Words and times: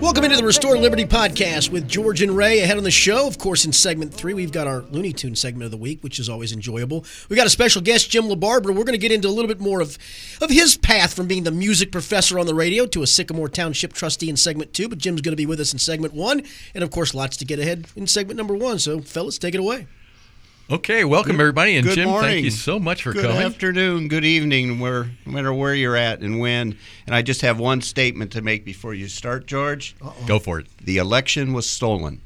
Welcome 0.00 0.22
into 0.22 0.36
the 0.36 0.44
Restore 0.44 0.78
Liberty 0.78 1.04
podcast 1.04 1.72
with 1.72 1.88
George 1.88 2.22
and 2.22 2.36
Ray. 2.36 2.60
Ahead 2.60 2.76
on 2.76 2.84
the 2.84 2.90
show, 2.90 3.26
of 3.26 3.36
course, 3.36 3.64
in 3.64 3.72
segment 3.72 4.14
three, 4.14 4.32
we've 4.32 4.52
got 4.52 4.68
our 4.68 4.82
Looney 4.82 5.12
Tune 5.12 5.34
segment 5.34 5.64
of 5.64 5.72
the 5.72 5.76
week, 5.76 6.04
which 6.04 6.20
is 6.20 6.28
always 6.28 6.52
enjoyable. 6.52 7.04
We 7.28 7.34
got 7.34 7.48
a 7.48 7.50
special 7.50 7.82
guest, 7.82 8.08
Jim 8.08 8.26
LaBarbara. 8.26 8.66
We're 8.66 8.84
going 8.84 8.92
to 8.92 8.98
get 8.98 9.10
into 9.10 9.26
a 9.26 9.30
little 9.30 9.48
bit 9.48 9.58
more 9.58 9.80
of, 9.80 9.98
of 10.40 10.50
his 10.50 10.76
path 10.76 11.14
from 11.14 11.26
being 11.26 11.42
the 11.42 11.50
music 11.50 11.90
professor 11.90 12.38
on 12.38 12.46
the 12.46 12.54
radio 12.54 12.86
to 12.86 13.02
a 13.02 13.08
Sycamore 13.08 13.48
Township 13.48 13.92
trustee 13.92 14.30
in 14.30 14.36
segment 14.36 14.72
two. 14.72 14.88
But 14.88 14.98
Jim's 14.98 15.20
going 15.20 15.32
to 15.32 15.36
be 15.36 15.46
with 15.46 15.58
us 15.58 15.72
in 15.72 15.80
segment 15.80 16.14
one, 16.14 16.42
and 16.76 16.84
of 16.84 16.92
course, 16.92 17.12
lots 17.12 17.36
to 17.38 17.44
get 17.44 17.58
ahead 17.58 17.88
in 17.96 18.06
segment 18.06 18.36
number 18.36 18.54
one. 18.54 18.78
So, 18.78 19.00
fellas, 19.00 19.36
take 19.36 19.54
it 19.54 19.60
away. 19.60 19.88
Okay, 20.70 21.02
welcome 21.02 21.36
Good- 21.36 21.40
everybody, 21.40 21.76
and 21.76 21.88
Jim, 21.88 22.10
thank 22.10 22.44
you 22.44 22.50
so 22.50 22.78
much 22.78 23.02
for 23.02 23.14
good 23.14 23.22
coming. 23.22 23.38
Good 23.38 23.46
afternoon, 23.46 24.08
good 24.08 24.26
evening, 24.26 24.80
where 24.80 25.04
no 25.24 25.32
matter 25.32 25.52
where 25.54 25.74
you're 25.74 25.96
at 25.96 26.20
and 26.20 26.38
when. 26.40 26.76
And 27.06 27.14
I 27.14 27.22
just 27.22 27.40
have 27.40 27.58
one 27.58 27.80
statement 27.80 28.32
to 28.32 28.42
make 28.42 28.66
before 28.66 28.92
you 28.92 29.08
start, 29.08 29.46
George. 29.46 29.96
Go 30.26 30.38
for 30.38 30.58
it. 30.58 30.66
The 30.84 30.98
election 30.98 31.54
was 31.54 31.68
stolen. 31.68 32.20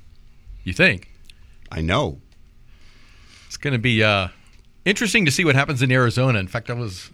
You 0.65 0.73
think 0.73 1.09
I 1.71 1.83
know. 1.83 2.21
it's 3.47 3.57
going 3.57 3.75
to 3.75 3.79
be 3.79 4.03
uh, 4.03 4.29
interesting 4.85 5.25
to 5.25 5.31
see 5.31 5.45
what 5.45 5.55
happens 5.55 5.81
in 5.81 5.93
Arizona? 5.93 6.41
In 6.41 6.49
fact, 6.49 6.69
I 6.69 6.75
was 6.75 7.11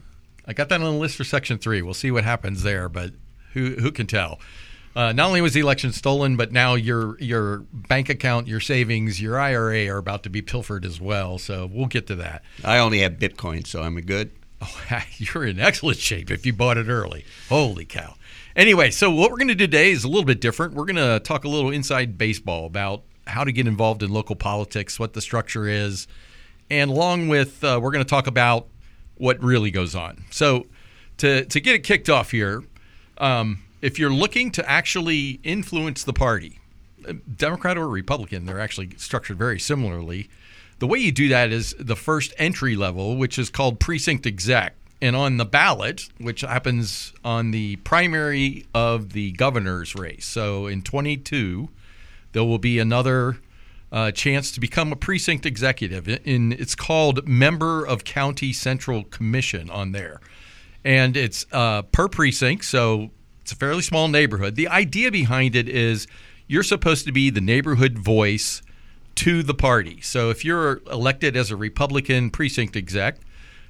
I 0.47 0.55
got 0.55 0.71
that 0.71 0.81
on 0.81 0.95
the 0.95 0.99
list 0.99 1.17
for 1.17 1.25
Section 1.25 1.59
Three. 1.59 1.83
We'll 1.83 1.93
see 1.93 2.11
what 2.11 2.25
happens 2.25 2.63
there, 2.63 2.89
but 2.89 3.13
who 3.53 3.75
who 3.75 3.93
can 3.93 4.07
tell? 4.07 4.41
Uh, 4.99 5.13
not 5.13 5.29
only 5.29 5.41
was 5.41 5.55
the 5.55 5.61
election 5.61 5.93
stolen, 5.93 6.37
but 6.37 6.51
now 6.51 6.75
your 6.75 7.17
your 7.21 7.59
bank 7.73 8.09
account, 8.09 8.49
your 8.49 8.59
savings, 8.59 9.23
your 9.23 9.39
IRA 9.39 9.87
are 9.87 9.99
about 9.99 10.25
to 10.25 10.29
be 10.29 10.43
pilfered 10.43 10.85
as 10.85 11.01
well. 11.01 11.39
So 11.39 11.71
we'll 11.73 11.87
get 11.87 12.09
to 12.09 12.17
that. 12.17 12.43
I 12.65 12.79
only 12.79 12.99
have 12.99 13.13
Bitcoin, 13.13 13.65
so 13.65 13.81
I'm 13.81 13.97
a 13.97 14.03
good. 14.03 14.33
Oh, 14.61 14.81
you're 15.19 15.47
in 15.47 15.61
excellent 15.61 15.99
shape 15.99 16.33
if 16.33 16.45
you 16.45 16.53
bought 16.53 16.79
it 16.79 16.89
early. 16.89 17.25
Holy 17.49 17.85
cow. 17.85 18.17
Anyway, 18.57 18.91
so 18.91 19.09
what 19.09 19.31
we're 19.31 19.37
going 19.37 19.47
to 19.47 19.55
do 19.55 19.69
today 19.69 19.93
is 19.93 20.03
a 20.03 20.09
little 20.09 20.25
bit 20.25 20.41
different. 20.41 20.75
We're 20.75 20.87
going 20.87 20.97
to 20.97 21.21
talk 21.21 21.45
a 21.45 21.49
little 21.49 21.71
inside 21.71 22.19
baseball 22.19 22.67
about 22.67 23.05
how 23.25 23.45
to 23.45 23.53
get 23.53 23.69
involved 23.69 24.03
in 24.03 24.11
local 24.11 24.35
politics, 24.35 24.99
what 24.99 25.13
the 25.13 25.21
structure 25.21 25.69
is, 25.69 26.09
and 26.71 26.91
along 26.91 27.29
with, 27.29 27.63
uh, 27.63 27.79
we're 27.81 27.93
going 27.93 28.05
to 28.05 28.11
talk 28.11 28.27
about 28.27 28.67
what 29.15 29.41
really 29.41 29.71
goes 29.71 29.95
on. 29.95 30.25
So, 30.31 30.67
to, 31.19 31.45
to 31.45 31.61
get 31.61 31.77
it 31.77 31.85
kicked 31.85 32.09
off 32.09 32.33
here, 32.33 32.65
um, 33.19 33.63
if 33.81 33.99
you're 33.99 34.13
looking 34.13 34.51
to 34.53 34.69
actually 34.69 35.41
influence 35.43 36.05
the 36.05 36.13
party, 36.13 36.59
uh, 37.09 37.15
Democrat 37.37 37.79
or 37.79 37.89
Republican, 37.89 38.47
they're 38.47 38.61
actually 38.61 38.91
structured 38.97 39.39
very 39.39 39.59
similarly. 39.59 40.29
The 40.79 40.87
way 40.87 40.99
you 40.99 41.13
do 41.13 41.29
that 41.29 41.51
is 41.51 41.75
the 41.79 41.97
first 41.97 42.33
entry 42.39 42.77
level, 42.77 43.17
which 43.17 43.39
is 43.39 43.51
called 43.51 43.81
precinct 43.81 44.27
exec. 44.27 44.75
And 45.01 45.15
on 45.15 45.37
the 45.37 45.45
ballot, 45.45 46.09
which 46.19 46.41
happens 46.41 47.13
on 47.25 47.53
the 47.53 47.77
primary 47.77 48.67
of 48.75 49.13
the 49.13 49.31
governor's 49.33 49.95
race. 49.95 50.25
So 50.25 50.67
in 50.67 50.83
22, 50.83 51.69
there 52.33 52.43
will 52.43 52.59
be 52.59 52.81
another 52.81 53.39
uh, 53.93 54.11
chance 54.11 54.51
to 54.53 54.61
become 54.61 54.93
a 54.93 54.97
precinct 54.97 55.47
executive. 55.47 56.09
In 56.09 56.53
it's 56.53 56.75
called 56.75 57.27
member 57.27 57.85
of 57.85 58.05
county 58.05 58.53
central 58.53 59.05
commission 59.05 59.71
on 59.71 59.93
there, 59.93 60.21
and 60.85 61.17
it's 61.17 61.47
uh, 61.53 61.83
per 61.83 62.09
precinct. 62.09 62.65
So 62.65 63.11
it's 63.49 63.55
a 63.55 63.57
fairly 63.57 63.81
small 63.81 64.09
neighborhood. 64.09 64.57
The 64.57 64.69
idea 64.69 65.11
behind 65.11 65.57
it 65.57 65.71
is 65.71 66.07
you're 66.49 66.63
supposed 66.63 67.07
to 67.07 67.13
be 67.13 67.31
the 67.31 67.41
neighborhood 67.41 67.99
voice 67.99 68.61
to 69.15 69.43
the 69.43 69.55
party. 69.55 70.03
So 70.03 70.29
if 70.29 70.45
you're 70.45 70.83
elected 70.91 71.35
as 71.35 71.51
a 71.51 71.57
Republican 71.57 72.29
precinct 72.29 72.77
exec, 72.77 73.17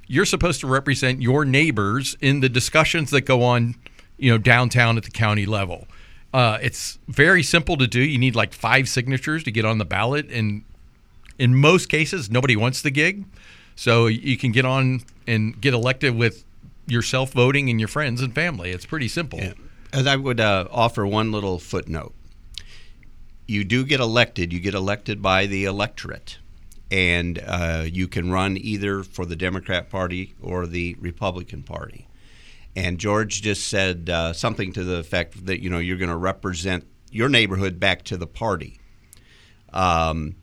you're 0.08 0.25
supposed 0.25 0.58
to 0.62 0.66
represent 0.66 1.22
your 1.22 1.44
neighbors 1.44 2.16
in 2.20 2.41
the 2.41 2.48
discussions 2.48 3.10
that 3.10 3.20
go 3.20 3.44
on, 3.44 3.76
you 4.16 4.32
know, 4.32 4.38
downtown 4.38 4.97
at 4.97 5.04
the 5.04 5.12
county 5.12 5.47
level. 5.47 5.86
Uh, 6.34 6.58
it's 6.60 6.98
very 7.06 7.44
simple 7.44 7.76
to 7.76 7.86
do. 7.86 8.00
You 8.00 8.19
need 8.19 8.34
like 8.34 8.53
five 8.53 8.88
signatures 8.88 9.44
to 9.44 9.53
get 9.53 9.64
on 9.64 9.78
the 9.78 9.84
ballot, 9.84 10.28
and 10.28 10.64
in 11.38 11.54
most 11.54 11.88
cases, 11.88 12.28
nobody 12.28 12.56
wants 12.56 12.82
the 12.82 12.91
gig, 12.91 13.26
so 13.76 14.08
you 14.08 14.36
can 14.36 14.50
get 14.50 14.64
on 14.64 15.03
and 15.28 15.60
get 15.60 15.72
elected 15.72 16.16
with 16.16 16.44
yourself 16.88 17.30
voting 17.30 17.70
and 17.70 17.78
your 17.78 17.88
friends 17.88 18.20
and 18.20 18.34
family. 18.34 18.72
It's 18.72 18.86
pretty 18.86 19.06
simple. 19.06 19.38
As 19.38 19.54
I 19.93 20.16
would 20.16 20.41
uh, 20.41 20.69
offer 20.71 21.06
one 21.06 21.32
little 21.32 21.59
footnote. 21.59 22.15
You 23.47 23.65
do 23.65 23.84
get 23.84 24.00
elected. 24.00 24.53
You 24.53 24.60
get 24.60 24.75
elected 24.75 25.22
by 25.22 25.47
the 25.47 25.65
electorate, 25.65 26.38
and 26.91 27.43
uh, 27.47 27.84
you 27.91 28.06
can 28.06 28.31
run 28.31 28.59
either 28.59 29.03
for 29.03 29.25
the 29.25 29.37
Democrat 29.37 29.88
Party 29.88 30.34
or 30.43 30.66
the 30.66 30.97
Republican 31.00 31.62
Party. 31.62 32.06
And 32.77 32.98
George 32.98 33.41
just 33.41 33.66
said 33.66 34.10
uh, 34.10 34.32
something 34.34 34.72
to 34.75 34.84
the 34.84 34.98
effect 34.98 35.47
that 35.47 35.62
you 35.62 35.71
know 35.71 35.78
you're 35.78 35.97
going 35.97 36.10
to 36.10 36.16
represent 36.16 36.87
your 37.10 37.28
neighborhood 37.28 37.81
back 37.81 38.03
to 38.04 38.16
the 38.16 38.27
party. 38.27 38.78
Um, 39.72 40.37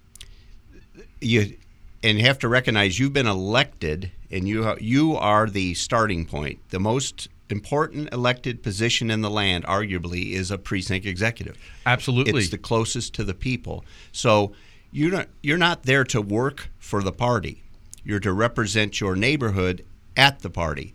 you 1.22 1.56
and 2.04 2.20
have 2.20 2.40
to 2.40 2.48
recognize 2.48 3.00
you've 3.00 3.14
been 3.14 3.28
elected, 3.28 4.12
and 4.32 4.48
you 4.48 4.76
you 4.80 5.16
are 5.16 5.48
the 5.48 5.76
starting 5.76 6.26
point. 6.26 6.60
The 6.70 6.80
most 6.80 7.30
important 7.50 8.12
elected 8.12 8.64
position 8.64 9.12
in 9.12 9.22
the 9.22 9.30
land, 9.30 9.66
arguably, 9.66 10.32
is 10.32 10.52
a 10.52 10.58
precinct 10.58 11.06
executive. 11.06 11.58
Absolutely. 11.86 12.42
It's 12.42 12.50
the 12.50 12.58
closest 12.58 13.14
to 13.16 13.24
the 13.24 13.34
people. 13.34 13.86
So 14.12 14.54
you're 14.92 15.12
not 15.12 15.28
you're 15.44 15.58
not 15.58 15.84
there 15.84 16.04
to 16.06 16.22
work 16.22 16.70
for 16.80 17.04
the 17.04 17.12
party. 17.12 17.64
You're 18.04 18.20
to 18.22 18.34
represent 18.34 19.00
your 19.00 19.16
neighborhood 19.16 19.84
at 20.16 20.40
the 20.40 20.50
party. 20.50 20.94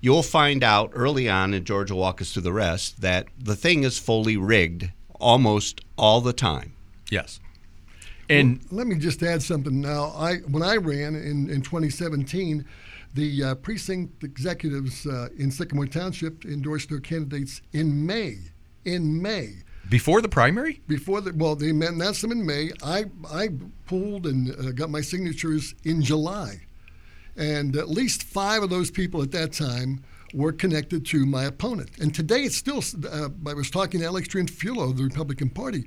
You'll 0.00 0.22
find 0.22 0.64
out 0.64 0.90
early 0.94 1.28
on, 1.28 1.54
and 1.54 1.64
George 1.64 1.90
will 1.90 1.98
walk 1.98 2.20
us 2.20 2.32
through 2.32 2.42
the 2.42 2.52
rest, 2.52 3.02
that 3.02 3.28
the 3.38 3.54
thing 3.54 3.84
is 3.84 3.98
fully 3.98 4.36
rigged 4.36 4.90
almost 5.20 5.80
all 5.96 6.20
the 6.20 6.32
time. 6.32 6.72
yes. 7.10 7.38
And 8.28 8.60
Let 8.70 8.86
me 8.86 8.96
just 8.96 9.22
add 9.22 9.42
something 9.42 9.80
now. 9.80 10.12
I 10.16 10.36
when 10.36 10.62
I 10.62 10.76
ran 10.76 11.14
in, 11.14 11.50
in 11.50 11.60
2017, 11.60 12.64
the 13.14 13.44
uh, 13.44 13.54
precinct 13.56 14.24
executives 14.24 15.06
uh, 15.06 15.28
in 15.36 15.50
Sycamore 15.50 15.86
Township 15.86 16.44
endorsed 16.44 16.88
their 16.88 17.00
candidates 17.00 17.60
in 17.72 18.06
May. 18.06 18.38
In 18.84 19.22
May, 19.22 19.62
before 19.88 20.20
the 20.20 20.28
primary, 20.28 20.80
before 20.88 21.20
the 21.20 21.32
well, 21.32 21.54
they 21.54 21.70
announced 21.70 22.22
them 22.22 22.32
in 22.32 22.44
May. 22.44 22.70
I 22.82 23.04
I 23.30 23.50
pulled 23.86 24.26
and 24.26 24.50
uh, 24.50 24.72
got 24.72 24.90
my 24.90 25.00
signatures 25.00 25.74
in 25.84 26.02
July, 26.02 26.62
and 27.36 27.76
at 27.76 27.88
least 27.88 28.22
five 28.22 28.62
of 28.62 28.70
those 28.70 28.90
people 28.90 29.22
at 29.22 29.30
that 29.32 29.52
time 29.52 30.02
were 30.32 30.52
connected 30.52 31.04
to 31.06 31.26
my 31.26 31.44
opponent. 31.44 31.90
And 32.00 32.14
today 32.14 32.42
it's 32.42 32.56
still. 32.56 32.82
Uh, 33.10 33.28
I 33.46 33.54
was 33.54 33.70
talking 33.70 34.00
to 34.00 34.06
Alex 34.06 34.28
Triantafilou 34.28 34.90
of 34.90 34.96
the 34.96 35.04
Republican 35.04 35.50
Party. 35.50 35.84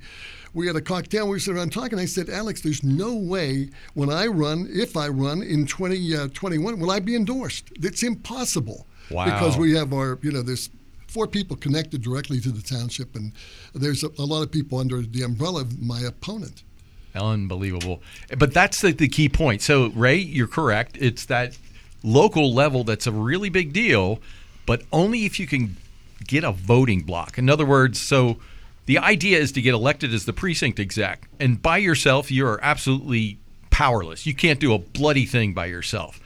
We 0.54 0.66
had 0.66 0.76
a 0.76 0.80
cocktail. 0.80 1.28
We 1.28 1.38
sat 1.38 1.54
around 1.54 1.72
talking. 1.72 1.98
I 1.98 2.06
said, 2.06 2.30
Alex, 2.30 2.62
there's 2.62 2.82
no 2.82 3.14
way 3.14 3.70
when 3.94 4.10
I 4.10 4.26
run, 4.26 4.68
if 4.70 4.96
I 4.96 5.08
run 5.08 5.42
in 5.42 5.66
2021, 5.66 6.78
will 6.78 6.90
I 6.90 7.00
be 7.00 7.14
endorsed? 7.14 7.70
It's 7.76 8.02
impossible. 8.02 8.86
Wow. 9.10 9.26
Because 9.26 9.56
we 9.56 9.74
have 9.74 9.92
our, 9.92 10.18
you 10.22 10.32
know, 10.32 10.42
there's 10.42 10.70
four 11.08 11.26
people 11.26 11.56
connected 11.56 12.02
directly 12.02 12.40
to 12.40 12.50
the 12.50 12.62
township, 12.62 13.14
and 13.16 13.32
there's 13.74 14.02
a, 14.02 14.08
a 14.18 14.24
lot 14.24 14.42
of 14.42 14.50
people 14.50 14.78
under 14.78 15.02
the 15.02 15.22
umbrella 15.22 15.62
of 15.62 15.80
my 15.80 16.00
opponent. 16.00 16.62
Unbelievable. 17.14 18.02
But 18.36 18.52
that's 18.52 18.80
the, 18.80 18.92
the 18.92 19.08
key 19.08 19.28
point. 19.28 19.62
So, 19.62 19.88
Ray, 19.88 20.16
you're 20.16 20.48
correct. 20.48 20.98
It's 21.00 21.24
that 21.26 21.56
local 22.02 22.52
level 22.52 22.84
that's 22.84 23.06
a 23.06 23.12
really 23.12 23.48
big 23.48 23.72
deal, 23.72 24.20
but 24.64 24.82
only 24.92 25.24
if 25.24 25.38
you 25.40 25.46
can 25.46 25.76
get 26.26 26.44
a 26.44 26.52
voting 26.52 27.02
block. 27.02 27.38
In 27.38 27.48
other 27.50 27.66
words, 27.66 28.00
so 28.00 28.38
the 28.86 28.98
idea 28.98 29.38
is 29.38 29.52
to 29.52 29.62
get 29.62 29.74
elected 29.74 30.14
as 30.14 30.24
the 30.24 30.32
precinct 30.32 30.78
exec, 30.78 31.28
and 31.40 31.60
by 31.60 31.78
yourself, 31.78 32.30
you're 32.30 32.60
absolutely 32.62 33.38
powerless. 33.70 34.26
You 34.26 34.34
can't 34.34 34.60
do 34.60 34.72
a 34.72 34.78
bloody 34.78 35.26
thing 35.26 35.52
by 35.52 35.66
yourself. 35.66 36.20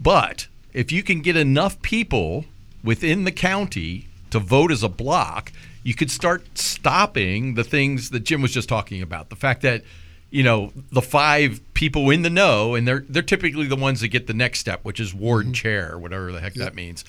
But 0.00 0.46
if 0.72 0.90
you 0.90 1.02
can 1.02 1.20
get 1.20 1.36
enough 1.36 1.80
people 1.82 2.46
within 2.82 3.24
the 3.24 3.32
county 3.32 4.08
to 4.30 4.38
vote 4.38 4.72
as 4.72 4.82
a 4.82 4.88
block, 4.88 5.52
you 5.82 5.94
could 5.94 6.10
start 6.10 6.58
stopping 6.58 7.54
the 7.54 7.64
things 7.64 8.10
that 8.10 8.20
Jim 8.20 8.42
was 8.42 8.52
just 8.52 8.68
talking 8.68 9.02
about. 9.02 9.28
The 9.28 9.36
fact 9.36 9.62
that 9.62 9.82
you 10.30 10.42
know 10.42 10.72
the 10.90 11.02
five 11.02 11.60
people 11.74 12.08
in 12.10 12.22
the 12.22 12.30
know, 12.30 12.74
and 12.74 12.86
they're 12.88 13.04
they're 13.08 13.22
typically 13.22 13.66
the 13.66 13.76
ones 13.76 14.00
that 14.00 14.08
get 14.08 14.26
the 14.26 14.34
next 14.34 14.60
step, 14.60 14.84
which 14.84 15.00
is 15.00 15.12
ward 15.12 15.52
chair, 15.52 15.98
whatever 15.98 16.32
the 16.32 16.40
heck 16.40 16.54
that 16.54 16.74
means. 16.74 17.04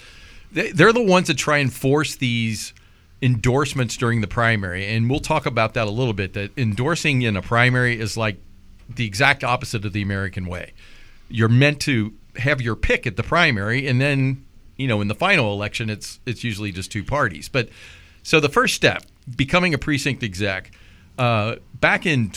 They, 0.51 0.71
they're 0.71 0.93
the 0.93 1.03
ones 1.03 1.27
that 1.27 1.37
try 1.37 1.57
and 1.57 1.71
force 1.71 2.15
these 2.15 2.73
endorsements 3.21 3.95
during 3.95 4.21
the 4.21 4.27
primary, 4.27 4.85
and 4.87 5.09
we'll 5.09 5.19
talk 5.19 5.45
about 5.45 5.73
that 5.75 5.87
a 5.87 5.91
little 5.91 6.13
bit. 6.13 6.33
That 6.33 6.51
endorsing 6.57 7.21
in 7.21 7.37
a 7.37 7.41
primary 7.41 7.99
is 7.99 8.17
like 8.17 8.37
the 8.93 9.05
exact 9.05 9.43
opposite 9.43 9.85
of 9.85 9.93
the 9.93 10.01
American 10.01 10.45
way. 10.45 10.73
You're 11.29 11.49
meant 11.49 11.79
to 11.81 12.13
have 12.37 12.61
your 12.61 12.75
pick 12.75 13.07
at 13.07 13.15
the 13.15 13.23
primary, 13.23 13.87
and 13.87 14.01
then 14.01 14.45
you 14.77 14.87
know 14.87 14.99
in 15.01 15.07
the 15.07 15.15
final 15.15 15.53
election, 15.53 15.89
it's 15.89 16.19
it's 16.25 16.43
usually 16.43 16.71
just 16.71 16.91
two 16.91 17.03
parties. 17.03 17.49
But 17.49 17.69
so 18.23 18.39
the 18.39 18.49
first 18.49 18.73
step, 18.73 19.03
becoming 19.35 19.73
a 19.73 19.77
precinct 19.77 20.23
exec, 20.23 20.71
uh, 21.17 21.57
back 21.79 22.05
in 22.05 22.31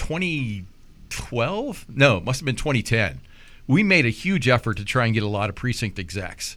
2012, 1.11 1.87
no, 1.89 2.19
it 2.19 2.25
must 2.25 2.41
have 2.41 2.47
been 2.47 2.57
2010. 2.57 3.21
We 3.67 3.83
made 3.83 4.07
a 4.07 4.11
huge 4.11 4.49
effort 4.49 4.77
to 4.79 4.85
try 4.85 5.05
and 5.05 5.15
get 5.15 5.23
a 5.23 5.29
lot 5.29 5.51
of 5.51 5.55
precinct 5.55 5.99
execs, 5.99 6.57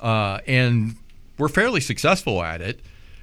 uh, 0.00 0.40
and 0.46 0.96
we're 1.38 1.48
fairly 1.48 1.80
successful 1.80 2.42
at 2.42 2.60
it. 2.60 2.80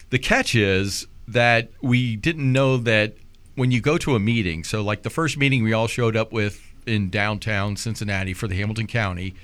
The 0.10 0.20
catch 0.20 0.56
is 0.56 1.06
that 1.28 1.70
we 1.82 2.16
didn't 2.16 2.52
know 2.52 2.78
that 2.78 3.14
when 3.56 3.72
you 3.72 3.82
go 3.82 3.98
to 3.98 4.16
a 4.16 4.20
meeting, 4.20 4.64
so 4.64 4.82
like 4.82 5.04
the 5.04 5.10
first 5.10 5.38
meeting 5.38 5.64
we 5.64 5.74
all 5.74 5.88
showed 5.88 6.16
up 6.16 6.32
with 6.32 6.64
in 6.86 7.10
downtown 7.10 7.76
Cincinnati 7.76 8.34
for 8.34 8.48
the 8.48 8.56
Hamilton 8.56 8.88
County, 8.88 9.36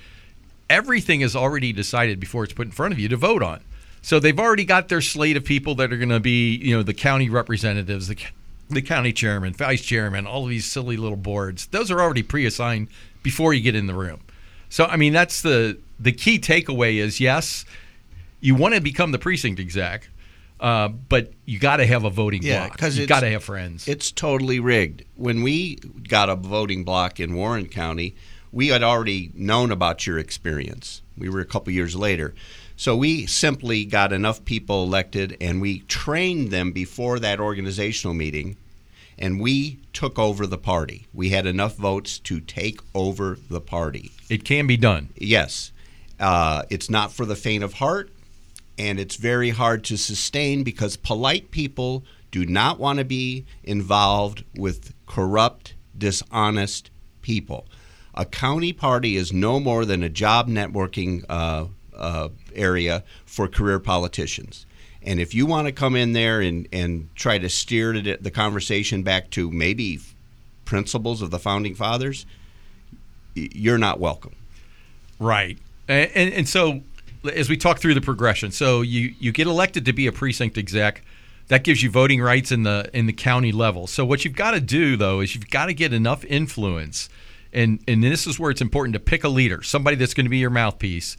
everything 0.70 1.22
is 1.22 1.36
already 1.36 1.74
decided 1.74 2.20
before 2.20 2.44
it's 2.44 2.54
put 2.54 2.66
in 2.66 2.72
front 2.72 2.94
of 2.94 3.00
you 3.00 3.10
to 3.10 3.18
vote 3.18 3.44
on. 3.44 3.60
So 4.02 4.20
they've 4.20 4.40
already 4.40 4.66
got 4.66 4.90
their 4.90 5.02
slate 5.02 5.38
of 5.38 5.46
people 5.46 5.76
that 5.76 5.94
are 5.94 5.98
going 5.98 6.10
to 6.10 6.20
be, 6.20 6.56
you 6.56 6.76
know, 6.76 6.84
the 6.84 6.94
county 6.94 7.30
representatives, 7.30 8.08
the, 8.08 8.18
the 8.70 8.82
county 8.82 9.14
chairman, 9.14 9.54
vice 9.54 9.82
chairman, 9.84 10.26
all 10.26 10.44
of 10.44 10.50
these 10.50 10.66
silly 10.66 10.98
little 10.98 11.18
boards. 11.18 11.68
Those 11.68 11.92
are 11.92 12.02
already 12.02 12.24
pre-assigned 12.24 12.88
before 13.22 13.54
you 13.54 13.62
get 13.62 13.76
in 13.76 13.88
the 13.88 13.94
room. 13.94 14.22
So 14.70 14.86
I 14.86 14.98
mean, 14.98 15.14
that's 15.14 15.42
the 15.42 15.78
the 16.00 16.12
key 16.12 16.40
takeaway 16.40 16.96
is 16.96 17.20
yes, 17.20 17.66
you 18.40 18.56
want 18.56 18.74
to 18.76 18.82
become 18.82 19.12
the 19.12 19.20
precinct 19.20 19.60
exec, 19.60 20.10
uh, 20.60 20.88
but 20.88 21.32
you 21.46 21.60
got 21.60 21.78
to 21.78 21.86
have 21.86 22.04
a 22.04 22.10
voting 22.10 22.42
Yeah, 22.44 22.68
block. 22.68 22.78
'cause 22.78 22.98
you 22.98 23.06
got 23.06 23.20
to 23.22 23.30
have 23.30 23.44
friends. 23.44 23.88
It's 23.88 24.12
totally 24.12 24.60
rigged. 24.60 25.04
When 25.16 25.44
we 25.44 25.76
got 26.08 26.30
a 26.30 26.36
voting 26.36 26.84
block 26.84 27.20
in 27.20 27.34
Warren 27.36 27.68
County, 27.68 28.16
we 28.52 28.68
had 28.70 28.82
already 28.84 29.32
known 29.36 29.72
about 29.72 30.06
your 30.08 30.18
experience. 30.18 31.02
We 31.18 31.30
were 31.30 31.40
a 31.42 31.46
couple 31.46 31.72
years 31.74 31.96
later. 31.96 32.34
So 32.76 32.96
we 32.98 33.26
simply 33.26 33.86
got 33.86 34.12
enough 34.12 34.44
people 34.46 34.84
elected 34.84 35.38
and 35.40 35.62
we 35.62 35.80
trained 35.82 36.52
them 36.52 36.72
before 36.72 37.20
that 37.20 37.40
organizational 37.40 38.14
meeting 38.14 38.58
and 39.18 39.40
we 39.40 39.80
took 39.94 40.18
over 40.18 40.48
the 40.48 40.58
party. 40.58 41.08
We 41.14 41.30
had 41.30 41.46
enough 41.46 41.76
votes 41.76 42.20
to 42.20 42.40
take 42.40 42.80
over 42.96 43.38
the 43.50 43.62
party. 43.62 44.12
it 44.30 44.44
can 44.44 44.68
be 44.68 44.78
done. 44.78 45.10
Yes. 45.16 45.72
Uh, 46.20 46.64
it's 46.70 46.90
not 46.90 47.12
for 47.12 47.26
the 47.26 47.36
faint 47.36 47.64
of 47.64 47.74
heart, 47.74 48.10
and 48.78 49.00
it's 49.00 49.16
very 49.16 49.50
hard 49.50 49.84
to 49.86 49.98
sustain 49.98 50.64
because 50.64 50.96
polite 50.96 51.52
people 51.52 52.04
do 52.32 52.46
not 52.46 52.80
want 52.80 53.00
to 53.00 53.06
be 53.06 53.46
involved 53.64 54.44
with 54.56 54.94
corrupt, 55.06 55.76
dishonest 55.98 56.90
people. 57.22 57.68
A 58.16 58.26
county 58.26 58.74
party 58.74 59.16
is 59.16 59.34
no 59.34 59.60
more 59.60 59.86
than 59.86 60.04
a 60.04 60.10
job 60.10 60.48
networking 60.48 61.24
uh, 61.30 61.66
uh, 61.96 62.30
area 62.56 63.04
for 63.26 63.48
career 63.48 63.80
politicians. 63.80 64.66
And 65.06 65.20
if 65.20 65.34
you 65.34 65.46
want 65.46 65.68
to 65.68 65.74
come 65.74 65.96
in 65.96 66.14
there 66.14 66.40
and, 66.42 66.68
and 66.72 67.10
try 67.16 67.38
to 67.38 67.50
steer 67.50 67.94
the, 68.02 68.32
conversation 68.32 69.04
back 69.04 69.30
to 69.32 69.52
maybe 69.52 70.00
principles 70.66 71.22
of 71.22 71.30
the 71.30 71.40
founding 71.40 71.76
fathers, 71.76 72.26
you're 73.36 73.78
not 73.78 74.00
welcome. 74.00 74.36
Right. 75.20 75.58
And, 75.88 76.10
and, 76.16 76.34
and 76.34 76.50
so 76.50 76.82
as 77.34 77.50
we 77.50 77.58
talk 77.58 77.80
through 77.80 77.94
the 77.96 78.02
progression, 78.02 78.52
so 78.52 78.82
you, 78.82 79.14
you 79.20 79.32
get 79.32 79.48
elected 79.48 79.86
to 79.86 79.94
be 79.94 80.08
a 80.08 80.12
precinct 80.12 80.58
exec. 80.58 81.04
That 81.50 81.66
gives 81.66 81.84
you 81.84 81.92
voting 81.92 82.22
rights 82.22 82.54
in 82.54 82.64
the 82.64 82.90
in 82.94 83.06
the 83.06 83.12
county 83.12 83.52
level. 83.52 83.86
So 83.86 84.06
what 84.06 84.24
you've 84.24 84.36
got 84.36 84.52
to 84.52 84.62
do 84.62 84.96
though 84.96 85.20
is 85.20 85.36
you've 85.36 85.50
got 85.50 85.66
to 85.66 85.74
get 85.74 85.92
enough 85.92 86.24
influence, 86.24 87.10
and 87.52 87.84
and 87.86 88.02
this 88.02 88.26
is 88.26 88.40
where 88.40 88.50
it's 88.50 88.62
important 88.62 88.94
to 88.94 89.00
pick 89.00 89.26
a 89.26 89.30
leader, 89.30 89.62
somebody 89.62 89.98
that's 89.98 90.14
going 90.14 90.26
to 90.26 90.30
be 90.30 90.38
your 90.38 90.50
mouthpiece, 90.50 91.18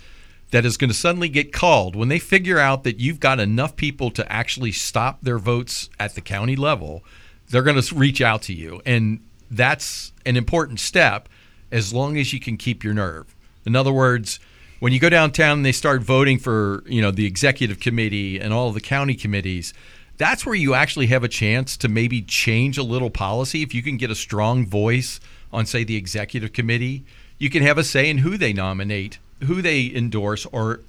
that 0.50 0.64
is 0.64 0.76
going 0.76 0.90
to 0.90 0.94
suddenly 0.94 1.28
get 1.28 1.52
called 1.52 1.96
when 1.96 2.08
they 2.08 2.18
figure 2.18 2.58
out 2.58 2.84
that 2.84 3.00
you've 3.00 3.20
got 3.20 3.40
enough 3.40 3.76
people 3.76 4.10
to 4.12 4.32
actually 4.32 4.72
stop 4.72 5.18
their 5.22 5.38
votes 5.38 5.90
at 5.98 6.14
the 6.14 6.20
county 6.20 6.56
level. 6.56 7.02
They're 7.48 7.62
going 7.62 7.80
to 7.80 7.94
reach 7.94 8.20
out 8.20 8.42
to 8.42 8.52
you, 8.52 8.80
and 8.86 9.20
that's 9.50 10.12
an 10.24 10.36
important 10.36 10.80
step 10.80 11.28
as 11.70 11.92
long 11.92 12.16
as 12.16 12.32
you 12.32 12.40
can 12.40 12.56
keep 12.56 12.84
your 12.84 12.94
nerve. 12.94 13.34
In 13.66 13.74
other 13.74 13.92
words, 13.92 14.38
when 14.80 14.92
you 14.92 15.00
go 15.00 15.08
downtown 15.08 15.58
and 15.58 15.66
they 15.66 15.72
start 15.72 16.02
voting 16.02 16.38
for, 16.38 16.82
you 16.86 17.00
know, 17.00 17.10
the 17.10 17.26
executive 17.26 17.80
committee 17.80 18.38
and 18.38 18.52
all 18.52 18.70
the 18.70 18.80
county 18.80 19.14
committees, 19.14 19.72
that's 20.16 20.46
where 20.46 20.54
you 20.54 20.74
actually 20.74 21.06
have 21.06 21.24
a 21.24 21.28
chance 21.28 21.76
to 21.78 21.88
maybe 21.88 22.22
change 22.22 22.78
a 22.78 22.82
little 22.82 23.10
policy. 23.10 23.62
If 23.62 23.74
you 23.74 23.82
can 23.82 23.96
get 23.96 24.10
a 24.10 24.14
strong 24.14 24.66
voice 24.66 25.20
on, 25.52 25.66
say, 25.66 25.84
the 25.84 25.96
executive 25.96 26.52
committee, 26.52 27.04
you 27.38 27.50
can 27.50 27.62
have 27.62 27.78
a 27.78 27.84
say 27.84 28.08
in 28.08 28.18
who 28.18 28.36
they 28.36 28.52
nominate, 28.52 29.18
who 29.42 29.62
they 29.62 29.92
endorse, 29.94 30.46
or 30.46 30.80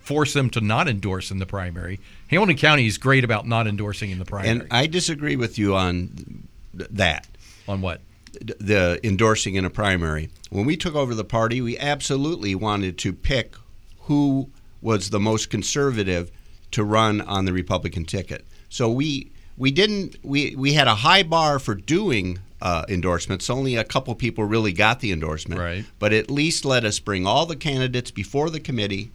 force 0.00 0.34
them 0.34 0.50
to 0.50 0.60
not 0.60 0.88
endorse 0.88 1.30
in 1.30 1.38
the 1.38 1.46
primary. 1.46 1.98
Hamilton 2.28 2.56
County 2.56 2.86
is 2.86 2.98
great 2.98 3.24
about 3.24 3.46
not 3.46 3.66
endorsing 3.66 4.10
in 4.10 4.18
the 4.18 4.24
primary. 4.24 4.50
And 4.60 4.66
I 4.70 4.86
disagree 4.86 5.36
with 5.36 5.58
you 5.58 5.74
on 5.74 6.46
that. 6.74 7.26
on 7.66 7.80
what? 7.80 8.00
The 8.32 9.00
endorsing 9.02 9.54
in 9.54 9.64
a 9.64 9.70
primary. 9.70 10.28
When 10.50 10.66
we 10.66 10.76
took 10.76 10.94
over 10.94 11.14
the 11.14 11.24
party, 11.24 11.60
we 11.60 11.78
absolutely 11.78 12.54
wanted 12.54 12.98
to 12.98 13.12
pick 13.12 13.54
who 14.00 14.50
was 14.82 15.10
the 15.10 15.20
most 15.20 15.50
conservative 15.50 16.30
to 16.72 16.84
run 16.84 17.20
on 17.22 17.44
the 17.44 17.52
Republican 17.52 18.04
ticket. 18.04 18.44
So 18.68 18.90
we 18.90 19.30
we 19.56 19.70
didn't 19.70 20.16
we 20.22 20.54
we 20.56 20.74
had 20.74 20.88
a 20.88 20.96
high 20.96 21.22
bar 21.22 21.58
for 21.58 21.74
doing 21.74 22.40
uh, 22.64 22.84
endorsements. 22.88 23.48
Only 23.48 23.76
a 23.76 23.84
couple 23.84 24.12
people 24.16 24.42
really 24.44 24.72
got 24.72 24.98
the 25.00 25.12
endorsement. 25.12 25.60
Right. 25.60 25.84
But 26.00 26.12
at 26.12 26.30
least 26.30 26.64
let 26.64 26.84
us 26.84 26.98
bring 26.98 27.26
all 27.26 27.46
the 27.46 27.54
candidates 27.56 28.10
before 28.10 28.50
the 28.50 28.58
committee, 28.58 29.12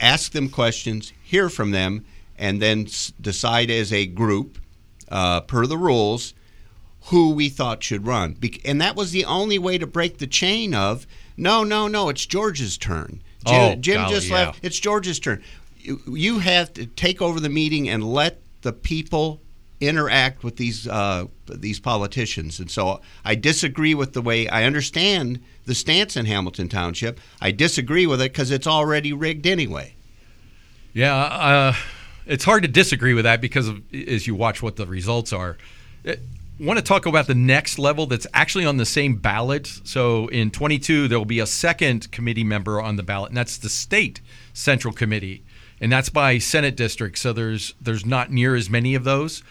ask 0.00 0.32
them 0.32 0.48
questions, 0.48 1.12
hear 1.22 1.48
from 1.48 1.70
them, 1.70 2.04
and 2.36 2.60
then 2.60 2.86
s- 2.86 3.12
decide 3.20 3.70
as 3.70 3.92
a 3.92 4.06
group, 4.06 4.58
uh, 5.10 5.42
per 5.42 5.66
the 5.66 5.76
rules, 5.78 6.34
who 7.06 7.30
we 7.30 7.48
thought 7.48 7.82
should 7.84 8.06
run. 8.06 8.32
Bec- 8.32 8.66
and 8.66 8.80
that 8.80 8.96
was 8.96 9.12
the 9.12 9.24
only 9.26 9.58
way 9.58 9.76
to 9.76 9.86
break 9.86 10.18
the 10.18 10.26
chain 10.26 10.74
of 10.74 11.06
no, 11.36 11.64
no, 11.64 11.88
no, 11.88 12.08
it's 12.08 12.24
George's 12.26 12.78
turn. 12.78 13.20
Jim, 13.46 13.54
Oh, 13.60 13.74
Jim 13.74 13.96
golly, 14.02 14.14
just 14.14 14.28
yeah. 14.28 14.34
left. 14.34 14.60
It's 14.64 14.78
George's 14.78 15.18
turn. 15.18 15.42
You, 15.78 16.00
you 16.06 16.38
have 16.38 16.72
to 16.74 16.86
take 16.86 17.20
over 17.20 17.38
the 17.40 17.48
meeting 17.48 17.88
and 17.88 18.04
let 18.04 18.40
the 18.62 18.72
people 18.72 19.40
interact 19.82 20.44
with 20.44 20.56
these 20.56 20.86
uh, 20.86 21.26
these 21.46 21.80
politicians. 21.80 22.60
And 22.60 22.70
so 22.70 23.00
I 23.24 23.34
disagree 23.34 23.94
with 23.94 24.12
the 24.12 24.22
way 24.22 24.48
I 24.48 24.64
understand 24.64 25.42
the 25.66 25.74
stance 25.74 26.16
in 26.16 26.26
Hamilton 26.26 26.68
Township. 26.68 27.20
I 27.40 27.50
disagree 27.50 28.06
with 28.06 28.20
it 28.20 28.32
because 28.32 28.50
it's 28.50 28.66
already 28.66 29.12
rigged 29.12 29.46
anyway. 29.46 29.94
Yeah, 30.92 31.16
uh, 31.16 31.74
it's 32.26 32.44
hard 32.44 32.62
to 32.62 32.68
disagree 32.68 33.14
with 33.14 33.24
that 33.24 33.40
because 33.40 33.68
of, 33.68 33.82
as 33.94 34.26
you 34.26 34.34
watch 34.34 34.62
what 34.62 34.76
the 34.76 34.86
results 34.86 35.32
are. 35.32 35.56
I 36.06 36.16
want 36.60 36.78
to 36.78 36.84
talk 36.84 37.06
about 37.06 37.26
the 37.26 37.34
next 37.34 37.78
level 37.78 38.06
that's 38.06 38.26
actually 38.34 38.66
on 38.66 38.76
the 38.76 38.86
same 38.86 39.16
ballot. 39.16 39.66
So 39.84 40.28
in 40.28 40.50
22, 40.50 41.08
there 41.08 41.18
will 41.18 41.24
be 41.24 41.40
a 41.40 41.46
second 41.46 42.12
committee 42.12 42.44
member 42.44 42.80
on 42.80 42.96
the 42.96 43.02
ballot, 43.02 43.30
and 43.30 43.36
that's 43.36 43.56
the 43.56 43.68
state 43.68 44.20
central 44.52 44.92
committee, 44.92 45.44
and 45.80 45.90
that's 45.90 46.08
by 46.08 46.38
Senate 46.38 46.76
district. 46.76 47.18
So 47.18 47.32
there's 47.32 47.74
there's 47.80 48.04
not 48.04 48.30
near 48.30 48.54
as 48.54 48.68
many 48.68 48.94
of 48.94 49.04
those, 49.04 49.42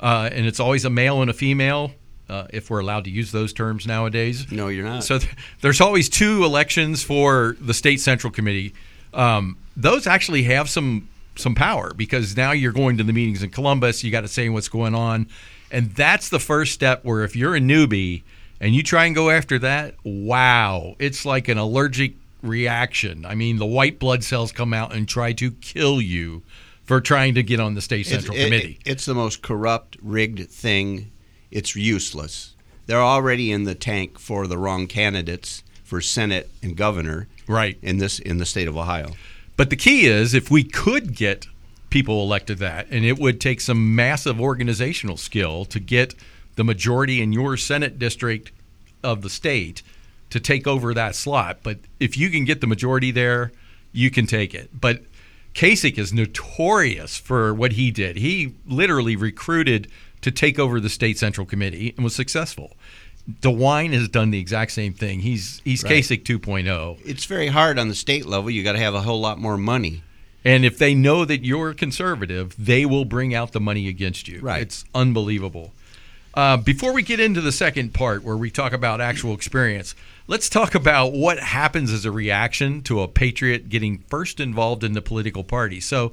uh, 0.00 0.28
and 0.32 0.46
it's 0.46 0.60
always 0.60 0.84
a 0.84 0.90
male 0.90 1.20
and 1.20 1.30
a 1.30 1.34
female, 1.34 1.92
uh, 2.28 2.46
if 2.50 2.70
we're 2.70 2.80
allowed 2.80 3.04
to 3.04 3.10
use 3.10 3.32
those 3.32 3.52
terms 3.52 3.86
nowadays. 3.86 4.50
No, 4.52 4.68
you're 4.68 4.84
not. 4.84 5.04
So 5.04 5.18
th- 5.18 5.34
there's 5.60 5.80
always 5.80 6.08
two 6.08 6.44
elections 6.44 7.02
for 7.02 7.56
the 7.60 7.74
state 7.74 8.00
central 8.00 8.32
committee. 8.32 8.74
Um, 9.14 9.56
those 9.76 10.06
actually 10.06 10.42
have 10.44 10.68
some 10.68 11.08
some 11.36 11.54
power 11.54 11.94
because 11.94 12.36
now 12.36 12.50
you're 12.50 12.72
going 12.72 12.98
to 12.98 13.04
the 13.04 13.12
meetings 13.12 13.42
in 13.42 13.50
Columbus. 13.50 14.02
You 14.02 14.10
got 14.10 14.22
to 14.22 14.28
say 14.28 14.48
what's 14.48 14.68
going 14.68 14.94
on, 14.94 15.28
and 15.70 15.90
that's 15.92 16.28
the 16.28 16.40
first 16.40 16.72
step. 16.72 17.04
Where 17.04 17.24
if 17.24 17.34
you're 17.34 17.56
a 17.56 17.60
newbie 17.60 18.22
and 18.60 18.74
you 18.74 18.82
try 18.82 19.06
and 19.06 19.14
go 19.14 19.30
after 19.30 19.58
that, 19.60 19.94
wow, 20.04 20.96
it's 20.98 21.24
like 21.24 21.48
an 21.48 21.58
allergic 21.58 22.14
reaction. 22.42 23.24
I 23.24 23.34
mean, 23.34 23.56
the 23.56 23.66
white 23.66 23.98
blood 23.98 24.22
cells 24.22 24.52
come 24.52 24.74
out 24.74 24.94
and 24.94 25.08
try 25.08 25.32
to 25.34 25.50
kill 25.52 26.00
you 26.00 26.42
for 26.88 27.02
trying 27.02 27.34
to 27.34 27.42
get 27.42 27.60
on 27.60 27.74
the 27.74 27.82
state 27.82 28.06
central 28.06 28.34
It's- 28.34 28.46
it- 28.46 28.50
committee. 28.50 28.78
it's 28.86 29.04
the 29.04 29.14
most 29.14 29.42
corrupt, 29.42 29.98
rigged 30.02 30.48
thing. 30.48 31.10
It's 31.50 31.76
useless. 31.76 32.54
They're 32.86 33.02
already 33.02 33.52
in 33.52 33.64
the 33.64 33.74
tank 33.74 34.18
for 34.18 34.46
the 34.46 34.56
wrong 34.56 34.86
candidates 34.86 35.62
for 35.84 36.00
Senate 36.00 36.50
and 36.62 36.74
governor 36.76 37.28
right. 37.46 37.76
in 37.82 37.98
this 37.98 38.18
in 38.18 38.38
the 38.38 38.46
state 38.46 38.66
of 38.68 38.76
Ohio. 38.76 39.14
But 39.58 39.68
the 39.68 39.76
key 39.76 40.06
is 40.06 40.32
if 40.32 40.50
we 40.50 40.64
could 40.64 41.14
get 41.14 41.46
people 41.90 42.22
elected 42.22 42.56
that, 42.58 42.86
and 42.90 43.04
it 43.04 43.18
would 43.18 43.38
take 43.38 43.60
some 43.60 43.94
massive 43.94 44.40
organizational 44.40 45.18
skill 45.18 45.66
to 45.66 45.78
get 45.80 46.14
the 46.56 46.64
majority 46.64 47.20
in 47.20 47.32
your 47.34 47.58
Senate 47.58 47.98
district 47.98 48.50
of 49.02 49.20
the 49.20 49.30
state 49.30 49.82
to 50.30 50.40
take 50.40 50.66
over 50.66 50.94
that 50.94 51.14
slot. 51.14 51.58
But 51.62 51.80
if 52.00 52.16
you 52.16 52.30
can 52.30 52.44
get 52.46 52.62
the 52.62 52.66
majority 52.66 53.10
there, 53.10 53.52
you 53.92 54.10
can 54.10 54.26
take 54.26 54.54
it. 54.54 54.70
But 54.78 55.02
Kasich 55.58 55.98
is 55.98 56.12
notorious 56.12 57.16
for 57.16 57.52
what 57.52 57.72
he 57.72 57.90
did. 57.90 58.16
He 58.16 58.54
literally 58.64 59.16
recruited 59.16 59.88
to 60.20 60.30
take 60.30 60.56
over 60.56 60.78
the 60.78 60.88
state 60.88 61.18
central 61.18 61.44
committee 61.44 61.94
and 61.96 62.04
was 62.04 62.14
successful. 62.14 62.76
DeWine 63.42 63.92
has 63.92 64.08
done 64.08 64.30
the 64.30 64.38
exact 64.38 64.70
same 64.70 64.92
thing. 64.92 65.18
He's 65.18 65.60
he's 65.64 65.82
Right. 65.82 66.04
Kasich 66.04 66.22
2.0. 66.22 67.00
It's 67.04 67.24
very 67.24 67.48
hard 67.48 67.76
on 67.76 67.88
the 67.88 67.96
state 67.96 68.24
level. 68.24 68.50
You 68.50 68.62
got 68.62 68.72
to 68.72 68.78
have 68.78 68.94
a 68.94 69.00
whole 69.00 69.20
lot 69.20 69.40
more 69.40 69.56
money. 69.56 70.04
And 70.44 70.64
if 70.64 70.78
they 70.78 70.94
know 70.94 71.24
that 71.24 71.44
you're 71.44 71.74
conservative, 71.74 72.54
they 72.56 72.86
will 72.86 73.04
bring 73.04 73.34
out 73.34 73.50
the 73.50 73.60
money 73.60 73.88
against 73.88 74.28
you. 74.28 74.38
Right. 74.40 74.62
It's 74.62 74.84
unbelievable. 74.94 75.72
Uh, 76.38 76.56
before 76.56 76.92
we 76.92 77.02
get 77.02 77.18
into 77.18 77.40
the 77.40 77.50
second 77.50 77.92
part 77.92 78.22
where 78.22 78.36
we 78.36 78.48
talk 78.48 78.72
about 78.72 79.00
actual 79.00 79.34
experience, 79.34 79.96
let's 80.28 80.48
talk 80.48 80.76
about 80.76 81.12
what 81.12 81.40
happens 81.40 81.90
as 81.90 82.04
a 82.04 82.12
reaction 82.12 82.80
to 82.80 83.00
a 83.00 83.08
patriot 83.08 83.68
getting 83.68 83.98
first 84.06 84.38
involved 84.38 84.84
in 84.84 84.92
the 84.92 85.02
political 85.02 85.42
party. 85.42 85.80
So, 85.80 86.12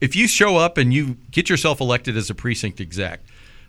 if 0.00 0.16
you 0.16 0.26
show 0.26 0.56
up 0.56 0.78
and 0.78 0.92
you 0.92 1.16
get 1.30 1.48
yourself 1.48 1.80
elected 1.80 2.16
as 2.16 2.28
a 2.28 2.34
precinct 2.34 2.80
exec, 2.80 3.20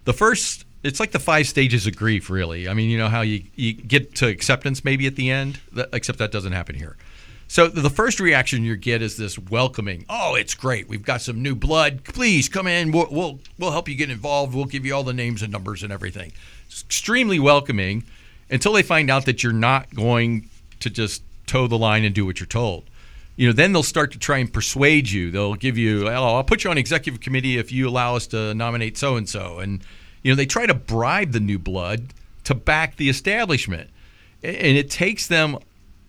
the 0.05 0.13
first 0.13 0.65
it's 0.81 0.99
like 0.99 1.11
the 1.11 1.19
five 1.19 1.47
stages 1.47 1.85
of 1.85 1.95
grief, 1.95 2.27
really. 2.27 2.67
I 2.67 2.73
mean, 2.73 2.89
you 2.89 2.97
know 2.97 3.07
how 3.07 3.21
you, 3.21 3.43
you 3.53 3.73
get 3.73 4.15
to 4.15 4.27
acceptance 4.27 4.83
maybe 4.83 5.05
at 5.05 5.15
the 5.15 5.29
end, 5.29 5.59
except 5.93 6.17
that 6.17 6.31
doesn't 6.31 6.53
happen 6.53 6.73
here. 6.73 6.97
So 7.53 7.67
the 7.67 7.91
first 7.91 8.19
reaction 8.19 8.63
you 8.63 8.75
get 8.75 9.03
is 9.03 9.15
this 9.15 9.37
welcoming. 9.37 10.05
Oh, 10.09 10.33
it's 10.33 10.55
great. 10.55 10.89
We've 10.89 11.05
got 11.05 11.21
some 11.21 11.43
new 11.43 11.53
blood. 11.53 12.03
Please 12.03 12.49
come 12.49 12.65
in. 12.65 12.91
We'll, 12.91 13.07
we'll, 13.11 13.39
we'll 13.59 13.69
help 13.69 13.87
you 13.87 13.93
get 13.93 14.09
involved. 14.09 14.55
We'll 14.55 14.65
give 14.65 14.87
you 14.87 14.95
all 14.95 15.03
the 15.03 15.13
names 15.13 15.43
and 15.43 15.51
numbers 15.51 15.83
and 15.83 15.93
everything. 15.93 16.31
It's 16.65 16.81
extremely 16.81 17.39
welcoming 17.39 18.05
until 18.49 18.73
they 18.73 18.81
find 18.81 19.11
out 19.11 19.25
that 19.25 19.43
you're 19.43 19.53
not 19.53 19.93
going 19.93 20.49
to 20.79 20.89
just 20.89 21.21
toe 21.45 21.67
the 21.67 21.77
line 21.77 22.03
and 22.03 22.15
do 22.15 22.25
what 22.25 22.39
you're 22.39 22.47
told 22.47 22.85
you 23.35 23.47
know, 23.47 23.53
then 23.53 23.71
they'll 23.71 23.83
start 23.83 24.11
to 24.11 24.19
try 24.19 24.37
and 24.37 24.51
persuade 24.51 25.09
you. 25.09 25.31
They'll 25.31 25.55
give 25.55 25.75
you, 25.75 26.07
oh, 26.07 26.35
I'll 26.35 26.43
put 26.43 26.63
you 26.63 26.69
on 26.69 26.77
executive 26.77 27.19
committee 27.19 27.57
if 27.57 27.71
you 27.71 27.87
allow 27.87 28.15
us 28.15 28.27
to 28.27 28.53
nominate 28.53 28.95
so 28.95 29.15
and 29.15 29.27
so. 29.27 29.57
And, 29.57 29.81
you 30.21 30.31
know, 30.31 30.35
they 30.35 30.45
try 30.45 30.67
to 30.67 30.73
bribe 30.75 31.31
the 31.31 31.39
new 31.39 31.57
blood 31.57 32.13
to 32.43 32.53
back 32.53 32.97
the 32.97 33.09
establishment. 33.09 33.89
And 34.43 34.77
it 34.77 34.91
takes 34.91 35.25
them 35.25 35.57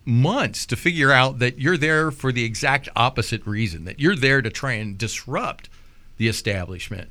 months 0.05 0.65
to 0.67 0.75
figure 0.75 1.11
out 1.11 1.39
that 1.39 1.59
you're 1.59 1.77
there 1.77 2.11
for 2.11 2.31
the 2.31 2.43
exact 2.43 2.87
opposite 2.95 3.45
reason, 3.45 3.85
that 3.85 3.99
you're 3.99 4.15
there 4.15 4.41
to 4.41 4.49
try 4.49 4.73
and 4.73 4.97
disrupt 4.97 5.69
the 6.17 6.27
establishment. 6.27 7.09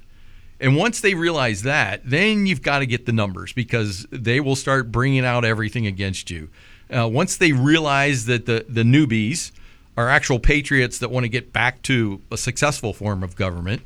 And 0.61 0.77
once 0.77 1.01
they 1.01 1.15
realize 1.15 1.63
that, 1.63 2.03
then 2.05 2.47
you've 2.47 2.63
got 2.63 2.79
to 2.79 2.87
get 2.87 3.07
the 3.07 3.13
numbers 3.13 3.53
because 3.53 4.07
they 4.11 4.41
will 4.41 4.57
start 4.57 4.93
bringing 4.93 5.25
out 5.25 5.45
everything 5.45 5.87
against 5.87 6.31
you. 6.31 6.49
Uh, 6.89 7.09
once 7.09 7.37
they 7.37 7.53
realize 7.53 8.27
that 8.27 8.47
the, 8.47 8.65
the 8.69 8.83
newbies, 8.83 9.51
are 9.97 10.09
actual 10.09 10.39
patriots 10.39 10.99
that 10.99 11.11
want 11.11 11.25
to 11.25 11.29
get 11.29 11.53
back 11.53 11.83
to 11.83 12.21
a 12.31 12.37
successful 12.37 12.93
form 12.93 13.23
of 13.23 13.37
government, 13.37 13.83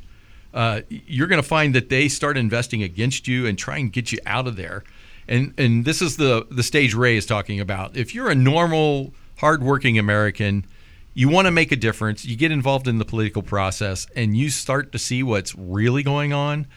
uh, 0.53 0.81
you're 0.89 1.27
going 1.27 1.41
to 1.41 1.47
find 1.47 1.75
that 1.75 1.89
they 1.89 2.07
start 2.07 2.37
investing 2.37 2.81
against 2.81 3.27
you 3.27 3.45
and 3.45 3.57
try 3.57 3.77
and 3.77 3.93
get 3.93 4.11
you 4.11 4.17
out 4.25 4.47
of 4.47 4.55
there. 4.55 4.83
And 5.29 5.53
and 5.57 5.85
this 5.85 6.01
is 6.01 6.17
the 6.17 6.45
the 6.51 6.63
stage 6.63 6.93
Ray 6.93 7.15
is 7.15 7.25
talking 7.25 7.61
about. 7.61 7.95
If 7.95 8.13
you're 8.13 8.29
a 8.29 8.35
normal, 8.35 9.13
hardworking 9.37 9.97
American, 9.97 10.65
you 11.13 11.29
want 11.29 11.45
to 11.45 11.51
make 11.51 11.71
a 11.71 11.77
difference. 11.77 12.25
You 12.25 12.35
get 12.35 12.51
involved 12.51 12.87
in 12.87 12.97
the 12.97 13.05
political 13.05 13.41
process, 13.41 14.07
and 14.15 14.35
you 14.35 14.49
start 14.49 14.91
to 14.91 14.99
see 14.99 15.23
what's 15.23 15.55
really 15.55 16.03
going 16.03 16.33
on. 16.33 16.67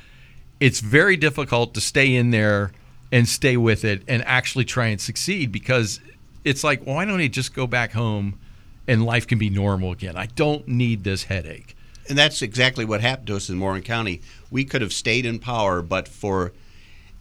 It's 0.61 0.79
very 0.79 1.17
difficult 1.17 1.75
to 1.75 1.81
stay 1.81 2.15
in 2.15 2.31
there 2.31 2.71
and 3.11 3.29
stay 3.29 3.57
with 3.57 3.85
it 3.85 4.03
and 4.07 4.23
actually 4.25 4.65
try 4.65 4.87
and 4.87 5.01
succeed 5.01 5.51
because 5.51 5.99
it's 6.45 6.63
like, 6.63 6.85
why 6.85 7.05
don't 7.05 7.19
he 7.19 7.29
just 7.29 7.55
go 7.55 7.67
back 7.67 7.93
home? 7.93 8.39
and 8.87 9.05
life 9.05 9.27
can 9.27 9.39
be 9.39 9.51
normal 9.51 9.93
again. 9.93 10.17
I 10.17 10.27
don't 10.27 10.67
need 10.67 11.05
this 11.05 11.25
headache. 11.25 11.77
And 12.09 12.19
that's 12.19 12.43
exactly 12.43 12.85
what 12.85 13.01
happened 13.01 13.29
to 13.29 13.37
us 13.37 13.49
in 13.49 13.61
Warren 13.61 13.83
County. 13.83 14.21
We 14.51 14.65
could 14.65 14.83
have 14.83 14.93
stayed 14.93 15.25
in 15.25 15.39
power, 15.39 15.83
but 15.83 16.09
for 16.09 16.53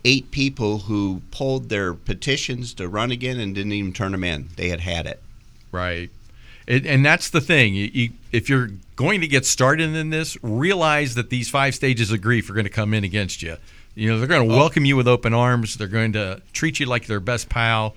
eight 0.03 0.31
people 0.31 0.79
who 0.79 1.21
pulled 1.31 1.69
their 1.69 1.93
petitions 1.93 2.73
to 2.75 2.87
run 2.87 3.11
again 3.11 3.39
and 3.39 3.55
didn't 3.55 3.73
even 3.73 3.93
turn 3.93 4.11
them 4.11 4.23
in. 4.23 4.49
They 4.55 4.69
had 4.69 4.81
had 4.81 5.05
it. 5.05 5.21
Right. 5.71 6.09
It, 6.67 6.85
and 6.85 7.05
that's 7.05 7.29
the 7.29 7.41
thing. 7.41 7.73
You, 7.73 7.89
you, 7.93 8.09
if 8.31 8.49
you're 8.49 8.69
going 8.95 9.21
to 9.21 9.27
get 9.27 9.45
started 9.45 9.95
in 9.95 10.09
this, 10.09 10.37
realize 10.43 11.15
that 11.15 11.29
these 11.29 11.49
five 11.49 11.75
stages 11.75 12.11
of 12.11 12.21
grief 12.21 12.49
are 12.49 12.53
going 12.53 12.65
to 12.65 12.69
come 12.69 12.93
in 12.93 13.03
against 13.03 13.41
you. 13.41 13.57
You 13.95 14.09
know, 14.09 14.19
they're 14.19 14.27
going 14.27 14.47
to 14.47 14.53
oh. 14.53 14.57
welcome 14.57 14.85
you 14.85 14.95
with 14.95 15.07
open 15.07 15.33
arms. 15.33 15.75
They're 15.75 15.87
going 15.87 16.13
to 16.13 16.41
treat 16.53 16.79
you 16.79 16.85
like 16.85 17.07
their 17.07 17.19
best 17.19 17.49
pal 17.49 17.95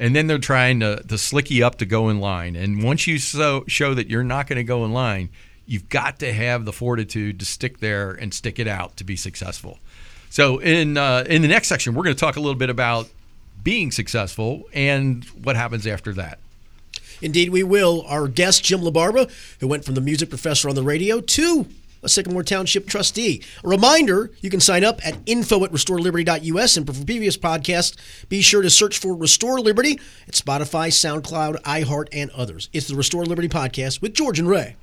and 0.00 0.16
then 0.16 0.26
they're 0.26 0.38
trying 0.38 0.80
to, 0.80 1.02
to 1.06 1.18
slick 1.18 1.50
you 1.50 1.64
up 1.64 1.76
to 1.76 1.86
go 1.86 2.08
in 2.08 2.20
line. 2.20 2.56
And 2.56 2.82
once 2.82 3.06
you 3.06 3.18
so, 3.18 3.64
show 3.68 3.92
that 3.92 4.08
you're 4.08 4.24
not 4.24 4.46
going 4.46 4.56
to 4.56 4.64
go 4.64 4.86
in 4.86 4.92
line, 4.92 5.28
you've 5.66 5.90
got 5.90 6.18
to 6.20 6.32
have 6.32 6.64
the 6.64 6.72
fortitude 6.72 7.38
to 7.38 7.44
stick 7.44 7.78
there 7.80 8.10
and 8.10 8.32
stick 8.32 8.58
it 8.58 8.66
out 8.66 8.96
to 8.96 9.04
be 9.04 9.14
successful. 9.14 9.78
So 10.30 10.58
in 10.58 10.96
uh, 10.96 11.24
in 11.28 11.42
the 11.42 11.48
next 11.48 11.68
section, 11.68 11.94
we're 11.94 12.04
going 12.04 12.16
to 12.16 12.20
talk 12.20 12.36
a 12.36 12.40
little 12.40 12.58
bit 12.58 12.70
about 12.70 13.08
being 13.62 13.90
successful 13.90 14.64
and 14.72 15.24
what 15.42 15.56
happens 15.56 15.86
after 15.86 16.14
that. 16.14 16.38
Indeed, 17.20 17.50
we 17.50 17.62
will. 17.62 18.04
Our 18.06 18.28
guest, 18.28 18.64
Jim 18.64 18.80
LaBarbara, 18.80 19.30
who 19.60 19.68
went 19.68 19.84
from 19.84 19.94
the 19.94 20.00
music 20.00 20.30
professor 20.30 20.68
on 20.68 20.74
the 20.74 20.82
radio 20.82 21.20
to 21.20 21.66
a 22.02 22.08
Sycamore 22.08 22.42
Township 22.42 22.86
trustee. 22.86 23.42
A 23.62 23.68
reminder 23.68 24.30
you 24.40 24.48
can 24.48 24.60
sign 24.60 24.84
up 24.84 25.04
at 25.06 25.18
info 25.26 25.64
at 25.64 25.72
restoreliberty.us. 25.72 26.76
And 26.76 26.86
for 26.86 27.04
previous 27.04 27.36
podcasts, 27.36 27.96
be 28.28 28.40
sure 28.40 28.62
to 28.62 28.70
search 28.70 28.98
for 28.98 29.14
Restore 29.14 29.60
Liberty 29.60 30.00
at 30.26 30.34
Spotify, 30.34 30.88
SoundCloud, 30.88 31.60
iHeart, 31.62 32.08
and 32.12 32.30
others. 32.30 32.70
It's 32.72 32.88
the 32.88 32.94
Restore 32.94 33.26
Liberty 33.26 33.48
Podcast 33.48 34.00
with 34.00 34.14
George 34.14 34.38
and 34.38 34.48
Ray. 34.48 34.76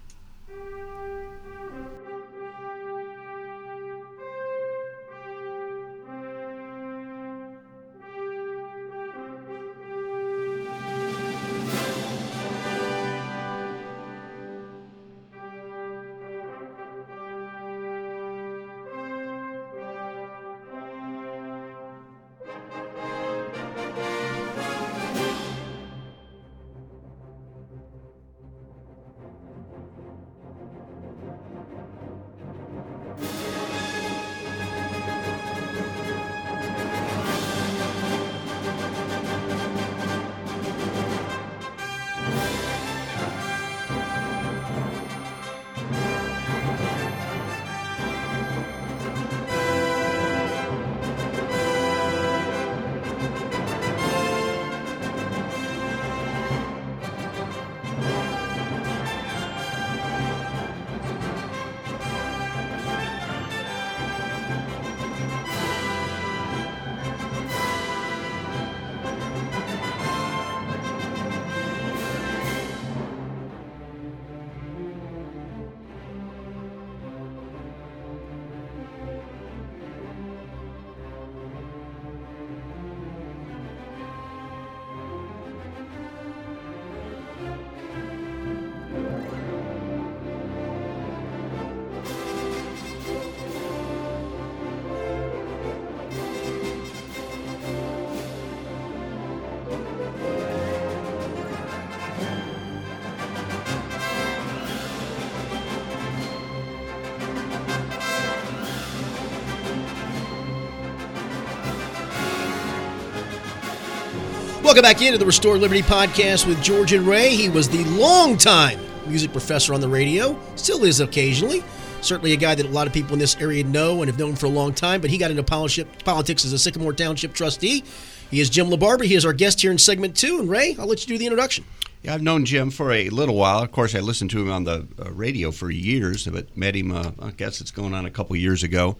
Welcome 114.67 114.81
back 114.81 115.01
into 115.01 115.17
the 115.17 115.25
Restore 115.25 115.57
Liberty 115.57 115.81
podcast 115.81 116.45
with 116.45 116.61
George 116.61 116.91
and 116.91 117.07
Ray. 117.07 117.33
He 117.33 117.47
was 117.47 117.69
the 117.69 117.85
longtime 117.85 118.77
music 119.07 119.31
professor 119.31 119.73
on 119.73 119.79
the 119.79 119.87
radio, 119.87 120.37
still 120.57 120.83
is 120.83 120.99
occasionally. 120.99 121.63
Certainly 122.01 122.33
a 122.33 122.35
guy 122.35 122.53
that 122.53 122.65
a 122.65 122.69
lot 122.69 122.85
of 122.85 122.91
people 122.91 123.13
in 123.13 123.19
this 123.19 123.37
area 123.37 123.63
know 123.63 124.01
and 124.01 124.11
have 124.11 124.19
known 124.19 124.35
for 124.35 124.47
a 124.47 124.49
long 124.49 124.73
time, 124.73 124.99
but 124.99 125.09
he 125.09 125.17
got 125.17 125.31
into 125.31 125.41
politics 125.41 126.43
as 126.43 126.51
a 126.51 126.59
Sycamore 126.59 126.91
Township 126.91 127.31
trustee. 127.31 127.85
He 128.29 128.41
is 128.41 128.49
Jim 128.49 128.67
LaBarbara. 128.67 129.05
He 129.05 129.15
is 129.15 129.25
our 129.25 129.31
guest 129.31 129.61
here 129.61 129.71
in 129.71 129.77
segment 129.77 130.17
two. 130.17 130.37
And 130.41 130.49
Ray, 130.49 130.75
I'll 130.77 130.85
let 130.85 130.99
you 131.01 131.07
do 131.07 131.17
the 131.17 131.25
introduction. 131.25 131.63
Yeah, 132.03 132.15
I've 132.15 132.21
known 132.21 132.43
Jim 132.43 132.69
for 132.69 132.91
a 132.91 133.07
little 133.07 133.35
while. 133.35 133.59
Of 133.63 133.71
course, 133.71 133.95
I 133.95 134.01
listened 134.01 134.31
to 134.31 134.41
him 134.41 134.51
on 134.51 134.65
the 134.65 134.85
uh, 134.99 135.11
radio 135.11 135.51
for 135.51 135.71
years, 135.71 136.27
but 136.27 136.57
met 136.57 136.75
him, 136.75 136.91
uh, 136.91 137.11
I 137.21 137.31
guess 137.31 137.61
it's 137.61 137.71
going 137.71 137.93
on 137.93 138.05
a 138.05 138.11
couple 138.11 138.35
years 138.35 138.63
ago. 138.63 138.97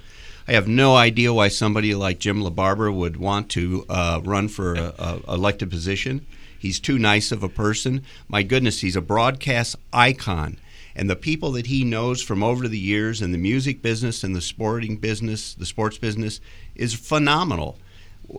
I 0.47 0.53
have 0.53 0.67
no 0.67 0.95
idea 0.95 1.33
why 1.33 1.49
somebody 1.49 1.93
like 1.93 2.19
Jim 2.19 2.41
LaBarbara 2.41 2.93
would 2.93 3.17
want 3.17 3.49
to 3.51 3.85
uh, 3.89 4.21
run 4.23 4.47
for 4.47 4.75
a, 4.75 4.93
a 4.97 5.33
elected 5.33 5.69
position. 5.69 6.25
He's 6.57 6.79
too 6.79 6.97
nice 6.97 7.33
of 7.33 7.43
a 7.43 7.49
person. 7.49 8.03
My 8.29 8.43
goodness, 8.43 8.79
he's 8.79 8.95
a 8.95 9.01
broadcast 9.01 9.75
icon. 9.91 10.57
And 10.95 11.09
the 11.09 11.17
people 11.17 11.51
that 11.51 11.67
he 11.67 11.83
knows 11.83 12.23
from 12.23 12.41
over 12.41 12.67
the 12.69 12.79
years 12.79 13.21
in 13.21 13.33
the 13.33 13.37
music 13.37 13.81
business 13.81 14.23
and 14.23 14.33
the 14.33 14.41
sporting 14.41 14.95
business, 14.95 15.53
the 15.53 15.65
sports 15.65 15.97
business, 15.97 16.39
is 16.75 16.93
phenomenal. 16.93 17.77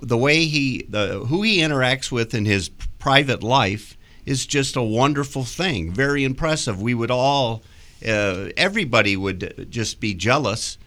The 0.02 0.18
way 0.18 0.46
he, 0.46 0.86
the 0.88 1.26
who 1.28 1.42
he 1.42 1.58
interacts 1.58 2.10
with 2.10 2.34
in 2.34 2.46
his 2.46 2.70
private 2.98 3.42
life 3.42 3.98
is 4.24 4.46
just 4.46 4.76
a 4.76 4.82
wonderful 4.82 5.44
thing. 5.44 5.92
Very 5.92 6.24
impressive. 6.24 6.80
We 6.80 6.94
would 6.94 7.10
all, 7.10 7.62
uh, 8.06 8.48
everybody 8.56 9.14
would 9.14 9.68
just 9.70 10.00
be 10.00 10.14
jealous 10.14 10.78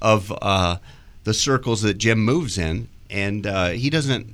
of 0.00 0.32
uh, 0.42 0.76
the 1.24 1.34
circles 1.34 1.82
that 1.82 1.94
Jim 1.98 2.18
moves 2.24 2.58
in, 2.58 2.88
and 3.10 3.46
uh, 3.46 3.68
he 3.68 3.90
doesn't. 3.90 4.26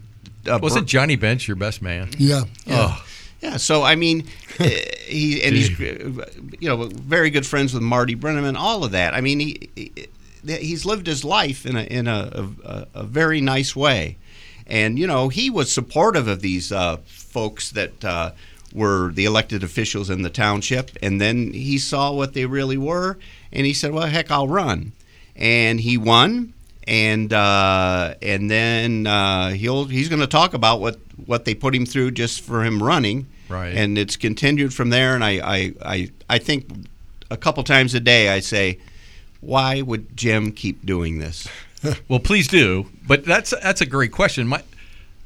Uh, 0.49 0.59
Wasn't 0.63 0.87
Johnny 0.87 1.17
Bench 1.17 1.49
your 1.49 1.57
best 1.57 1.83
man? 1.83 2.11
Yeah. 2.19 2.45
yeah. 2.67 2.87
Oh, 2.89 3.05
Yeah, 3.43 3.57
so 3.57 3.83
I 3.83 3.97
mean, 3.97 4.27
uh, 4.59 4.65
he 5.07 5.43
and 5.43 5.55
he's 5.55 5.81
uh, 5.81 6.27
you 6.61 6.69
know 6.69 6.87
very 6.87 7.31
good 7.31 7.47
friends 7.47 7.75
with 7.75 7.83
Marty 7.83 8.15
Brennaman, 8.15 8.57
all 8.57 8.85
of 8.85 8.93
that. 8.93 9.15
I 9.15 9.21
mean, 9.21 9.41
he, 9.41 9.71
he 9.75 9.93
he's 10.47 10.85
lived 10.85 11.07
his 11.07 11.25
life 11.25 11.67
in 11.67 11.77
a 11.77 11.83
in 11.83 12.07
a, 12.09 12.49
a, 12.65 12.87
a 12.95 13.03
very 13.05 13.41
nice 13.41 13.75
way, 13.77 14.17
and 14.67 14.99
you 14.99 15.07
know 15.07 15.29
he 15.29 15.51
was 15.51 15.71
supportive 15.73 16.29
of 16.29 16.41
these 16.41 16.73
uh, 16.73 16.97
folks 17.07 17.71
that 17.73 18.05
uh, 18.05 18.31
were 18.73 19.11
the 19.13 19.25
elected 19.25 19.63
officials 19.63 20.09
in 20.11 20.23
the 20.23 20.31
township, 20.31 20.91
and 21.03 21.21
then 21.21 21.53
he 21.53 21.79
saw 21.79 22.13
what 22.13 22.35
they 22.35 22.47
really 22.47 22.79
were, 22.79 23.19
and 23.53 23.67
he 23.67 23.75
said, 23.75 23.93
"Well, 23.93 24.07
heck, 24.07 24.31
I'll 24.31 24.49
run," 24.49 24.93
and 25.37 25.81
he 25.81 25.97
won. 25.97 26.53
And 26.89 27.33
uh, 27.33 28.15
and 28.23 28.49
then 28.49 29.09
uh, 29.09 29.51
he'll 29.51 29.87
he's 29.87 30.09
going 30.09 30.21
to 30.21 30.29
talk 30.29 30.55
about 30.55 30.81
what, 30.81 30.99
what 31.27 31.45
they 31.45 31.55
put 31.55 31.75
him 31.75 31.85
through 31.85 32.13
just 32.13 32.43
for 32.43 32.65
him 32.65 32.81
running, 32.81 33.27
Right. 33.49 33.75
And 33.75 33.97
it's 33.97 34.17
continued 34.17 34.75
from 34.75 34.91
there. 34.91 35.15
And 35.15 35.25
I, 35.25 35.31
I, 35.39 35.75
I, 35.85 36.11
I 36.29 36.39
think 36.39 36.69
a 37.31 37.37
couple 37.37 37.63
times 37.65 37.95
a 37.95 38.01
day 38.01 38.29
I 38.29 38.41
say, 38.41 38.79
why 39.41 39.83
would 39.83 40.17
Jim 40.17 40.53
keep 40.53 40.85
doing 40.85 41.19
this? 41.19 41.47
well, 42.09 42.19
please 42.19 42.49
do. 42.49 42.87
But 43.07 43.25
that's 43.25 43.51
that's 43.51 43.81
a 43.81 43.87
great 43.87 44.13
question. 44.13 44.49
My, 44.49 44.63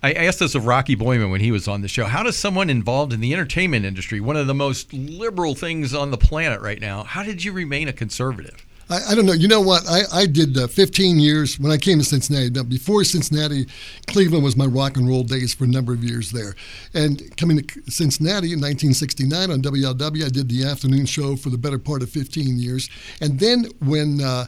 I 0.03 0.13
asked 0.13 0.41
this 0.41 0.55
of 0.55 0.67
Rocky 0.67 0.97
Boiman 0.97 1.31
when 1.31 1.41
he 1.41 1.51
was 1.51 1.69
on 1.69 1.83
the 1.83 1.89
show. 1.89 2.05
How 2.07 2.23
does 2.23 2.37
someone 2.37 2.71
involved 2.71 3.13
in 3.13 3.21
the 3.21 3.33
entertainment 3.33 3.85
industry, 3.85 4.21
one 4.21 4.37
of 4.37 4.47
the 4.47 4.55
most 4.55 4.93
liberal 4.93 5.55
things 5.55 5.95
on 5.95 6.11
the 6.11 6.17
planet 6.17 6.61
right 6.61 6.81
now, 6.81 7.05
how 7.05 7.23
did 7.23 7.45
you 7.45 7.53
remain 7.53 7.87
a 7.87 7.93
conservative? 7.93 8.67
I, 8.91 9.13
I 9.13 9.15
don't 9.15 9.25
know. 9.25 9.33
You 9.33 9.49
know 9.49 9.61
what? 9.61 9.89
I, 9.89 10.03
I 10.13 10.27
did 10.27 10.59
uh, 10.59 10.67
15 10.67 11.21
years 11.21 11.59
when 11.59 11.71
I 11.71 11.77
came 11.77 11.99
to 11.99 12.05
Cincinnati. 12.05 12.51
Now, 12.51 12.65
before 12.65 13.05
Cincinnati, 13.05 13.67
Cleveland 14.07 14.43
was 14.43 14.57
my 14.57 14.67
rock 14.67 14.97
and 14.97 15.09
roll 15.09 15.23
days 15.23 15.55
for 15.55 15.65
a 15.65 15.69
number 15.69 15.93
of 15.93 16.03
years 16.03 16.31
there. 16.31 16.57
And 16.93 17.35
coming 17.37 17.63
to 17.63 17.91
Cincinnati 17.91 18.53
in 18.53 18.61
1969 18.61 19.51
on 19.51 19.63
WLW, 19.63 20.25
I 20.25 20.29
did 20.29 20.49
the 20.49 20.65
afternoon 20.65 21.07
show 21.07 21.37
for 21.37 21.51
the 21.51 21.59
better 21.59 21.79
part 21.79 22.03
of 22.03 22.11
15 22.11 22.59
years. 22.59 22.91
And 23.21 23.39
then 23.39 23.67
when 23.81 24.21
uh, 24.21 24.47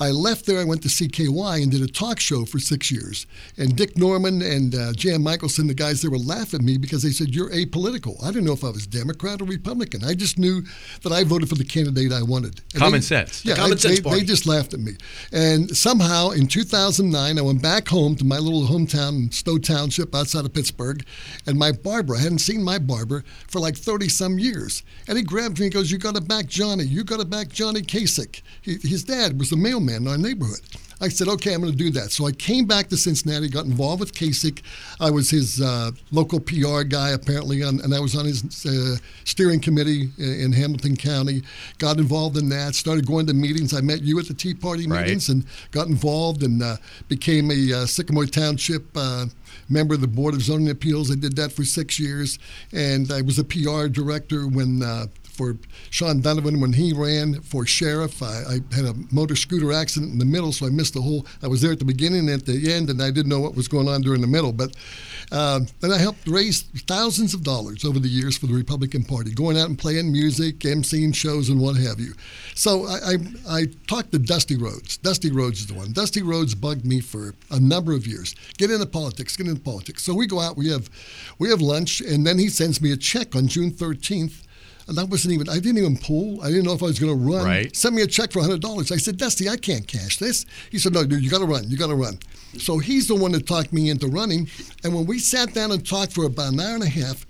I 0.00 0.10
left 0.10 0.46
there. 0.46 0.60
I 0.60 0.64
went 0.64 0.82
to 0.82 0.88
CKY 0.88 1.62
and 1.62 1.72
did 1.72 1.82
a 1.82 1.86
talk 1.88 2.20
show 2.20 2.44
for 2.44 2.58
six 2.58 2.90
years. 2.90 3.26
And 3.56 3.74
Dick 3.76 3.96
Norman 3.98 4.42
and 4.42 4.74
uh, 4.74 4.92
Jan 4.92 5.22
Michelson, 5.22 5.66
the 5.66 5.74
guys 5.74 6.02
there, 6.02 6.10
were 6.10 6.18
laughing 6.18 6.60
at 6.60 6.64
me 6.64 6.78
because 6.78 7.02
they 7.02 7.10
said, 7.10 7.34
You're 7.34 7.50
apolitical. 7.50 8.22
I 8.22 8.28
didn't 8.28 8.44
know 8.44 8.52
if 8.52 8.62
I 8.62 8.70
was 8.70 8.86
Democrat 8.86 9.40
or 9.42 9.44
Republican. 9.44 10.04
I 10.04 10.14
just 10.14 10.38
knew 10.38 10.62
that 11.02 11.10
I 11.12 11.24
voted 11.24 11.48
for 11.48 11.56
the 11.56 11.64
candidate 11.64 12.12
I 12.12 12.22
wanted. 12.22 12.60
And 12.74 12.80
Common 12.82 13.00
they, 13.00 13.06
sense. 13.06 13.44
Yeah, 13.44 13.54
The 13.54 13.60
common 13.60 13.78
I- 13.78 13.80
sense 13.80 13.96
they, 13.96 14.02
party. 14.02 14.20
they 14.20 14.26
just 14.26 14.46
laughed 14.46 14.72
at 14.72 14.80
me. 14.80 14.92
And 15.32 15.76
somehow 15.76 16.30
in 16.30 16.46
2009, 16.46 17.36
I 17.38 17.42
went 17.42 17.60
back 17.60 17.88
home 17.88 18.14
to 18.16 18.24
my 18.24 18.38
little 18.38 18.66
hometown 18.68 19.08
in 19.24 19.30
Stowe 19.32 19.58
Township 19.58 20.14
outside 20.14 20.44
of 20.44 20.52
Pittsburgh. 20.54 21.04
And 21.46 21.58
my 21.58 21.72
barber, 21.72 22.14
I 22.14 22.20
hadn't 22.20 22.38
seen 22.38 22.62
my 22.62 22.78
barber 22.78 23.24
for 23.48 23.58
like 23.58 23.76
30 23.76 24.08
some 24.08 24.38
years. 24.38 24.84
And 25.08 25.18
he 25.18 25.24
grabbed 25.24 25.58
me 25.58 25.66
and 25.66 25.74
goes, 25.74 25.90
You 25.90 25.98
got 25.98 26.14
to 26.14 26.20
back 26.20 26.46
Johnny. 26.46 26.84
You 26.84 27.02
got 27.02 27.18
to 27.18 27.24
back 27.24 27.48
Johnny 27.48 27.82
Kasich. 27.82 28.42
He, 28.62 28.76
his 28.76 29.02
dad 29.02 29.40
was 29.40 29.50
the 29.50 29.56
mailman 29.56 29.87
in 29.96 30.08
our 30.08 30.18
neighborhood. 30.18 30.60
I 31.00 31.08
said, 31.08 31.28
okay, 31.28 31.54
I'm 31.54 31.60
going 31.60 31.70
to 31.70 31.78
do 31.78 31.90
that. 31.92 32.10
So 32.10 32.26
I 32.26 32.32
came 32.32 32.64
back 32.64 32.88
to 32.88 32.96
Cincinnati, 32.96 33.48
got 33.48 33.66
involved 33.66 34.00
with 34.00 34.12
Kasich. 34.12 34.62
I 34.98 35.10
was 35.10 35.30
his 35.30 35.60
uh, 35.60 35.92
local 36.10 36.40
PR 36.40 36.82
guy, 36.82 37.10
apparently, 37.10 37.62
on, 37.62 37.78
and 37.82 37.94
I 37.94 38.00
was 38.00 38.16
on 38.16 38.24
his 38.24 38.42
uh, 38.66 38.96
steering 39.22 39.60
committee 39.60 40.08
in, 40.18 40.40
in 40.40 40.52
Hamilton 40.52 40.96
County. 40.96 41.42
Got 41.78 41.98
involved 41.98 42.36
in 42.36 42.48
that, 42.48 42.74
started 42.74 43.06
going 43.06 43.26
to 43.28 43.32
meetings. 43.32 43.74
I 43.74 43.80
met 43.80 44.02
you 44.02 44.18
at 44.18 44.26
the 44.26 44.34
Tea 44.34 44.54
Party 44.54 44.88
Right. 44.88 45.02
meetings 45.02 45.28
and 45.28 45.44
got 45.70 45.86
involved 45.86 46.42
and 46.42 46.60
uh, 46.60 46.78
became 47.08 47.52
a 47.52 47.72
uh, 47.82 47.86
Sycamore 47.86 48.26
Township 48.26 48.84
uh, 48.96 49.26
member 49.68 49.94
of 49.94 50.00
the 50.00 50.08
Board 50.08 50.34
of 50.34 50.42
Zoning 50.42 50.68
Appeals. 50.70 51.12
I 51.12 51.14
did 51.14 51.36
that 51.36 51.52
for 51.52 51.62
six 51.64 52.00
years. 52.00 52.40
And 52.72 53.12
I 53.12 53.22
was 53.22 53.38
a 53.38 53.44
PR 53.44 53.86
director 53.86 54.48
when. 54.48 54.82
For 55.38 55.56
Sean 55.90 56.20
Donovan 56.20 56.60
when 56.60 56.72
he 56.72 56.92
ran 56.92 57.40
for 57.42 57.64
sheriff. 57.64 58.20
I, 58.24 58.42
I 58.48 58.74
had 58.74 58.86
a 58.86 58.94
motor 59.12 59.36
scooter 59.36 59.72
accident 59.72 60.12
in 60.12 60.18
the 60.18 60.24
middle, 60.24 60.50
so 60.50 60.66
I 60.66 60.70
missed 60.70 60.94
the 60.94 61.00
whole. 61.00 61.24
I 61.44 61.46
was 61.46 61.62
there 61.62 61.70
at 61.70 61.78
the 61.78 61.84
beginning 61.84 62.28
and 62.28 62.40
at 62.40 62.44
the 62.44 62.72
end, 62.72 62.90
and 62.90 63.00
I 63.00 63.12
didn't 63.12 63.28
know 63.28 63.38
what 63.38 63.54
was 63.54 63.68
going 63.68 63.86
on 63.86 64.02
during 64.02 64.20
the 64.20 64.26
middle. 64.26 64.52
But 64.52 64.74
uh, 65.30 65.60
and 65.82 65.92
I 65.92 65.98
helped 65.98 66.26
raise 66.26 66.62
thousands 66.88 67.34
of 67.34 67.44
dollars 67.44 67.84
over 67.84 68.00
the 68.00 68.08
years 68.08 68.36
for 68.36 68.46
the 68.46 68.54
Republican 68.54 69.04
Party, 69.04 69.32
going 69.32 69.56
out 69.56 69.68
and 69.68 69.78
playing 69.78 70.10
music, 70.10 70.58
emceeing 70.60 71.14
shows, 71.14 71.50
and 71.50 71.60
what 71.60 71.76
have 71.76 72.00
you. 72.00 72.14
So 72.56 72.86
I, 72.86 72.96
I, 72.96 73.16
I 73.48 73.64
talked 73.86 74.10
to 74.12 74.18
Dusty 74.18 74.56
Rhodes. 74.56 74.96
Dusty 74.96 75.30
Rhodes 75.30 75.60
is 75.60 75.66
the 75.68 75.74
one. 75.74 75.92
Dusty 75.92 76.22
Rhodes 76.22 76.54
bugged 76.54 76.84
me 76.84 77.00
for 77.00 77.34
a 77.50 77.60
number 77.60 77.92
of 77.92 78.06
years. 78.06 78.34
Get 78.56 78.70
into 78.70 78.86
politics. 78.86 79.36
Get 79.36 79.46
into 79.46 79.60
politics. 79.60 80.02
So 80.02 80.14
we 80.14 80.26
go 80.26 80.40
out. 80.40 80.56
We 80.56 80.68
have 80.70 80.90
we 81.38 81.48
have 81.50 81.60
lunch, 81.60 82.00
and 82.00 82.26
then 82.26 82.38
he 82.38 82.48
sends 82.48 82.80
me 82.80 82.92
a 82.92 82.96
check 82.96 83.36
on 83.36 83.46
June 83.46 83.70
13th. 83.70 84.44
And 84.88 84.96
that 84.96 85.08
wasn't 85.10 85.34
even, 85.34 85.50
I 85.50 85.56
didn't 85.56 85.78
even 85.78 85.98
pull. 85.98 86.42
I 86.42 86.48
didn't 86.48 86.64
know 86.64 86.72
if 86.72 86.82
I 86.82 86.86
was 86.86 86.98
going 86.98 87.12
to 87.12 87.24
run. 87.32 87.44
Right. 87.44 87.76
Send 87.76 87.94
me 87.94 88.00
a 88.00 88.06
check 88.06 88.32
for 88.32 88.40
$100. 88.40 88.90
I 88.90 88.96
said, 88.96 89.18
Dusty, 89.18 89.48
I 89.48 89.58
can't 89.58 89.86
cash 89.86 90.16
this. 90.16 90.46
He 90.70 90.78
said, 90.78 90.94
No, 90.94 91.04
dude, 91.04 91.22
you 91.22 91.30
got 91.30 91.40
to 91.40 91.46
run. 91.46 91.68
You 91.68 91.76
got 91.76 91.88
to 91.88 91.94
run. 91.94 92.18
So 92.56 92.78
he's 92.78 93.06
the 93.06 93.14
one 93.14 93.32
that 93.32 93.46
talked 93.46 93.72
me 93.72 93.90
into 93.90 94.06
running. 94.06 94.48
And 94.82 94.94
when 94.94 95.04
we 95.04 95.18
sat 95.18 95.52
down 95.52 95.72
and 95.72 95.86
talked 95.86 96.12
for 96.14 96.24
about 96.24 96.54
an 96.54 96.60
hour 96.60 96.74
and 96.74 96.82
a 96.82 96.88
half, 96.88 97.26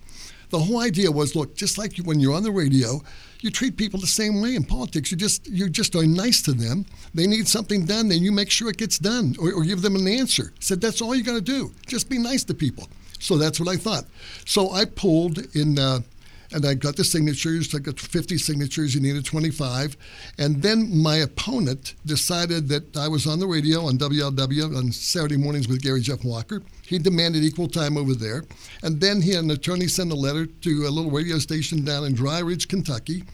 the 0.51 0.59
whole 0.59 0.81
idea 0.81 1.11
was 1.11 1.35
look, 1.35 1.57
just 1.57 1.79
like 1.79 1.97
when 1.99 2.21
you're 2.21 2.35
on 2.35 2.45
the 2.45 2.53
radio, 2.53 3.03
you 3.41 3.51
treat 3.51 3.77
people 3.77 4.01
the 4.01 4.07
same 4.07 4.41
way 4.41 4.55
in 4.55 4.65
politics. 4.65 5.11
You 5.11 5.17
just 5.17 5.47
you 5.49 5.69
just 5.69 5.97
are 5.97 6.07
nice 6.07 6.41
to 6.43 6.53
them. 6.53 6.87
They 7.13 7.27
need 7.27 7.49
something 7.49 7.85
done, 7.85 8.09
then 8.09 8.23
you 8.23 8.33
make 8.33 8.51
sure 8.51 8.71
it 8.71 8.79
gets 8.79 8.99
done 8.99 9.35
or, 9.41 9.53
or 9.53 9.65
give 9.65 9.83
them 9.83 9.97
an 9.97 10.07
answer. 10.07 10.53
Said 10.61 10.81
that's 10.81 11.03
all 11.03 11.15
you 11.15 11.25
got 11.25 11.35
to 11.35 11.41
do. 11.41 11.73
Just 11.87 12.09
be 12.09 12.19
nice 12.19 12.45
to 12.45 12.55
people. 12.55 12.89
So 13.19 13.37
that's 13.37 13.59
what 13.59 13.69
I 13.69 13.77
thought. 13.77 14.05
So 14.47 14.71
I 14.71 14.85
pulled 14.85 15.39
in. 15.57 15.79
Uh, 15.79 16.01
and 16.53 16.65
I 16.65 16.75
got 16.75 16.97
the 16.97 17.05
signatures. 17.05 17.75
I 17.75 17.79
got 17.79 18.01
50 18.01 18.39
signatures. 18.39 18.95
You 18.95 19.01
needed 19.01 19.25
25. 19.25 19.97
And 20.39 20.63
then 20.63 20.97
my 20.97 21.17
opponent 21.17 21.95
decided 22.07 22.69
that 22.69 22.97
I 22.97 23.09
was 23.09 23.27
on 23.27 23.39
the 23.39 23.47
radio 23.47 23.87
on 23.87 23.99
WLW 23.99 24.77
on 24.77 24.93
Saturday 24.93 25.37
mornings 25.37 25.69
with 25.69 25.83
Gary 25.83 26.01
Jeff 26.01 26.25
Walker. 26.25 26.63
He 26.87 26.99
demanded 26.99 27.45
equal 27.45 27.69
time 27.69 27.97
over 27.99 28.15
there. 28.15 28.45
And 28.83 29.01
then 29.01 29.21
he 29.21 29.33
had 29.33 29.45
an 29.45 29.51
attorney 29.51 29.89
send 29.89 30.11
a 30.11 30.17
letter 30.17 30.47
to 30.47 30.87
a 30.87 30.91
little 30.91 31.11
radio 31.11 31.39
station 31.39 31.85
down 31.85 32.05
in 32.05 32.15
Dry 32.15 32.39
Ridge, 32.39 32.69
Kentucky. 32.69 33.25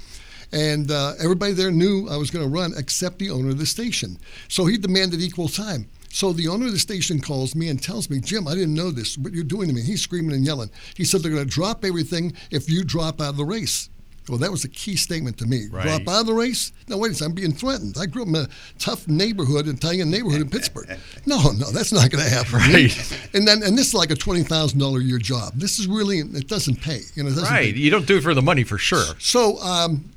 And 0.52 0.90
uh, 0.90 1.14
everybody 1.18 1.52
there 1.52 1.70
knew 1.70 2.08
I 2.08 2.16
was 2.16 2.30
going 2.30 2.44
to 2.44 2.50
run 2.50 2.74
except 2.76 3.18
the 3.18 3.30
owner 3.30 3.50
of 3.50 3.58
the 3.58 3.66
station. 3.66 4.18
So 4.48 4.66
he 4.66 4.76
demanded 4.76 5.20
equal 5.20 5.48
time. 5.48 5.88
So 6.14 6.32
the 6.32 6.46
owner 6.46 6.66
of 6.66 6.72
the 6.72 6.78
station 6.78 7.20
calls 7.20 7.56
me 7.56 7.68
and 7.68 7.82
tells 7.82 8.08
me, 8.08 8.20
Jim, 8.20 8.46
I 8.46 8.54
didn't 8.54 8.74
know 8.74 8.92
this. 8.92 9.18
What 9.18 9.32
you're 9.32 9.42
doing 9.42 9.66
to 9.66 9.74
me? 9.74 9.82
He's 9.82 10.00
screaming 10.00 10.32
and 10.36 10.46
yelling. 10.46 10.70
He 10.96 11.04
said 11.04 11.22
they're 11.22 11.32
going 11.32 11.42
to 11.42 11.50
drop 11.50 11.84
everything 11.84 12.34
if 12.52 12.70
you 12.70 12.84
drop 12.84 13.20
out 13.20 13.30
of 13.30 13.36
the 13.36 13.44
race. 13.44 13.90
Well, 14.28 14.38
that 14.38 14.50
was 14.52 14.64
a 14.64 14.68
key 14.68 14.94
statement 14.94 15.38
to 15.38 15.46
me. 15.46 15.66
Right. 15.70 15.82
Drop 15.82 16.08
out 16.08 16.20
of 16.20 16.26
the 16.26 16.32
race? 16.32 16.72
No, 16.88 16.98
wait 16.98 17.10
a 17.10 17.14
second. 17.14 17.32
I'm 17.32 17.34
being 17.34 17.52
threatened. 17.52 17.96
I 18.00 18.06
grew 18.06 18.22
up 18.22 18.28
in 18.28 18.36
a 18.36 18.48
tough 18.78 19.08
neighborhood, 19.08 19.66
Italian 19.66 20.08
neighborhood 20.08 20.40
in 20.40 20.48
Pittsburgh. 20.50 20.88
No, 21.26 21.50
no, 21.50 21.72
that's 21.72 21.92
not 21.92 22.10
going 22.10 22.22
to 22.22 22.30
happen. 22.30 22.54
Right. 22.72 23.28
And 23.34 23.46
then, 23.46 23.64
and 23.64 23.76
this 23.76 23.88
is 23.88 23.94
like 23.94 24.10
a 24.12 24.14
twenty 24.14 24.44
thousand 24.44 24.78
dollar 24.78 25.00
a 25.00 25.02
year 25.02 25.18
job. 25.18 25.54
This 25.56 25.78
is 25.80 25.88
really, 25.88 26.20
it 26.20 26.46
doesn't 26.46 26.80
pay. 26.80 27.00
You 27.14 27.24
know, 27.24 27.30
it 27.30 27.32
doesn't 27.34 27.48
pay. 27.48 27.54
Right. 27.54 27.74
You 27.74 27.90
don't 27.90 28.06
do 28.06 28.18
it 28.18 28.22
for 28.22 28.32
the 28.34 28.42
money 28.42 28.62
for 28.62 28.78
sure. 28.78 29.16
So 29.18 29.58
um, 29.58 30.08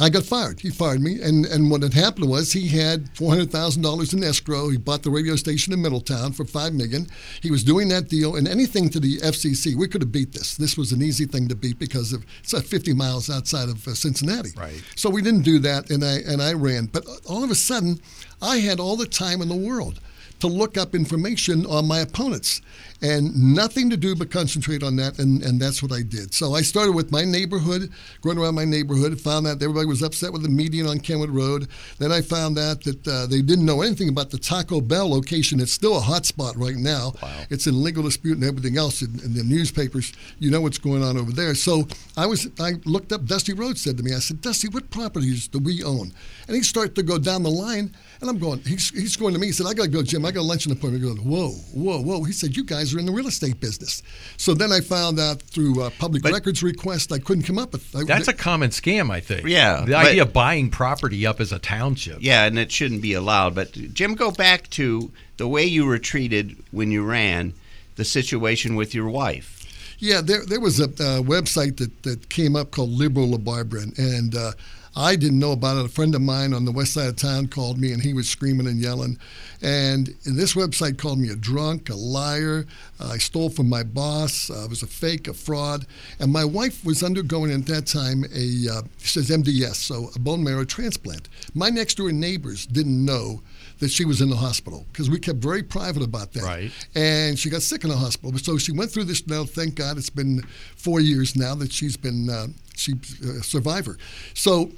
I 0.00 0.08
got 0.08 0.24
fired. 0.24 0.60
He 0.60 0.70
fired 0.70 1.00
me, 1.00 1.20
and, 1.20 1.44
and 1.46 1.70
what 1.70 1.82
had 1.82 1.94
happened 1.94 2.28
was 2.28 2.52
he 2.52 2.68
had 2.68 3.08
four 3.16 3.30
hundred 3.30 3.50
thousand 3.50 3.82
dollars 3.82 4.12
in 4.12 4.24
escrow. 4.24 4.68
He 4.68 4.78
bought 4.78 5.02
the 5.02 5.10
radio 5.10 5.36
station 5.36 5.72
in 5.72 5.82
Middletown 5.82 6.32
for 6.32 6.44
five 6.44 6.72
million. 6.72 7.06
He 7.42 7.50
was 7.50 7.64
doing 7.64 7.88
that 7.88 8.08
deal, 8.08 8.36
and 8.36 8.48
anything 8.48 8.88
to 8.90 9.00
the 9.00 9.18
FCC, 9.18 9.74
we 9.74 9.88
could 9.88 10.02
have 10.02 10.12
beat 10.12 10.32
this. 10.32 10.56
This 10.56 10.76
was 10.76 10.92
an 10.92 11.02
easy 11.02 11.26
thing 11.26 11.48
to 11.48 11.54
beat 11.54 11.78
because 11.78 12.12
of 12.12 12.24
it's 12.42 12.52
like 12.52 12.64
fifty 12.64 12.94
miles 12.94 13.28
outside 13.28 13.68
of 13.68 13.86
uh, 13.86 13.94
Cincinnati. 13.94 14.50
Right. 14.56 14.82
So 14.96 15.10
we 15.10 15.22
didn't 15.22 15.42
do 15.42 15.58
that, 15.60 15.90
and 15.90 16.04
I 16.04 16.18
and 16.26 16.40
I 16.40 16.54
ran. 16.54 16.86
But 16.86 17.04
all 17.26 17.44
of 17.44 17.50
a 17.50 17.54
sudden, 17.54 18.00
I 18.40 18.58
had 18.58 18.80
all 18.80 18.96
the 18.96 19.06
time 19.06 19.42
in 19.42 19.48
the 19.48 19.54
world 19.54 20.00
to 20.40 20.46
look 20.46 20.76
up 20.76 20.94
information 20.94 21.64
on 21.66 21.86
my 21.86 22.00
opponents 22.00 22.60
and 23.04 23.54
nothing 23.54 23.90
to 23.90 23.98
do 23.98 24.16
but 24.16 24.30
concentrate 24.30 24.82
on 24.82 24.96
that 24.96 25.18
and, 25.18 25.42
and 25.42 25.60
that's 25.60 25.82
what 25.82 25.92
i 25.92 26.00
did. 26.00 26.32
So 26.32 26.54
i 26.54 26.62
started 26.62 26.92
with 26.92 27.12
my 27.12 27.22
neighborhood 27.22 27.92
going 28.22 28.38
around 28.38 28.54
my 28.54 28.64
neighborhood 28.64 29.20
found 29.20 29.46
out 29.46 29.62
everybody 29.62 29.86
was 29.86 30.02
upset 30.02 30.32
with 30.32 30.42
the 30.42 30.48
median 30.48 30.86
on 30.86 30.98
kenwood 31.00 31.28
road. 31.28 31.68
Then 31.98 32.10
i 32.12 32.22
found 32.22 32.58
out 32.58 32.82
that 32.84 33.06
uh, 33.06 33.26
they 33.26 33.42
didn't 33.42 33.66
know 33.66 33.82
anything 33.82 34.08
about 34.08 34.30
the 34.30 34.38
taco 34.38 34.80
bell 34.80 35.10
location. 35.10 35.60
It's 35.60 35.72
still 35.72 35.98
a 35.98 36.00
hot 36.00 36.24
spot 36.24 36.56
right 36.56 36.76
now. 36.76 37.12
Wow. 37.22 37.44
it's 37.50 37.66
in 37.66 37.82
legal 37.82 38.02
dispute 38.02 38.38
and 38.38 38.44
everything 38.44 38.78
else 38.78 39.02
in, 39.02 39.20
in 39.22 39.34
the 39.34 39.44
newspapers. 39.44 40.14
You 40.38 40.50
know 40.50 40.62
what's 40.62 40.78
going 40.78 41.02
on 41.02 41.18
over 41.18 41.30
there. 41.30 41.54
So 41.54 41.86
i 42.16 42.24
was 42.24 42.48
i 42.58 42.72
looked 42.86 43.12
up 43.12 43.26
dusty 43.26 43.52
rhodes 43.52 43.82
said 43.82 43.98
to 43.98 44.02
me 44.02 44.14
i 44.14 44.18
said 44.18 44.40
dusty 44.40 44.68
what 44.68 44.88
properties 44.90 45.46
do 45.46 45.58
we 45.58 45.84
own? 45.84 46.10
And 46.48 46.56
he 46.56 46.62
started 46.62 46.94
to 46.94 47.02
go 47.02 47.18
down 47.18 47.42
the 47.42 47.50
line 47.50 47.94
and 48.22 48.30
i'm 48.30 48.38
going 48.38 48.60
he's, 48.60 48.88
he's 48.90 49.16
going 49.16 49.34
to 49.34 49.40
me 49.40 49.48
he 49.48 49.52
said 49.52 49.66
i 49.66 49.74
gotta 49.74 49.90
go 49.90 50.02
jim 50.02 50.24
i 50.24 50.30
got 50.30 50.40
a 50.40 50.42
luncheon 50.42 50.72
appointment. 50.72 51.04
Going 51.04 51.18
whoa 51.18 51.50
whoa 51.74 52.00
whoa. 52.00 52.24
He 52.24 52.32
said 52.32 52.56
you 52.56 52.64
guys 52.64 52.93
are 52.94 52.98
in 52.98 53.06
the 53.06 53.12
real 53.12 53.26
estate 53.26 53.60
business 53.60 54.02
so 54.36 54.54
then 54.54 54.70
i 54.72 54.80
found 54.80 55.18
out 55.18 55.40
through 55.42 55.82
uh, 55.82 55.90
public 55.98 56.22
But- 56.22 56.32
records 56.32 56.62
request 56.62 57.12
i 57.12 57.18
couldn't 57.18 57.44
come 57.44 57.58
up 57.58 57.72
with 57.72 57.94
I, 57.94 58.04
That's 58.04 58.28
a 58.28 58.32
common 58.32 58.70
scam, 58.70 59.10
I 59.10 59.20
think. 59.20 59.46
Yeah, 59.46 59.80
The 59.84 59.92
but- 59.92 60.06
idea 60.06 60.22
of 60.22 60.32
buying 60.32 60.70
property 60.70 61.26
up 61.26 61.40
as 61.40 61.52
a 61.52 61.58
township. 61.58 62.18
Yeah, 62.20 62.44
and 62.46 62.58
it 62.58 62.72
shouldn't 62.72 63.02
be 63.02 63.12
allowed. 63.14 63.54
But 63.54 63.72
Jim, 63.72 64.14
go 64.14 64.30
back 64.30 64.68
to 64.70 65.12
the 65.36 65.46
way 65.48 65.64
you 65.64 65.84
were 65.86 65.98
treated 65.98 66.56
when 66.72 66.90
you 66.90 67.04
ran, 67.04 67.54
the 67.96 68.04
situation 68.04 68.74
with 68.74 68.94
your 68.94 69.08
wife. 69.08 69.60
Yeah, 69.98 70.20
there, 70.20 70.44
there 70.44 70.60
was 70.60 70.80
a 70.80 70.84
uh, 70.84 71.22
website 71.22 71.76
that, 71.78 72.02
that 72.02 72.28
came 72.28 72.56
up 72.56 72.70
called 72.72 72.90
Liberal 72.90 73.30
La 73.30 73.38
Barbara, 73.38 73.82
and 73.96 74.34
uh, 74.34 74.52
I 74.96 75.16
didn't 75.16 75.38
know 75.40 75.52
about 75.52 75.76
it. 75.78 75.86
A 75.86 75.88
friend 75.88 76.14
of 76.14 76.22
mine 76.22 76.54
on 76.54 76.64
the 76.64 76.70
west 76.72 76.92
side 76.94 77.08
of 77.08 77.16
town 77.16 77.48
called 77.48 77.78
me, 77.80 77.92
and 77.92 78.00
he 78.02 78.14
was 78.14 78.28
screaming 78.28 78.66
and 78.68 78.78
yelling. 78.80 79.18
And 79.60 80.08
this 80.24 80.54
website 80.54 80.98
called 80.98 81.18
me 81.18 81.30
a 81.30 81.36
drunk, 81.36 81.90
a 81.90 81.94
liar. 81.94 82.66
Uh, 83.00 83.10
I 83.14 83.18
stole 83.18 83.48
from 83.50 83.68
my 83.68 83.82
boss. 83.82 84.50
Uh, 84.50 84.64
I 84.64 84.66
was 84.66 84.82
a 84.82 84.86
fake, 84.86 85.26
a 85.26 85.34
fraud. 85.34 85.86
And 86.20 86.32
my 86.32 86.44
wife 86.44 86.84
was 86.84 87.02
undergoing 87.02 87.50
at 87.50 87.66
that 87.66 87.86
time 87.86 88.24
a, 88.34 88.68
uh, 88.72 88.82
she 88.98 89.08
says 89.08 89.30
MDS, 89.30 89.74
so 89.76 90.10
a 90.14 90.18
bone 90.18 90.44
marrow 90.44 90.64
transplant. 90.64 91.28
My 91.54 91.70
next 91.70 91.96
door 91.96 92.12
neighbors 92.12 92.66
didn't 92.66 93.04
know 93.04 93.40
that 93.80 93.90
she 93.90 94.04
was 94.04 94.20
in 94.20 94.30
the 94.30 94.36
hospital 94.36 94.86
because 94.92 95.10
we 95.10 95.18
kept 95.18 95.38
very 95.38 95.62
private 95.62 96.02
about 96.02 96.32
that 96.34 96.44
Right. 96.44 96.70
and 96.94 97.36
she 97.36 97.50
got 97.50 97.62
sick 97.62 97.82
in 97.82 97.90
the 97.90 97.96
hospital. 97.96 98.38
So 98.38 98.56
she 98.58 98.70
went 98.70 98.92
through 98.92 99.04
this 99.04 99.26
now. 99.26 99.44
Thank 99.44 99.74
God, 99.74 99.98
it's 99.98 100.10
been 100.10 100.42
four 100.76 101.00
years 101.00 101.34
now 101.34 101.56
that 101.56 101.72
she's 101.72 101.96
been 101.96 102.30
uh, 102.30 102.46
she's 102.76 103.20
a 103.22 103.42
survivor. 103.42 103.98
So 104.34 104.70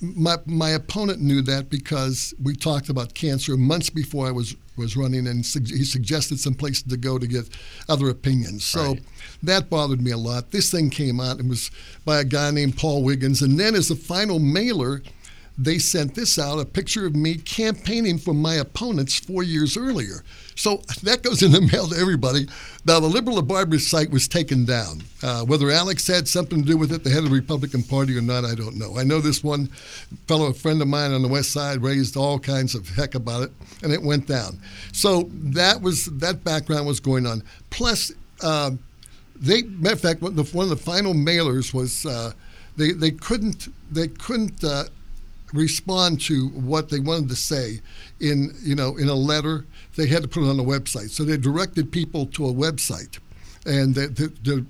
my 0.00 0.36
my 0.46 0.70
opponent 0.70 1.20
knew 1.20 1.42
that 1.42 1.70
because 1.70 2.34
we 2.42 2.54
talked 2.54 2.88
about 2.88 3.14
cancer 3.14 3.56
months 3.56 3.90
before 3.90 4.26
I 4.26 4.30
was 4.30 4.56
was 4.76 4.96
running, 4.96 5.26
and 5.26 5.44
sug- 5.44 5.68
he 5.68 5.84
suggested 5.84 6.40
some 6.40 6.54
places 6.54 6.84
to 6.84 6.96
go 6.96 7.18
to 7.18 7.26
get 7.26 7.48
other 7.88 8.08
opinions. 8.08 8.64
So. 8.64 8.92
Right. 8.92 9.02
That 9.42 9.70
bothered 9.70 10.02
me 10.02 10.10
a 10.10 10.18
lot. 10.18 10.50
This 10.50 10.70
thing 10.70 10.90
came 10.90 11.18
out 11.18 11.38
and 11.38 11.48
was 11.48 11.70
by 12.04 12.20
a 12.20 12.24
guy 12.24 12.50
named 12.50 12.76
Paul 12.76 13.02
Wiggins. 13.02 13.40
And 13.40 13.58
then, 13.58 13.74
as 13.74 13.90
a 13.90 13.96
final 13.96 14.38
mailer, 14.38 15.00
they 15.62 15.78
sent 15.78 16.14
this 16.14 16.38
out 16.38 16.58
a 16.58 16.64
picture 16.64 17.06
of 17.06 17.14
me 17.14 17.34
campaigning 17.34 18.16
for 18.16 18.32
my 18.32 18.54
opponents 18.54 19.18
four 19.20 19.42
years 19.42 19.76
earlier. 19.76 20.24
So 20.54 20.78
that 21.02 21.22
goes 21.22 21.42
in 21.42 21.52
the 21.52 21.60
mail 21.60 21.88
to 21.88 21.96
everybody. 21.96 22.46
Now, 22.86 22.98
the 22.98 23.06
Liberal 23.06 23.38
of 23.38 23.46
Barbara 23.46 23.78
site 23.78 24.10
was 24.10 24.26
taken 24.26 24.64
down. 24.64 25.02
Uh, 25.22 25.44
whether 25.44 25.70
Alex 25.70 26.06
had 26.06 26.26
something 26.26 26.62
to 26.62 26.66
do 26.66 26.78
with 26.78 26.92
it, 26.92 27.04
the 27.04 27.10
head 27.10 27.24
of 27.24 27.30
the 27.30 27.36
Republican 27.36 27.82
Party, 27.82 28.16
or 28.16 28.22
not, 28.22 28.46
I 28.46 28.54
don't 28.54 28.76
know. 28.76 28.96
I 28.96 29.04
know 29.04 29.20
this 29.20 29.44
one 29.44 29.66
fellow, 30.26 30.46
a 30.46 30.54
friend 30.54 30.80
of 30.80 30.88
mine 30.88 31.12
on 31.12 31.20
the 31.20 31.28
West 31.28 31.52
Side, 31.52 31.82
raised 31.82 32.16
all 32.16 32.38
kinds 32.38 32.74
of 32.74 32.88
heck 32.88 33.14
about 33.14 33.42
it, 33.42 33.52
and 33.82 33.92
it 33.92 34.02
went 34.02 34.26
down. 34.26 34.58
So 34.92 35.28
that 35.32 35.82
was 35.82 36.06
that 36.06 36.42
background 36.42 36.86
was 36.86 37.00
going 37.00 37.26
on. 37.26 37.42
Plus, 37.68 38.12
uh, 38.42 38.70
they 39.36 39.62
matter 39.62 39.94
of 39.94 40.00
fact 40.00 40.22
one 40.22 40.38
of 40.38 40.50
the, 40.50 40.56
one 40.56 40.64
of 40.64 40.70
the 40.70 40.76
final 40.76 41.12
mailers 41.12 41.74
was 41.74 42.06
uh, 42.06 42.32
they 42.76 42.92
they 42.92 43.10
couldn't 43.10 43.68
they 43.90 44.08
couldn't 44.08 44.64
uh, 44.64 44.84
respond 45.52 46.20
to 46.20 46.48
what 46.48 46.88
they 46.88 47.00
wanted 47.00 47.28
to 47.28 47.36
say 47.36 47.80
in 48.20 48.54
you 48.62 48.74
know 48.74 48.96
in 48.96 49.08
a 49.08 49.14
letter 49.14 49.64
they 49.96 50.06
had 50.06 50.22
to 50.22 50.28
put 50.28 50.44
it 50.44 50.48
on 50.48 50.56
the 50.56 50.62
website 50.62 51.10
so 51.10 51.24
they 51.24 51.36
directed 51.36 51.90
people 51.90 52.26
to 52.26 52.46
a 52.46 52.52
website 52.52 53.18
and 53.66 53.94
they, 53.94 54.06
they, 54.06 54.64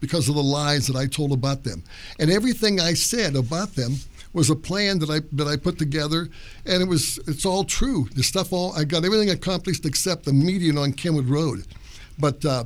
because 0.00 0.28
of 0.28 0.34
the 0.34 0.42
lies 0.42 0.86
that 0.86 0.96
I 0.96 1.06
told 1.06 1.32
about 1.32 1.64
them 1.64 1.82
and 2.18 2.30
everything 2.30 2.80
I 2.80 2.94
said 2.94 3.34
about 3.34 3.74
them 3.74 3.96
was 4.36 4.50
a 4.50 4.54
plan 4.54 4.98
that 4.98 5.08
I 5.08 5.20
that 5.32 5.48
I 5.48 5.56
put 5.56 5.78
together, 5.78 6.28
and 6.66 6.82
it 6.82 6.86
was 6.86 7.18
it's 7.26 7.46
all 7.46 7.64
true. 7.64 8.06
The 8.14 8.22
stuff 8.22 8.52
all 8.52 8.76
I 8.76 8.84
got 8.84 9.02
everything 9.02 9.30
accomplished 9.30 9.86
except 9.86 10.26
the 10.26 10.32
median 10.32 10.76
on 10.78 10.92
Kenwood 10.92 11.26
Road, 11.26 11.64
but. 12.18 12.44
Uh, 12.44 12.64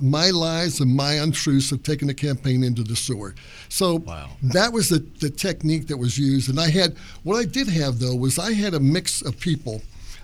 my 0.00 0.30
lies 0.30 0.80
and 0.80 0.94
my 0.94 1.14
untruths 1.14 1.70
have 1.70 1.82
taken 1.82 2.08
the 2.08 2.14
campaign 2.14 2.62
into 2.62 2.82
the 2.82 2.94
sewer. 2.96 3.34
So 3.68 3.96
Wow. 3.96 4.30
that 4.42 4.72
was 4.72 4.88
the, 4.88 5.00
the 5.20 5.30
technique 5.30 5.88
that 5.88 5.96
was 5.96 6.16
used. 6.18 6.48
And 6.48 6.60
I 6.60 6.70
had, 6.70 6.96
what 7.24 7.36
I 7.36 7.44
did 7.44 7.68
have 7.68 7.98
though 7.98 8.14
was 8.14 8.38
I 8.38 8.52
had 8.52 8.74
a 8.74 8.80
mix 8.80 9.22
of 9.22 9.38
people. 9.40 9.82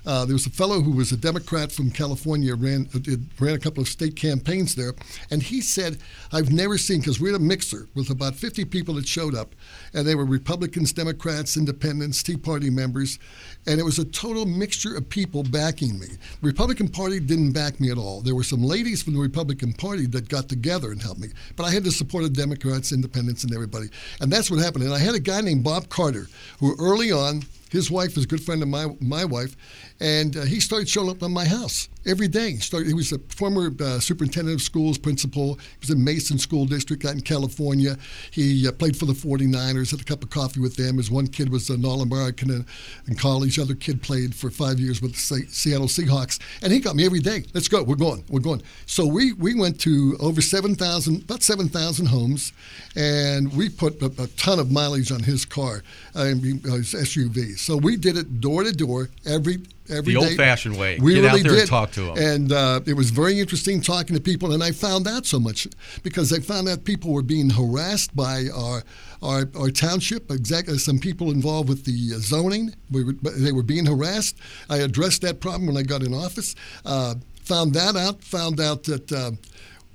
Uh, 0.08 0.24
there 0.24 0.32
was 0.32 0.46
a 0.46 0.50
fellow 0.50 0.80
who 0.80 0.92
was 0.92 1.12
a 1.12 1.18
Democrat 1.18 1.70
from 1.70 1.90
California, 1.90 2.54
ran 2.54 2.88
uh, 2.94 2.98
did- 2.98 3.26
ran 3.38 3.54
a 3.54 3.58
couple 3.58 3.82
of 3.82 3.88
state 3.88 4.16
campaigns 4.16 4.74
there, 4.74 4.94
and 5.30 5.42
he 5.42 5.60
said, 5.60 5.98
"I've 6.32 6.50
never 6.50 6.78
seen 6.78 7.00
because 7.00 7.20
we 7.20 7.28
had 7.28 7.38
a 7.38 7.44
mixer 7.44 7.88
with 7.94 8.08
about 8.08 8.34
50 8.34 8.64
people 8.64 8.94
that 8.94 9.06
showed 9.06 9.34
up, 9.34 9.54
and 9.92 10.08
they 10.08 10.14
were 10.14 10.24
Republicans, 10.24 10.94
Democrats, 10.94 11.58
Independents, 11.58 12.22
Tea 12.22 12.38
Party 12.38 12.70
members, 12.70 13.18
and 13.66 13.78
it 13.78 13.82
was 13.82 13.98
a 13.98 14.04
total 14.06 14.46
mixture 14.46 14.96
of 14.96 15.10
people 15.10 15.42
backing 15.42 15.98
me. 15.98 16.06
The 16.40 16.46
Republican 16.46 16.88
Party 16.88 17.20
didn't 17.20 17.52
back 17.52 17.78
me 17.78 17.90
at 17.90 17.98
all. 17.98 18.22
There 18.22 18.34
were 18.34 18.44
some 18.44 18.62
ladies 18.62 19.02
from 19.02 19.12
the 19.12 19.20
Republican 19.20 19.74
Party 19.74 20.06
that 20.06 20.30
got 20.30 20.48
together 20.48 20.90
and 20.90 21.02
helped 21.02 21.20
me, 21.20 21.28
but 21.54 21.64
I 21.64 21.70
had 21.70 21.84
the 21.84 21.92
support 21.92 22.24
of 22.24 22.32
Democrats, 22.32 22.92
Independents, 22.92 23.44
and 23.44 23.52
everybody, 23.52 23.90
and 24.22 24.32
that's 24.32 24.50
what 24.50 24.60
happened. 24.60 24.84
And 24.84 24.94
I 24.94 25.00
had 25.00 25.14
a 25.14 25.20
guy 25.20 25.42
named 25.42 25.64
Bob 25.64 25.90
Carter 25.90 26.28
who 26.60 26.74
early 26.78 27.12
on 27.12 27.42
his 27.70 27.90
wife 27.90 28.16
is 28.16 28.24
a 28.24 28.26
good 28.26 28.42
friend 28.42 28.62
of 28.62 28.68
my 28.68 28.86
my 29.00 29.24
wife, 29.24 29.56
and 30.00 30.36
uh, 30.36 30.42
he 30.42 30.60
started 30.60 30.88
showing 30.88 31.10
up 31.10 31.22
on 31.22 31.32
my 31.32 31.44
house 31.44 31.88
every 32.06 32.28
day. 32.28 32.52
He, 32.52 32.58
started, 32.58 32.88
he 32.88 32.94
was 32.94 33.12
a 33.12 33.18
former 33.18 33.70
uh, 33.80 34.00
superintendent 34.00 34.54
of 34.54 34.62
schools, 34.62 34.96
principal. 34.96 35.54
He 35.56 35.76
was 35.80 35.90
in 35.90 36.02
Mason 36.02 36.38
School 36.38 36.64
District 36.66 37.04
out 37.04 37.14
in 37.14 37.20
California. 37.20 37.96
He 38.30 38.66
uh, 38.66 38.72
played 38.72 38.96
for 38.96 39.06
the 39.06 39.12
49ers, 39.12 39.90
had 39.90 40.00
a 40.00 40.04
cup 40.04 40.22
of 40.22 40.30
coffee 40.30 40.60
with 40.60 40.76
them. 40.76 40.96
His 40.96 41.10
one 41.10 41.26
kid 41.26 41.50
was 41.50 41.68
an 41.70 41.84
All-American 41.84 42.50
in, 42.50 42.66
in 43.08 43.16
college. 43.16 43.58
Other 43.58 43.74
kid 43.74 44.00
played 44.02 44.34
for 44.34 44.50
five 44.50 44.78
years 44.78 45.02
with 45.02 45.12
the 45.12 45.18
Se- 45.18 45.46
Seattle 45.48 45.88
Seahawks, 45.88 46.38
and 46.62 46.72
he 46.72 46.78
got 46.78 46.96
me 46.96 47.04
every 47.04 47.20
day. 47.20 47.44
Let's 47.52 47.68
go. 47.68 47.82
We're 47.82 47.96
going. 47.96 48.24
We're 48.28 48.40
going. 48.40 48.62
So 48.86 49.06
we 49.06 49.32
we 49.32 49.54
went 49.54 49.80
to 49.80 50.16
over 50.20 50.40
7,000, 50.40 51.22
about 51.22 51.42
7,000 51.42 52.06
homes, 52.06 52.52
and 52.96 53.52
we 53.54 53.68
put 53.68 54.00
a, 54.00 54.06
a 54.22 54.26
ton 54.28 54.58
of 54.58 54.70
mileage 54.70 55.12
on 55.12 55.22
his 55.22 55.44
car, 55.44 55.82
uh, 56.14 56.24
his 56.24 56.94
SUV. 56.94 57.58
So 57.58 57.76
we 57.76 57.96
did 57.96 58.16
it 58.16 58.40
door 58.40 58.64
to 58.64 58.72
door 58.72 59.10
every 59.26 59.58
every 59.90 60.14
The 60.14 60.20
day. 60.20 60.26
old-fashioned 60.26 60.76
way. 60.76 60.98
We 61.00 61.14
Get 61.14 61.24
out 61.24 61.30
really 61.32 61.42
there 61.42 61.52
and 61.52 61.60
did. 61.60 61.68
talk 61.68 61.92
to 61.92 62.10
'em. 62.12 62.18
And 62.18 62.52
uh, 62.52 62.80
it 62.86 62.94
was 62.94 63.10
very 63.10 63.38
interesting 63.40 63.80
talking 63.80 64.14
to 64.16 64.22
people, 64.22 64.52
and 64.52 64.62
I 64.62 64.72
found 64.72 65.06
out 65.08 65.26
so 65.26 65.38
much 65.38 65.66
because 66.02 66.32
I 66.32 66.40
found 66.40 66.68
out 66.68 66.84
people 66.84 67.12
were 67.12 67.22
being 67.22 67.50
harassed 67.50 68.14
by 68.14 68.46
our 68.54 68.82
our, 69.20 69.48
our 69.58 69.70
township. 69.70 70.30
Exactly, 70.30 70.78
some 70.78 70.98
people 71.00 71.30
involved 71.32 71.68
with 71.68 71.84
the 71.84 72.14
uh, 72.14 72.18
zoning. 72.20 72.74
We 72.90 73.02
were, 73.04 73.12
they 73.14 73.50
were 73.52 73.64
being 73.64 73.84
harassed. 73.86 74.36
I 74.70 74.76
addressed 74.78 75.22
that 75.22 75.40
problem 75.40 75.66
when 75.66 75.76
I 75.76 75.82
got 75.82 76.02
in 76.04 76.14
office. 76.14 76.54
Uh, 76.84 77.16
found 77.42 77.74
that 77.74 77.96
out. 77.96 78.22
Found 78.22 78.60
out 78.60 78.84
that. 78.84 79.10
Uh, 79.12 79.32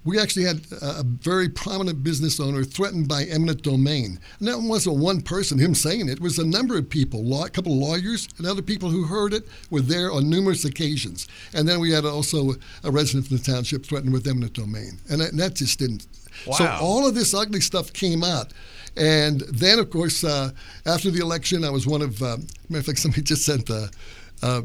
we 0.05 0.19
actually 0.19 0.45
had 0.45 0.61
a 0.81 1.03
very 1.03 1.47
prominent 1.47 2.03
business 2.03 2.39
owner 2.39 2.63
threatened 2.63 3.07
by 3.07 3.23
eminent 3.23 3.61
domain. 3.61 4.19
And 4.39 4.47
that 4.47 4.59
wasn't 4.59 4.97
one 4.97 5.21
person, 5.21 5.57
him 5.57 5.73
saying 5.73 6.09
it. 6.09 6.13
It 6.13 6.21
was 6.21 6.39
a 6.39 6.45
number 6.45 6.77
of 6.77 6.89
people, 6.89 7.23
law, 7.23 7.45
a 7.45 7.49
couple 7.49 7.71
of 7.71 7.77
lawyers 7.77 8.27
and 8.37 8.45
other 8.45 8.61
people 8.61 8.89
who 8.89 9.03
heard 9.03 9.33
it 9.33 9.47
were 9.69 9.81
there 9.81 10.11
on 10.11 10.29
numerous 10.29 10.65
occasions. 10.65 11.27
And 11.53 11.67
then 11.67 11.79
we 11.79 11.91
had 11.91 12.05
also 12.05 12.53
a 12.83 12.91
resident 12.91 13.27
from 13.27 13.37
the 13.37 13.43
township 13.43 13.85
threatened 13.85 14.11
with 14.13 14.27
eminent 14.27 14.53
domain. 14.53 14.99
And 15.09 15.21
that, 15.21 15.31
and 15.31 15.39
that 15.39 15.55
just 15.55 15.79
didn't. 15.79 16.05
Wow. 16.45 16.55
So 16.55 16.77
all 16.81 17.07
of 17.07 17.15
this 17.15 17.33
ugly 17.33 17.61
stuff 17.61 17.93
came 17.93 18.23
out. 18.23 18.51
And 18.97 19.41
then, 19.41 19.79
of 19.79 19.89
course, 19.89 20.23
uh, 20.23 20.51
after 20.85 21.09
the 21.11 21.21
election, 21.21 21.63
I 21.63 21.69
was 21.69 21.87
one 21.87 22.01
of, 22.01 22.21
um, 22.21 22.47
matter 22.69 22.79
of 22.79 22.85
fact, 22.85 22.99
somebody 22.99 23.21
just 23.21 23.45
sent 23.45 23.69
uh, 23.69 23.87
uh, 24.41 24.61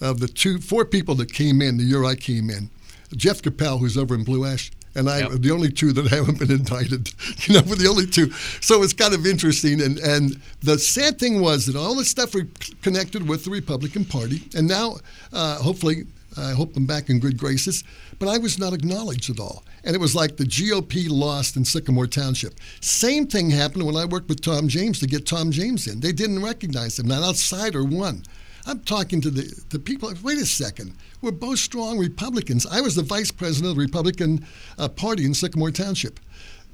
of 0.00 0.20
the 0.20 0.28
two, 0.28 0.58
four 0.58 0.84
people 0.84 1.14
that 1.16 1.32
came 1.32 1.60
in 1.60 1.76
the 1.76 1.84
year 1.84 2.04
I 2.04 2.14
came 2.14 2.48
in. 2.48 2.70
Jeff 3.16 3.42
Capel, 3.42 3.78
who's 3.78 3.96
over 3.96 4.14
in 4.14 4.24
Blue 4.24 4.44
Ash, 4.44 4.70
and 4.94 5.08
I 5.08 5.20
Yep. 5.20 5.30
are 5.30 5.38
the 5.38 5.50
only 5.52 5.70
two 5.70 5.92
that 5.92 6.06
haven't 6.16 6.38
been 6.38 6.50
indicted. 6.50 7.12
You 7.46 7.54
know, 7.54 7.62
we're 7.66 7.76
the 7.76 7.88
only 7.88 8.06
two. 8.06 8.30
So 8.60 8.82
it's 8.82 8.92
kind 8.92 9.14
of 9.14 9.26
interesting. 9.26 9.80
And, 9.80 9.98
and 9.98 10.40
the 10.62 10.78
sad 10.78 11.18
thing 11.18 11.40
was 11.40 11.66
that 11.66 11.76
all 11.76 11.94
this 11.94 12.08
stuff 12.08 12.34
were 12.34 12.46
connected 12.82 13.26
with 13.28 13.44
the 13.44 13.50
Republican 13.50 14.04
Party. 14.04 14.42
And 14.54 14.68
now, 14.68 14.96
uh, 15.32 15.56
hopefully, 15.58 16.04
I 16.36 16.52
hope 16.52 16.76
I'm 16.76 16.86
back 16.86 17.08
in 17.08 17.18
good 17.18 17.36
graces. 17.38 17.82
But 18.18 18.28
I 18.28 18.38
was 18.38 18.58
not 18.58 18.72
acknowledged 18.74 19.30
at 19.30 19.40
all. 19.40 19.64
And 19.84 19.96
it 19.96 19.98
was 20.00 20.14
like 20.14 20.36
the 20.36 20.44
GOP 20.44 21.08
lost 21.08 21.56
in 21.56 21.64
Sycamore 21.64 22.06
Township. 22.06 22.54
Same 22.80 23.26
thing 23.26 23.48
happened 23.50 23.86
when 23.86 23.96
I 23.96 24.04
worked 24.04 24.28
with 24.28 24.42
Tom 24.42 24.68
James 24.68 25.00
to 25.00 25.06
get 25.06 25.26
Tom 25.26 25.50
James 25.50 25.86
in. 25.86 26.00
They 26.00 26.12
didn't 26.12 26.42
recognize 26.42 26.98
him. 26.98 27.10
An 27.10 27.22
outsider 27.24 27.82
won. 27.84 28.22
I'm 28.66 28.80
talking 28.80 29.20
to 29.22 29.30
the, 29.30 29.62
the 29.70 29.78
people. 29.78 30.12
Wait 30.22 30.38
a 30.38 30.46
second. 30.46 30.94
We're 31.22 31.32
both 31.32 31.58
strong 31.58 31.98
Republicans. 31.98 32.66
I 32.66 32.80
was 32.80 32.94
the 32.94 33.02
vice 33.02 33.30
president 33.30 33.70
of 33.70 33.76
the 33.76 33.82
Republican 33.82 34.46
uh, 34.78 34.88
Party 34.88 35.24
in 35.24 35.34
Sycamore 35.34 35.70
Township. 35.70 36.20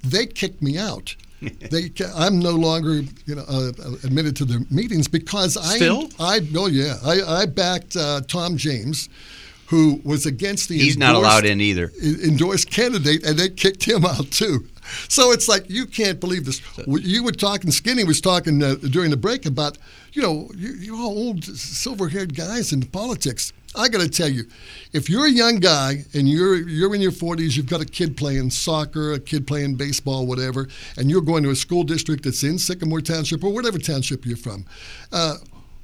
They 0.05 0.27
kicked 0.27 0.63
me 0.63 0.79
out. 0.79 1.17
they, 1.41 1.91
I'm 2.15 2.39
no 2.39 2.53
longer, 2.53 3.03
you 3.27 3.35
know, 3.35 3.45
uh, 3.49 3.73
admitted 4.05 4.37
to 4.37 4.45
the 4.45 4.67
meetings 4.71 5.07
because 5.09 5.57
I, 5.57 5.77
Still? 5.77 6.09
I, 6.19 6.41
oh 6.57 6.67
yeah, 6.67 6.97
I, 7.05 7.43
I 7.43 7.47
backed 7.47 7.97
uh, 7.97 8.23
Tom 8.23 8.57
James, 8.57 9.09
who 9.67 10.01
was 10.05 10.25
against 10.25 10.69
the. 10.69 10.79
He's 10.79 10.97
not 10.97 11.15
allowed 11.15 11.45
in 11.45 11.61
either. 11.61 11.93
endorsed 12.03 12.71
candidate, 12.71 13.25
and 13.27 13.39
they 13.39 13.51
kicked 13.51 13.85
him 13.85 14.05
out 14.05 14.31
too. 14.31 14.67
So 15.09 15.33
it's 15.33 15.49
like 15.49 15.69
you 15.69 15.87
can't 15.87 16.21
believe 16.21 16.45
this. 16.45 16.61
You 16.87 17.25
were 17.25 17.33
talking. 17.33 17.71
Skinny 17.71 18.05
was 18.05 18.21
talking 18.21 18.63
uh, 18.63 18.75
during 18.75 19.11
the 19.11 19.17
break 19.17 19.47
about, 19.47 19.79
you 20.13 20.23
know, 20.23 20.51
you, 20.57 20.75
you're 20.75 20.97
all 20.97 21.17
old, 21.17 21.45
silver-haired 21.45 22.35
guys 22.35 22.73
in 22.73 22.83
politics. 22.83 23.53
I 23.77 23.89
got 23.89 24.01
to 24.01 24.09
tell 24.09 24.29
you, 24.29 24.45
if 24.93 25.11
you're 25.11 25.27
a 25.27 25.31
young 25.31 25.57
guy 25.57 26.05
and 26.15 26.29
you're 26.29 26.57
you're 26.57 26.95
in 26.95 27.01
your 27.03 27.13
40s, 27.13 27.57
you've 27.57 27.69
got 27.69 27.83
a 27.83 27.85
kid 27.85 28.17
playing 28.17 28.51
soccer, 28.51 29.13
a 29.13 29.21
kid 29.21 29.47
playing 29.47 29.75
baseball, 29.75 30.27
whatever, 30.27 30.69
and 30.97 31.11
you're 31.11 31.21
going 31.21 31.43
to 31.43 31.51
a 31.51 31.57
school 31.57 31.85
district 31.85 32.25
that's 32.25 32.43
in 32.43 32.59
Sycamore 32.59 33.03
Township 33.03 33.45
or 33.45 33.53
whatever 33.53 33.79
township 33.79 34.25
you're 34.25 34.37
from. 34.37 34.65
Uh, 35.13 35.37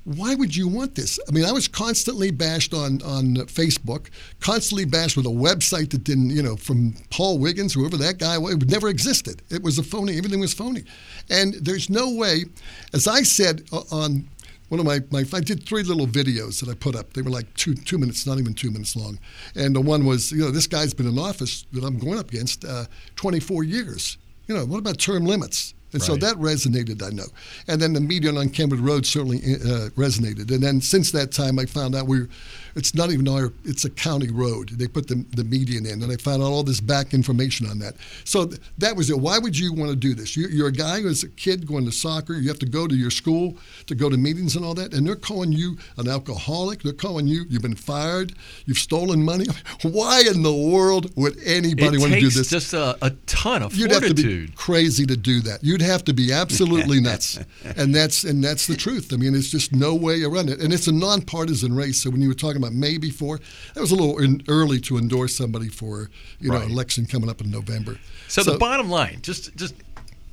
why 0.05 0.35
would 0.35 0.55
you 0.55 0.67
want 0.67 0.95
this? 0.95 1.21
I 1.29 1.33
mean, 1.33 1.45
I 1.45 1.53
was 1.53 1.69
constantly 1.69 2.31
bashed 2.31 2.75
on 2.75 3.01
on 3.03 3.37
Facebook, 3.47 4.09
constantly 4.41 4.85
bashed 4.85 5.17
with 5.17 5.27
a 5.27 5.31
website 5.31 5.91
that 5.91 6.05
didn't, 6.05 6.31
you 6.31 6.43
know, 6.43 6.57
from 6.57 6.95
Paul 7.11 7.39
Wiggins, 7.39 7.75
whoever 7.75 7.97
that 7.99 8.19
guy 8.19 8.37
was, 8.39 8.55
it 8.55 8.69
never 8.69 8.89
existed. 8.89 9.43
It 9.51 9.63
was 9.63 9.79
a 9.79 9.83
phony. 9.83 10.19
Everything 10.19 10.41
was 10.41 10.55
phony, 10.55 10.85
and 11.31 11.55
there's 11.55 11.89
no 11.89 12.13
way. 12.15 12.45
As 12.93 13.07
I 13.07 13.23
said 13.23 13.63
uh, 13.73 13.83
on 13.93 14.29
one 14.73 14.81
of 14.81 14.87
my, 14.87 15.01
my 15.11 15.25
I 15.37 15.41
did 15.41 15.67
three 15.67 15.83
little 15.83 16.07
videos 16.07 16.59
that 16.61 16.71
I 16.71 16.75
put 16.75 16.97
up. 16.97 17.13
They 17.13 17.23
were 17.23 17.31
like 17.31 17.53
two 17.55 17.75
two 17.75 17.99
minutes, 17.99 18.27
not 18.27 18.39
even 18.39 18.55
two 18.55 18.71
minutes 18.71 18.97
long. 18.97 19.19
And 19.55 19.77
the 19.77 19.83
one 19.83 20.05
was, 20.05 20.33
you 20.33 20.39
know, 20.39 20.51
this 20.51 20.67
guy's 20.67 20.95
been 20.95 21.07
in 21.07 21.19
office 21.19 21.67
that 21.73 21.85
I'm 21.85 21.99
going 21.99 22.19
up 22.19 22.31
against 22.31 22.65
uh, 22.65 22.87
24 23.17 23.65
years. 23.65 24.17
You 24.49 24.57
know, 24.57 24.65
what 24.65 24.79
about 24.79 24.99
term 24.99 25.27
limits? 25.27 25.75
And 25.93 26.03
so 26.03 26.17
that 26.17 26.37
resonated, 26.37 27.03
I 27.03 27.11
know. 27.11 27.27
And 27.69 27.81
then 27.81 27.93
the 27.93 28.01
median 28.01 28.39
on 28.39 28.49
Kenwood 28.49 28.81
Road 28.81 29.05
certainly 29.05 29.39
uh, 29.39 29.91
resonated. 29.91 30.51
And 30.51 30.63
then 30.63 30.81
since 30.81 31.13
that 31.13 31.33
time, 31.33 31.59
I 31.59 31.67
found 31.67 31.95
out 31.95 32.07
we're, 32.07 32.29
it's 32.75 32.95
not 32.95 33.11
even 33.11 33.29
our, 33.29 33.53
it's 33.65 33.85
a 33.85 33.91
county 33.91 34.31
road. 34.31 34.71
They 34.71 34.89
put 34.89 35.09
the, 35.09 35.25
the 35.37 35.45
median 35.45 35.85
in, 35.85 36.03
and 36.03 36.11
I 36.11 36.17
found 36.17 36.43
out 36.43 36.47
all 36.47 36.63
this 36.63 36.81
back 36.81 37.13
information 37.13 37.69
on 37.69 37.79
that. 37.81 37.95
So 38.25 38.47
th- 38.47 38.61
that 38.79 38.97
was 38.97 39.11
it. 39.11 39.19
Why 39.19 39.39
would 39.39 39.59
you 39.59 39.75
want 39.75 39.91
to 39.91 39.97
do 39.97 40.15
this? 40.15 40.37
You, 40.37 40.49
you're 40.49 40.69
a 40.69 40.73
guy 40.73 41.03
who's 41.03 41.23
a 41.23 41.29
kid 41.29 41.67
going 41.67 41.85
to 41.85 41.93
soccer. 41.93 42.35
You 42.35 42.49
have 42.49 42.59
to 42.61 42.67
go 42.67 42.87
to 42.87 42.95
your 42.95 43.11
school 43.11 43.57
to 43.87 43.95
go 43.95 44.09
to 44.09 44.17
meetings 44.17 44.57
and 44.57 44.65
all 44.65 44.75
that, 44.75 44.95
and 44.95 45.07
they're 45.07 45.17
calling 45.17 45.53
you 45.53 45.77
an 45.99 46.09
alcoholic. 46.09 46.83
They're 46.83 46.93
calling 46.95 47.27
you, 47.27 47.45
you've 47.51 47.63
been 47.63 47.75
fired, 47.75 48.33
you've 48.65 48.79
stolen 48.79 49.23
money. 49.23 49.47
Why 49.83 50.23
in 50.27 50.43
the 50.43 50.55
world 50.55 51.15
would 51.17 51.39
anybody 51.45 51.99
it 51.99 52.01
want 52.01 52.15
to 52.15 52.21
do 52.21 52.31
this? 52.31 52.49
just 52.49 52.73
a, 52.73 52.97
a 53.03 53.11
ton 53.27 53.63
of 53.63 53.75
You'd 53.75 53.91
have 53.91 54.07
to 54.07 54.15
be 54.15 54.49
crazy 54.55 55.05
to 55.07 55.17
do 55.17 55.41
that. 55.41 55.63
You'd 55.63 55.82
have 55.83 56.05
to 56.05 56.13
be 56.13 56.33
absolutely 56.33 57.01
nuts, 57.01 57.39
and 57.77 57.95
that's 57.95 58.25
and 58.25 58.43
that's 58.43 58.67
the 58.67 58.77
truth. 58.77 59.13
I 59.13 59.17
mean, 59.17 59.35
it's 59.35 59.51
just 59.51 59.73
no 59.73 59.95
way 59.95 60.23
around 60.23 60.49
it, 60.51 60.61
and 60.61 60.73
it's 60.73 60.87
a 60.87 60.93
nonpartisan 60.93 61.75
race. 61.75 62.03
So 62.03 62.11
when 62.11 62.21
you 62.23 62.29
were 62.29 62.35
talking 62.35 62.57
about 62.57 62.73
May 62.73 62.99
before, 62.99 63.41
that 63.75 63.81
was 63.81 63.91
a 63.93 63.97
little 63.97 64.19
in, 64.19 64.43
early 64.49 64.81
to 64.83 64.99
endorse 64.99 65.35
somebody 65.35 65.69
for 65.69 66.11
you 66.41 66.51
know 66.51 66.59
Right. 66.59 66.71
election 66.71 67.07
coming 67.07 67.29
up 67.31 67.41
in 67.41 67.51
November. 67.51 67.99
So, 68.29 68.43
the 68.43 68.59
bottom 68.59 68.89
line, 68.89 69.19
just 69.23 69.55
just 69.57 69.75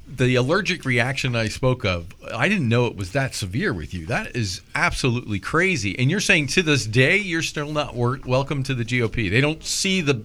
the 0.07 0.33
allergic 0.35 0.85
reaction 0.85 1.35
I 1.35 1.49
spoke 1.49 1.85
of, 1.85 2.07
I 2.33 2.49
didn't 2.49 2.67
know 2.67 2.88
it 2.88 2.95
was 2.95 3.12
that 3.12 3.35
severe 3.35 3.71
with 3.71 3.93
you. 3.93 4.07
That 4.07 4.35
is 4.35 4.62
absolutely 4.73 5.39
crazy. 5.39 5.97
And 5.99 6.09
you're 6.09 6.19
saying 6.19 6.47
to 6.47 6.63
this 6.63 6.88
day 6.88 7.17
you're 7.17 7.43
still 7.43 7.71
not 7.71 7.95
welcome 7.95 8.63
to 8.63 8.73
the 8.73 8.83
GOP. 8.83 9.29
They 9.29 9.39
don't 9.41 9.63
see 9.63 10.01
the 10.01 10.23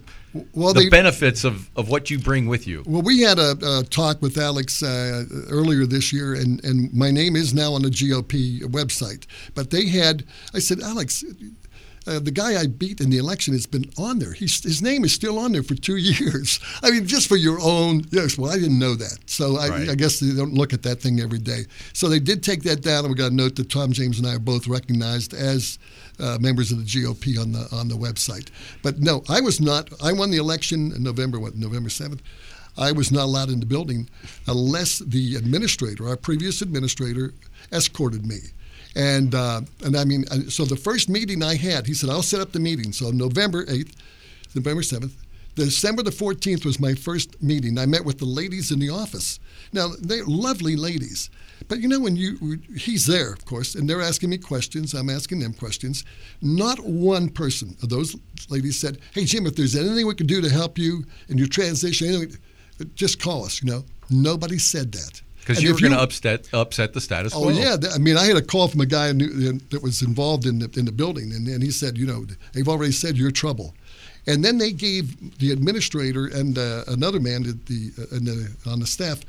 Well, 0.53 0.73
the 0.73 0.81
they- 0.81 0.89
benefits 0.89 1.43
of, 1.43 1.69
of 1.75 1.89
what 1.89 2.09
you 2.09 2.19
bring 2.19 2.47
with 2.47 2.67
you. 2.67 2.83
Well, 2.85 3.01
we 3.01 3.21
had 3.21 3.39
a, 3.39 3.55
a 3.79 3.83
talk 3.83 4.21
with 4.21 4.37
Alex 4.37 4.83
uh, 4.83 5.23
earlier 5.49 5.85
this 5.85 6.11
year, 6.11 6.33
and, 6.33 6.63
and 6.63 6.93
my 6.93 7.11
name 7.11 7.35
is 7.35 7.53
now 7.53 7.73
on 7.73 7.81
the 7.83 7.89
GOP 7.89 8.61
website. 8.63 9.25
But 9.53 9.71
they 9.71 9.87
had, 9.87 10.25
I 10.53 10.59
said, 10.59 10.81
Alex, 10.81 11.23
uh, 12.07 12.19
the 12.19 12.31
guy 12.31 12.59
I 12.61 12.67
beat 12.67 13.01
in 13.01 13.09
the 13.09 13.17
election 13.17 13.53
has 13.55 13.65
been 13.65 13.85
on 13.97 14.19
there. 14.19 14.33
He's, 14.33 14.61
his 14.63 14.81
name 14.81 15.03
is 15.05 15.13
still 15.13 15.39
on 15.39 15.53
there 15.53 15.63
for 15.63 15.73
two 15.75 15.95
years. 15.97 16.59
I 16.83 16.91
mean, 16.91 17.07
just 17.07 17.27
for 17.27 17.35
your 17.37 17.59
own. 17.61 18.03
Yes, 18.11 18.37
well, 18.37 18.51
I 18.51 18.55
didn't 18.59 18.77
know 18.77 18.95
that. 18.95 19.17
So 19.25 19.57
I, 19.57 19.69
Right. 19.69 19.89
I 19.89 19.95
guess 19.95 20.19
they 20.19 20.33
don't 20.35 20.53
look 20.53 20.71
at 20.73 20.83
that 20.83 21.01
thing 21.01 21.19
every 21.19 21.39
day. 21.39 21.61
So 21.93 22.07
they 22.07 22.19
did 22.19 22.43
take 22.43 22.61
that 22.63 22.81
down, 22.81 23.05
and 23.05 23.09
we 23.09 23.15
got 23.15 23.31
a 23.31 23.35
note 23.35 23.55
that 23.55 23.69
Tom 23.69 23.91
James 23.91 24.19
and 24.19 24.27
I 24.27 24.35
are 24.35 24.39
both 24.39 24.67
recognized 24.67 25.33
as 25.33 25.79
uh, 26.19 26.37
members 26.39 26.71
of 26.71 26.79
the 26.79 26.85
GOP 26.85 27.39
on 27.39 27.51
the 27.51 27.67
on 27.71 27.87
the 27.87 27.95
website. 27.95 28.49
But 28.81 28.99
no, 28.99 29.23
I 29.29 29.41
was 29.41 29.59
not. 29.59 29.89
I 30.03 30.13
won 30.13 30.31
the 30.31 30.37
election 30.37 30.91
in 30.95 31.03
November. 31.03 31.39
What 31.39 31.55
November 31.55 31.89
seventh? 31.89 32.21
I 32.77 32.91
was 32.91 33.11
not 33.11 33.23
allowed 33.23 33.49
in 33.49 33.59
the 33.59 33.65
building 33.65 34.09
unless 34.47 34.99
the 34.99 35.35
administrator, 35.35 36.07
our 36.07 36.17
previous 36.17 36.61
administrator, 36.61 37.33
escorted 37.71 38.25
me. 38.25 38.39
And 38.95 39.35
uh, 39.35 39.61
and 39.83 39.95
I 39.95 40.05
mean, 40.05 40.25
uh, 40.31 40.49
so 40.49 40.65
the 40.65 40.75
first 40.75 41.09
meeting 41.09 41.43
I 41.43 41.55
had, 41.55 41.85
he 41.85 41.93
said, 41.93 42.09
"I'll 42.09 42.21
set 42.21 42.39
up 42.39 42.51
the 42.51 42.59
meeting." 42.59 42.93
So 42.93 43.11
November 43.11 43.65
eighth, 43.67 43.95
November 44.55 44.83
seventh, 44.83 45.15
December 45.55 46.03
the 46.03 46.11
fourteenth 46.11 46.63
was 46.63 46.79
my 46.79 46.93
first 46.93 47.41
meeting. 47.41 47.77
I 47.77 47.85
met 47.85 48.05
with 48.05 48.19
the 48.19 48.25
ladies 48.25 48.71
in 48.71 48.79
the 48.79 48.89
office. 48.89 49.39
Now 49.73 49.89
they're 49.99 50.25
lovely 50.25 50.77
ladies, 50.77 51.29
but 51.67 51.79
you 51.79 51.87
know 51.87 51.99
when 51.99 52.15
you 52.15 52.59
he's 52.75 53.05
there, 53.05 53.33
of 53.33 53.45
course, 53.45 53.75
and 53.75 53.89
they're 53.89 54.01
asking 54.01 54.29
me 54.29 54.37
questions. 54.37 54.93
I'm 54.93 55.09
asking 55.09 55.39
them 55.39 55.53
questions. 55.53 56.03
Not 56.41 56.79
one 56.79 57.29
person 57.29 57.75
of 57.81 57.89
those 57.89 58.15
ladies 58.49 58.77
said, 58.77 58.99
"Hey 59.13 59.25
Jim, 59.25 59.45
if 59.45 59.55
there's 59.55 59.75
anything 59.75 60.07
we 60.07 60.15
can 60.15 60.27
do 60.27 60.41
to 60.41 60.49
help 60.49 60.77
you 60.77 61.03
in 61.29 61.37
your 61.37 61.47
transition, 61.47 62.07
anything, 62.07 62.37
just 62.95 63.21
call 63.21 63.45
us." 63.45 63.61
You 63.61 63.71
know, 63.71 63.85
nobody 64.09 64.57
said 64.57 64.91
that. 64.93 65.21
Because 65.39 65.61
you 65.61 65.69
if 65.69 65.75
were 65.75 65.81
going 65.81 65.93
to 65.93 66.01
upset 66.01 66.49
upset 66.53 66.93
the 66.93 67.01
status 67.01 67.33
quo. 67.33 67.45
Oh 67.45 67.49
yeah, 67.49 67.77
I 67.93 67.99
mean, 67.99 68.17
I 68.17 68.25
had 68.25 68.35
a 68.35 68.41
call 68.41 68.67
from 68.67 68.81
a 68.81 68.85
guy 68.85 69.11
that 69.11 69.79
was 69.83 70.01
involved 70.01 70.47
in 70.47 70.59
the, 70.59 70.71
in 70.75 70.85
the 70.85 70.91
building, 70.91 71.31
and, 71.33 71.47
and 71.47 71.61
he 71.61 71.69
said, 71.69 71.97
you 71.99 72.07
know, 72.07 72.25
they've 72.53 72.67
already 72.67 72.91
said 72.91 73.15
you're 73.15 73.29
trouble. 73.29 73.75
And 74.27 74.43
then 74.43 74.57
they 74.57 74.71
gave 74.71 75.37
the 75.37 75.51
administrator 75.51 76.25
and 76.25 76.57
uh, 76.57 76.83
another 76.87 77.19
man 77.19 77.43
the, 77.43 77.91
uh, 77.99 78.15
in 78.15 78.25
the, 78.25 78.55
on 78.65 78.79
the 78.79 78.87
staff 78.87 79.21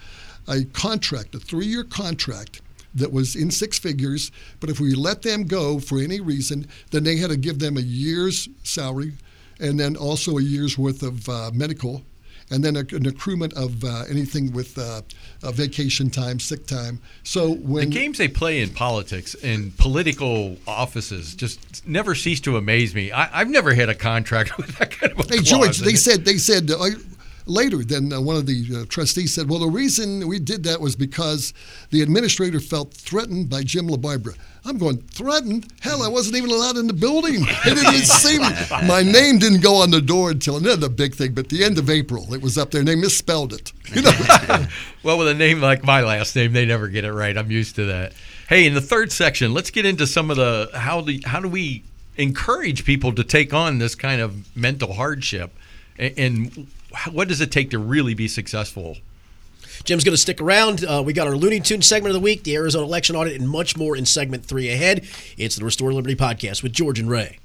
a 0.49 0.65
contract, 0.65 1.35
a 1.35 1.39
three-year 1.39 1.85
contract 1.85 2.61
that 2.95 3.13
was 3.13 3.37
in 3.37 3.51
six 3.51 3.79
figures. 3.79 4.31
But 4.61 4.71
if 4.71 4.81
we 4.81 4.95
let 4.95 5.23
them 5.23 5.45
go 5.45 5.79
for 5.79 5.99
any 5.99 6.21
reason, 6.21 6.67
then 6.91 7.05
they 7.05 7.17
had 7.17 7.31
to 7.31 7.37
give 7.37 7.59
them 7.59 7.77
a 7.77 7.83
year's 7.83 8.49
salary, 8.63 9.13
and 9.61 9.79
then 9.79 9.97
also 9.97 10.39
a 10.39 10.43
year's 10.43 10.79
worth 10.79 11.03
of 11.03 11.29
uh, 11.29 11.51
medical 11.53 12.03
and 12.51 12.63
then 12.63 12.77
a, 12.77 12.81
an 12.81 13.05
accruement 13.05 13.53
of 13.55 13.83
uh, 13.85 14.05
anything 14.09 14.53
with 14.53 14.79
uh, 14.79 15.03
vacation 15.51 16.11
time, 16.11 16.39
sick 16.39 16.67
time. 16.67 17.01
So 17.25 17.55
when 17.55 17.91
The 17.91 17.95
games 17.95 18.19
they 18.19 18.29
play 18.29 18.61
in 18.61 18.71
politics 18.71 19.35
and 19.43 19.77
political 19.77 20.57
offices 20.67 21.35
just 21.35 21.87
never 21.87 22.15
cease 22.15 22.41
to 22.43 22.57
amaze 22.57 22.95
me. 22.95 23.13
I, 23.13 23.41
I've 23.41 23.51
never 23.51 23.75
had 23.75 23.89
a 23.89 23.95
contract 23.95 24.57
with 24.59 24.79
that 24.79 24.91
kind 24.93 25.13
of 25.13 25.19
a 25.21 25.35
hey 25.35 25.43
George, 25.43 25.79
they 25.79 25.95
said 25.95 26.25
they 26.25 26.39
said 26.39 26.71
uh, 26.71 26.85
later. 27.47 27.79
Then 27.79 28.13
uh, 28.13 28.21
one 28.21 28.37
of 28.37 28.47
the 28.47 28.83
uh, 28.83 28.85
trustees 28.89 29.33
said, 29.33 29.49
"Well, 29.49 29.61
the 29.61 29.69
reason 29.69 30.27
we 30.29 30.39
did 30.39 30.65
that 30.65 30.81
was 30.81 30.97
because 30.97 31.55
the 31.91 32.03
administrator 32.03 32.61
felt 32.61 32.93
threatened 32.93 33.49
by 33.49 33.63
Jim 33.63 33.89
LaBarbara." 33.89 34.37
I'm 34.67 34.79
going 34.79 34.99
threatened. 34.99 35.69
Hell, 35.81 36.03
I 36.03 36.09
wasn't 36.09 36.37
even 36.37 36.51
allowed 36.51 36.77
in 36.77 36.89
the 36.89 36.93
building. 36.93 37.47
They 37.65 37.75
didn't 37.75 37.95
even 37.95 38.05
see 38.05 38.39
me. 38.39 38.49
My 38.89 39.01
name 39.03 39.39
didn't 39.39 39.61
go 39.61 39.77
on 39.77 39.93
the 39.93 40.01
door 40.01 40.33
until 40.33 40.57
another 40.57 40.89
big 40.89 41.15
thing, 41.15 41.35
but 41.35 41.49
the 41.49 41.63
end 41.63 41.79
of 41.79 41.89
April 41.89 42.35
it 42.35 42.43
was 42.43 42.59
up 42.59 42.73
there, 42.73 42.81
and 42.81 42.89
they 42.89 42.97
misspelled 42.97 43.53
it. 43.53 43.73
You 43.95 44.03
know. 44.03 44.13
Well, 45.05 45.19
with 45.19 45.29
a 45.29 45.35
name 45.35 45.61
like 45.61 45.85
my 45.85 46.01
last 46.01 46.35
name, 46.35 46.53
they 46.53 46.67
never 46.67 46.89
get 46.89 47.05
it 47.05 47.13
right. 47.13 47.39
I'm 47.39 47.49
used 47.49 47.77
to 47.77 47.85
that. 47.85 48.13
Hey, 48.49 48.67
in 48.67 48.75
the 48.75 48.81
third 48.81 49.13
section, 49.13 49.55
let's 49.55 49.71
get 49.71 49.87
into 49.87 50.05
some 50.05 50.33
of 50.33 50.37
the 50.37 50.69
how 50.75 51.01
do 51.01 51.17
how 51.25 51.39
do 51.39 51.49
we 51.49 51.85
encourage 52.17 52.85
people 52.85 53.13
to 53.13 53.23
take 53.23 53.55
on 53.55 53.79
this 53.79 53.95
kind 53.95 54.21
of 54.21 54.57
mental 54.57 54.95
hardship, 54.95 55.57
and, 55.97 56.19
and 56.19 56.67
what 57.13 57.29
does 57.29 57.41
it 57.41 57.51
take 57.51 57.71
to 57.71 57.79
really 57.79 58.15
be 58.15 58.29
successful? 58.29 58.99
Jim's 59.85 60.05
going 60.05 60.15
to 60.15 60.21
stick 60.21 60.41
around. 60.41 60.85
Uh, 60.85 61.03
we 61.05 61.13
got 61.13 61.27
our 61.27 61.37
Looney 61.37 61.61
Tune 61.61 61.83
segment 61.83 62.15
of 62.15 62.15
the 62.15 62.25
week, 62.25 62.45
the 62.45 62.57
Arizona 62.57 62.87
election 62.87 63.15
audit, 63.15 63.39
and 63.39 63.49
much 63.49 63.77
more 63.77 63.97
in 63.97 64.07
segment 64.07 64.45
three 64.45 64.69
ahead. 64.71 65.07
It's 65.37 65.57
the 65.57 65.65
Restore 65.65 65.93
Liberty 65.93 66.17
podcast 66.17 66.63
with 66.63 66.73
George 66.73 66.99
and 66.99 67.11
Ray. 67.11 67.39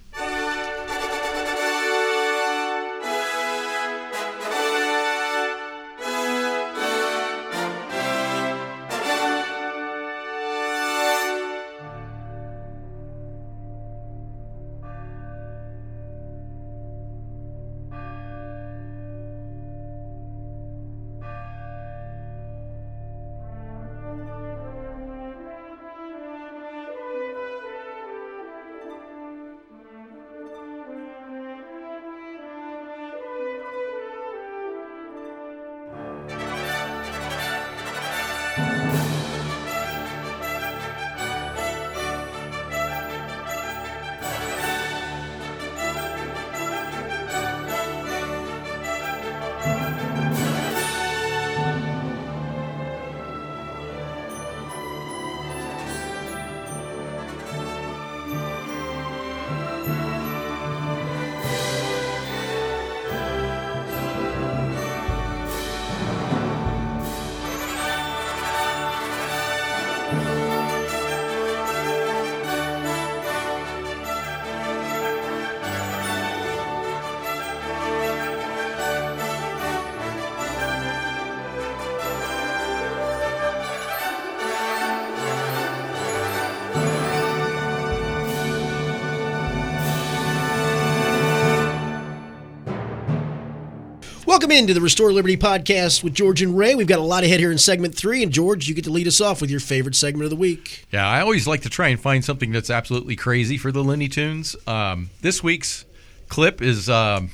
Welcome 94.42 94.58
into 94.58 94.74
the 94.74 94.82
Restore 94.82 95.14
Liberty 95.14 95.38
podcast 95.38 96.04
with 96.04 96.16
George 96.16 96.42
and 96.42 96.58
Ray. 96.58 96.74
We've 96.74 96.88
got 96.88 96.98
a 96.98 97.04
lot 97.04 97.24
ahead 97.24 97.40
here 97.40 97.52
in 97.52 97.60
segment 97.60 97.94
three, 97.94 98.24
and 98.24 98.32
George, 98.32 98.68
you 98.68 98.74
get 98.74 98.86
to 98.86 98.90
lead 98.90 99.08
us 99.08 99.22
off 99.22 99.40
with 99.40 99.52
your 99.52 99.60
favorite 99.60 99.94
segment 99.94 100.24
of 100.24 100.32
the 100.32 100.36
week. 100.36 100.88
Yeah, 100.92 101.08
I 101.08 101.22
always 101.22 101.46
like 101.46 101.62
to 101.62 101.70
try 101.70 101.90
and 101.90 102.00
find 102.02 102.26
something 102.26 102.52
that's 102.52 102.72
absolutely 102.72 103.16
crazy 103.16 103.60
for 103.60 103.72
the 103.72 103.82
Looney 103.82 104.08
Tunes. 104.08 104.56
Um, 104.66 105.12
this 105.22 105.44
week's 105.44 105.86
clip 106.28 106.60
is 106.60 106.90
um, 106.90 107.30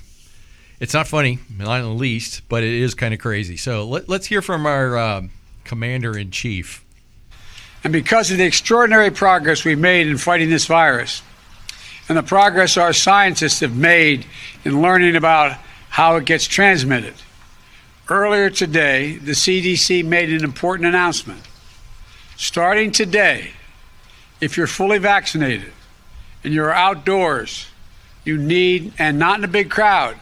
it's 0.81 0.93
not 0.93 1.07
funny, 1.07 1.39
not 1.57 1.79
in 1.79 1.85
the 1.85 1.93
least, 1.93 2.41
but 2.49 2.61
it 2.61 2.73
is 2.73 2.93
kind 2.93 3.13
of 3.13 3.21
crazy. 3.21 3.55
So 3.55 3.87
let, 3.87 4.09
us 4.09 4.25
hear 4.25 4.41
from 4.41 4.65
our 4.65 4.97
um, 4.97 5.29
commander 5.63 6.17
in 6.17 6.29
chief. 6.29 6.83
And 7.85 7.93
because 7.93 8.31
of 8.31 8.37
the 8.37 8.43
extraordinary 8.43 9.11
progress 9.11 9.63
we've 9.63 9.79
made 9.79 10.07
in 10.07 10.17
fighting 10.17 10.49
this 10.49 10.65
virus, 10.65 11.21
and 12.09 12.17
the 12.17 12.23
progress 12.23 12.75
our 12.75 12.91
scientists 12.91 13.61
have 13.61 13.77
made 13.77 14.25
in 14.65 14.81
learning 14.81 15.15
about 15.15 15.57
how 15.97 16.15
it 16.15 16.25
gets 16.25 16.45
transmitted. 16.45 17.15
Earlier 18.07 18.51
today, 18.51 19.17
the 19.17 19.31
CDC 19.31 20.05
made 20.05 20.31
an 20.31 20.43
important 20.43 20.87
announcement. 20.87 21.41
Starting 22.35 22.91
today, 22.91 23.49
if 24.39 24.57
you're 24.57 24.67
fully 24.67 24.99
vaccinated 24.99 25.73
and 26.43 26.53
you're 26.53 26.71
outdoors, 26.71 27.65
you 28.25 28.37
need, 28.37 28.93
and 28.99 29.17
not 29.17 29.39
in 29.39 29.43
a 29.43 29.47
big 29.47 29.71
crowd, 29.71 30.17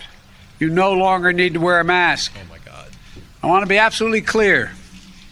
you 0.60 0.70
no 0.70 0.94
longer 0.94 1.34
need 1.34 1.56
to 1.56 1.60
wear 1.60 1.82
a 1.82 1.84
mask. 1.84 2.32
Oh 2.42 2.50
my 2.50 2.60
God. 2.60 2.90
I 3.44 3.48
want 3.48 3.64
to 3.64 3.68
be 3.68 3.78
absolutely 3.78 4.22
clear. 4.22 4.72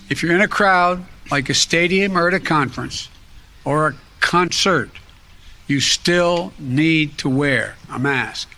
If 0.10 0.21
you're 0.21 0.36
in 0.36 0.41
a 0.41 0.49
crowd, 0.49 1.06
like 1.32 1.49
a 1.49 1.53
stadium 1.53 2.17
or 2.17 2.27
at 2.27 2.34
a 2.34 2.41
conference 2.41 3.08
or 3.63 3.88
a 3.88 3.95
concert, 4.19 4.89
you 5.67 5.79
still 5.79 6.51
need 6.60 7.17
to 7.19 7.29
wear 7.29 7.77
a 7.89 7.97
mask, 7.97 8.53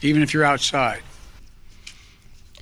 even 0.00 0.20
if 0.20 0.34
you're 0.34 0.42
outside. 0.42 1.02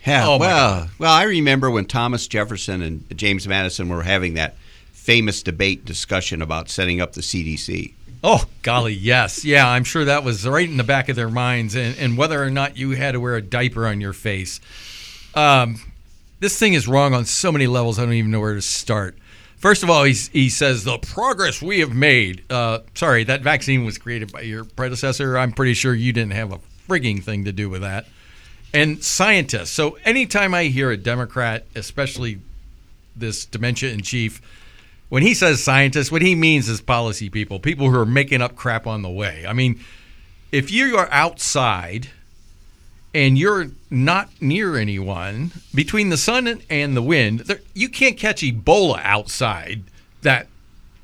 Yeah, 0.06 0.26
oh 0.26 0.38
well, 0.38 0.88
well, 0.98 1.12
I 1.12 1.24
remember 1.24 1.70
when 1.70 1.84
Thomas 1.84 2.26
Jefferson 2.26 2.80
and 2.80 3.04
James 3.16 3.46
Madison 3.46 3.88
were 3.88 4.02
having 4.02 4.34
that 4.34 4.56
famous 4.92 5.42
debate 5.42 5.84
discussion 5.84 6.40
about 6.40 6.68
setting 6.68 7.00
up 7.00 7.12
the 7.12 7.20
CDC. 7.20 7.94
Oh, 8.22 8.44
golly, 8.62 8.92
yes. 8.92 9.44
Yeah, 9.44 9.68
I'm 9.68 9.84
sure 9.84 10.04
that 10.04 10.24
was 10.24 10.46
right 10.46 10.68
in 10.68 10.76
the 10.76 10.84
back 10.84 11.08
of 11.08 11.16
their 11.16 11.30
minds, 11.30 11.74
and, 11.74 11.98
and 11.98 12.18
whether 12.18 12.42
or 12.42 12.50
not 12.50 12.76
you 12.76 12.90
had 12.92 13.12
to 13.12 13.20
wear 13.20 13.36
a 13.36 13.42
diaper 13.42 13.86
on 13.86 14.00
your 14.00 14.12
face. 14.12 14.60
Um, 15.34 15.80
this 16.38 16.58
thing 16.58 16.74
is 16.74 16.86
wrong 16.86 17.14
on 17.14 17.24
so 17.24 17.50
many 17.50 17.66
levels, 17.66 17.98
I 17.98 18.04
don't 18.04 18.14
even 18.14 18.30
know 18.30 18.40
where 18.40 18.54
to 18.54 18.62
start. 18.62 19.16
First 19.56 19.82
of 19.82 19.90
all, 19.90 20.04
he's, 20.04 20.28
he 20.28 20.48
says, 20.48 20.84
the 20.84 20.98
progress 20.98 21.60
we 21.60 21.80
have 21.80 21.94
made. 21.94 22.44
Uh, 22.50 22.80
sorry, 22.94 23.24
that 23.24 23.42
vaccine 23.42 23.84
was 23.84 23.98
created 23.98 24.32
by 24.32 24.40
your 24.42 24.64
predecessor. 24.64 25.36
I'm 25.36 25.52
pretty 25.52 25.74
sure 25.74 25.94
you 25.94 26.12
didn't 26.12 26.32
have 26.32 26.52
a 26.52 26.60
frigging 26.88 27.22
thing 27.22 27.44
to 27.44 27.52
do 27.52 27.68
with 27.68 27.82
that 27.82 28.06
and 28.72 29.02
scientists. 29.02 29.70
So 29.70 29.98
anytime 30.04 30.54
I 30.54 30.64
hear 30.64 30.90
a 30.90 30.96
Democrat, 30.96 31.64
especially 31.74 32.40
this 33.16 33.44
dementia 33.44 33.92
in 33.92 34.02
chief, 34.02 34.40
when 35.08 35.22
he 35.22 35.34
says 35.34 35.62
scientists, 35.62 36.12
what 36.12 36.22
he 36.22 36.34
means 36.34 36.68
is 36.68 36.80
policy 36.80 37.28
people, 37.28 37.58
people 37.58 37.90
who 37.90 37.98
are 37.98 38.06
making 38.06 38.42
up 38.42 38.54
crap 38.54 38.86
on 38.86 39.02
the 39.02 39.10
way. 39.10 39.44
I 39.46 39.52
mean, 39.52 39.80
if 40.52 40.70
you 40.70 40.96
are 40.96 41.08
outside 41.10 42.10
and 43.12 43.36
you're 43.36 43.70
not 43.90 44.30
near 44.40 44.76
anyone 44.76 45.50
between 45.74 46.10
the 46.10 46.16
sun 46.16 46.62
and 46.70 46.96
the 46.96 47.02
wind, 47.02 47.40
there, 47.40 47.60
you 47.74 47.88
can't 47.88 48.16
catch 48.16 48.42
Ebola 48.42 49.00
outside 49.02 49.82
that 50.22 50.46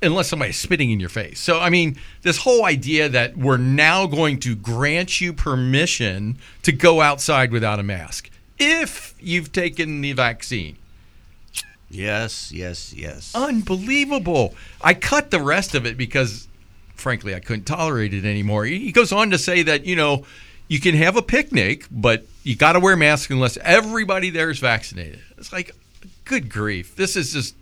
unless 0.07 0.29
somebody's 0.29 0.57
spitting 0.57 0.91
in 0.91 1.01
your 1.01 1.09
face. 1.09 1.39
So, 1.41 1.59
I 1.59 1.69
mean, 1.69 1.97
this 2.23 2.39
whole 2.39 2.65
idea 2.65 3.09
that 3.09 3.37
we're 3.37 3.57
now 3.57 4.07
going 4.07 4.39
to 4.41 4.55
grant 4.55 5.21
you 5.21 5.33
permission 5.33 6.39
to 6.63 6.73
go 6.73 7.01
outside 7.01 7.51
without 7.51 7.79
a 7.79 7.83
mask 7.83 8.31
if 8.59 9.15
you've 9.21 9.53
taken 9.53 10.01
the 10.01 10.13
vaccine. 10.13 10.77
Yes, 11.91 12.51
yes, 12.53 12.93
yes. 12.95 13.33
Unbelievable. 13.35 14.55
I 14.81 14.95
cut 14.95 15.31
the 15.31 15.41
rest 15.41 15.75
of 15.75 15.87
it 15.87 15.97
because, 15.97 16.49
frankly, 16.95 17.35
I 17.35 17.41
couldn't 17.41 17.65
tolerate 17.65 18.15
it 18.15 18.25
anymore. 18.25 18.65
He 18.65 18.93
goes 18.93 19.13
on 19.13 19.31
to 19.31 19.39
say 19.39 19.63
that, 19.63 19.85
you 19.85 19.97
know, 19.97 20.25
you 20.69 20.81
can 20.81 20.95
have 20.97 21.17
a 21.17 21.23
picnic, 21.23 21.87
but 21.91 22.25
you 22.43 22.57
got 22.57 22.73
to 22.73 22.81
wear 22.81 22.97
masks 22.97 23.31
unless 23.31 23.57
everybody 23.59 24.31
there 24.31 24.51
is 24.51 24.59
vaccinated. 24.59 25.21
It's 25.39 25.53
like, 25.53 25.73
good 26.25 26.51
grief. 26.51 26.97
This 26.97 27.17
is 27.17 27.33
just 27.33 27.55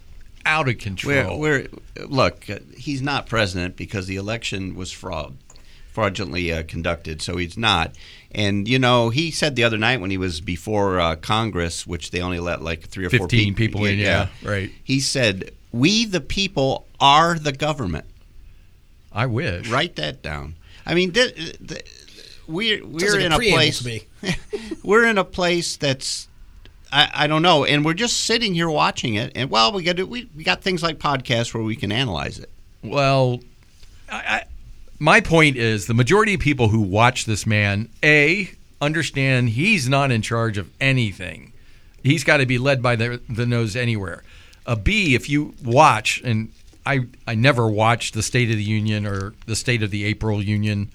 out 0.47 0.69
of 0.69 0.79
control. 0.79 1.39
We're, 1.39 1.67
we're, 1.97 2.07
look, 2.07 2.49
uh, 2.49 2.59
he's 2.77 3.03
not 3.03 3.27
president 3.27 3.77
because 3.77 4.07
the 4.07 4.17
election 4.17 4.75
was 4.75 4.93
fraud, 4.93 5.37
fraudulently 5.93 6.53
uh, 6.53 6.63
conducted, 6.67 7.23
so 7.23 7.37
he's 7.37 7.57
not. 7.57 7.93
And 8.31 8.69
you 8.69 8.79
know, 8.79 9.11
he 9.11 9.31
said 9.31 9.57
the 9.57 9.65
other 9.65 9.79
night 9.79 10.01
when 10.01 10.11
he 10.11 10.19
was 10.19 10.41
before 10.41 11.01
uh, 11.01 11.17
Congress, 11.17 11.87
which 11.87 12.11
they 12.11 12.21
only 12.21 12.41
let 12.41 12.63
like 12.63 12.89
three 12.89 13.07
or 13.07 13.11
four 13.11 13.29
people, 13.29 13.57
people 13.57 13.85
in, 13.85 13.99
yeah, 13.99 14.29
yeah, 14.43 14.51
right. 14.51 14.71
He 14.83 15.01
said, 15.01 15.53
"We 15.73 16.05
the 16.05 16.21
people 16.21 16.87
are 17.01 17.39
the 17.39 17.53
government." 17.53 18.07
I 19.13 19.27
wish. 19.27 19.69
Write 19.69 19.95
that 19.97 20.23
down. 20.23 20.57
I 20.85 20.95
mean, 20.95 21.13
th- 21.13 21.35
th- 21.67 21.85
we're 22.49 22.85
we're 22.85 23.13
like 23.13 23.21
in 23.21 23.33
a, 23.33 23.37
a 23.37 23.53
place. 23.53 23.87
we're 24.83 25.07
in 25.07 25.19
a 25.19 25.25
place 25.25 25.77
that's 25.77 26.29
I, 26.93 27.11
I 27.15 27.27
don't 27.27 27.43
know. 27.43 27.65
And 27.65 27.85
we're 27.85 27.95
just 27.95 28.25
sitting 28.25 28.55
here 28.55 28.71
watching 28.71 29.15
it. 29.15 29.33
And 29.35 29.51
well, 29.51 29.73
we 29.73 29.83
got 29.83 29.97
to, 29.97 30.05
we, 30.05 30.29
we 30.37 30.45
got 30.45 30.63
things 30.63 30.83
like 30.83 30.99
podcasts 30.99 31.53
where 31.53 31.63
we 31.63 31.77
can 31.77 31.91
analyze 31.93 32.39
it. 32.39 32.51
Well, 32.83 33.41
I, 34.11 34.17
I, 34.17 34.45
my 34.99 35.21
point 35.21 35.57
is 35.57 35.87
the 35.87 35.95
majority 35.95 36.35
of 36.35 36.41
people 36.41 36.69
who 36.69 36.81
watch 36.81 37.25
this 37.25 37.47
man, 37.47 37.89
A, 38.03 38.51
understand 38.81 39.51
he's 39.51 39.89
not 39.89 40.11
in 40.11 40.23
charge 40.23 40.59
of 40.59 40.71
anything. 40.81 41.53
He's 42.03 42.23
got 42.23 42.37
to 42.37 42.47
be 42.47 42.59
led 42.59 42.83
by 42.83 42.97
the, 42.97 43.21
the 43.29 43.47
nose 43.47 43.77
anywhere. 43.77 44.23
A 44.67 44.77
B, 44.77 45.15
if 45.15 45.29
you 45.29 45.55
watch, 45.65 46.21
and 46.25 46.53
I, 46.87 47.07
I 47.27 47.35
never 47.35 47.69
watched 47.69 48.15
the 48.15 48.23
State 48.23 48.51
of 48.51 48.57
the 48.57 48.63
Union 48.63 49.07
or 49.07 49.35
the 49.47 49.57
State 49.57 49.83
of 49.83 49.91
the 49.91 50.05
April 50.05 50.43
Union, 50.43 50.91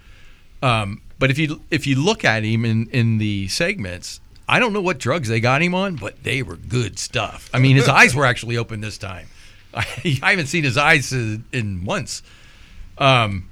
um, 0.62 1.02
but 1.18 1.30
if 1.30 1.38
you 1.38 1.62
if 1.70 1.86
you 1.86 1.96
look 2.02 2.24
at 2.24 2.44
him 2.44 2.64
in, 2.64 2.88
in 2.92 3.18
the 3.18 3.48
segments, 3.48 4.22
I 4.50 4.58
don't 4.58 4.74
know 4.74 4.82
what 4.82 4.98
drugs 4.98 5.30
they 5.30 5.40
got 5.40 5.62
him 5.62 5.76
on, 5.76 5.96
but 5.96 6.24
they 6.24 6.42
were 6.42 6.56
good 6.56 6.98
stuff. 6.98 7.52
I 7.54 7.60
mean, 7.60 7.76
his 7.76 7.88
eyes 8.00 8.16
were 8.16 8.26
actually 8.26 8.58
open 8.58 8.82
this 8.82 8.98
time. 8.98 9.28
I, 9.74 9.86
I 10.24 10.32
haven't 10.32 10.48
seen 10.48 10.64
his 10.64 10.76
eyes 10.76 11.14
in, 11.14 11.46
in 11.54 11.84
months. 11.84 12.24
Um, 12.98 13.48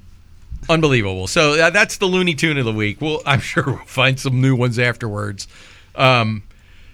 unbelievable. 0.68 1.28
So 1.28 1.54
uh, 1.54 1.70
that's 1.70 1.98
the 1.98 2.08
Looney 2.08 2.34
Tune 2.34 2.58
of 2.58 2.66
the 2.66 2.74
week. 2.74 3.00
Well, 3.00 3.22
I'm 3.28 3.40
sure 3.42 3.64
we'll 3.66 3.78
find 3.86 4.20
some 4.20 4.42
new 4.42 4.56
ones 4.56 4.80
afterwards. 4.80 5.48
Um, 5.94 6.42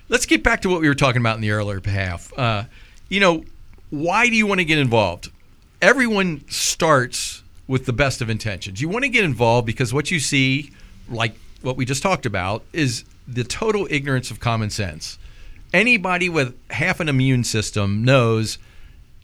let's 0.10 0.26
get 0.26 0.44
back 0.44 0.62
to 0.64 0.70
what 0.70 0.82
we 0.82 0.90
were 0.90 0.96
talking 0.96 1.22
about 1.22 1.36
in 1.36 1.42
the 1.42 1.52
earlier 1.52 1.82
half. 1.86 2.38
Uh, 2.38 2.66
you 3.08 3.22
know, 3.22 3.46
why 3.90 4.28
do 4.28 4.36
you 4.36 4.46
want 4.46 4.60
to 4.60 4.66
get 4.66 4.80
involved? 4.80 5.32
Everyone 5.82 6.44
starts 6.50 7.42
with 7.68 7.86
the 7.86 7.94
best 7.94 8.22
of 8.22 8.30
intentions. 8.30 8.82
You 8.82 8.90
want 8.90 9.04
to 9.04 9.10
get 9.10 9.24
involved 9.24 9.66
because 9.66 9.94
what 9.94 10.12
you 10.12 10.20
see, 10.20 10.72
like 11.10 11.36
what 11.62 11.78
we 11.78 11.86
just 11.86 12.04
talked 12.04 12.26
about, 12.26 12.64
is 12.74 13.06
the 13.28 13.44
total 13.44 13.88
ignorance 13.90 14.32
of 14.32 14.40
common 14.40 14.70
sense. 14.70 15.18
Anybody 15.74 16.30
with 16.30 16.56
half 16.70 17.00
an 17.00 17.10
immune 17.10 17.44
system 17.44 18.04
knows, 18.04 18.58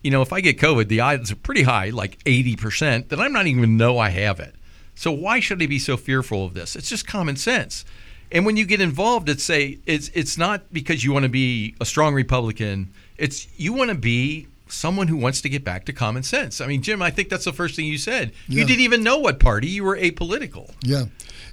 you 0.02 0.10
know, 0.10 0.22
if 0.22 0.32
I 0.32 0.40
get 0.40 0.58
COVID, 0.58 0.88
the 0.88 1.00
odds 1.00 1.30
are 1.30 1.36
pretty 1.36 1.62
high, 1.62 1.90
like 1.90 2.22
80%, 2.24 3.08
that 3.08 3.20
I'm 3.20 3.32
not 3.32 3.46
even 3.46 3.76
know 3.76 3.98
I 3.98 4.10
have 4.10 4.40
it. 4.40 4.54
So 4.94 5.12
why 5.12 5.40
should 5.40 5.62
I 5.62 5.66
be 5.66 5.78
so 5.78 5.96
fearful 5.96 6.44
of 6.44 6.54
this? 6.54 6.76
It's 6.76 6.88
just 6.88 7.06
common 7.06 7.36
sense. 7.36 7.84
And 8.32 8.46
when 8.46 8.56
you 8.56 8.64
get 8.64 8.80
involved, 8.80 9.28
it's 9.28 9.42
say 9.42 9.78
it's 9.86 10.08
it's 10.14 10.38
not 10.38 10.72
because 10.72 11.02
you 11.02 11.12
want 11.12 11.24
to 11.24 11.28
be 11.28 11.74
a 11.80 11.84
strong 11.84 12.14
Republican. 12.14 12.92
It's 13.18 13.48
you 13.56 13.72
want 13.72 13.90
to 13.90 13.96
be 13.96 14.46
someone 14.68 15.08
who 15.08 15.16
wants 15.16 15.40
to 15.40 15.48
get 15.48 15.64
back 15.64 15.84
to 15.86 15.92
common 15.92 16.22
sense. 16.22 16.60
I 16.60 16.66
mean, 16.66 16.82
Jim, 16.82 17.02
I 17.02 17.10
think 17.10 17.28
that's 17.28 17.44
the 17.44 17.52
first 17.52 17.74
thing 17.74 17.86
you 17.86 17.98
said. 17.98 18.32
Yeah. 18.48 18.60
You 18.60 18.66
didn't 18.66 18.82
even 18.82 19.02
know 19.02 19.18
what 19.18 19.40
party 19.40 19.68
you 19.68 19.84
were 19.84 19.96
apolitical. 19.96 20.70
Yeah, 20.82 21.06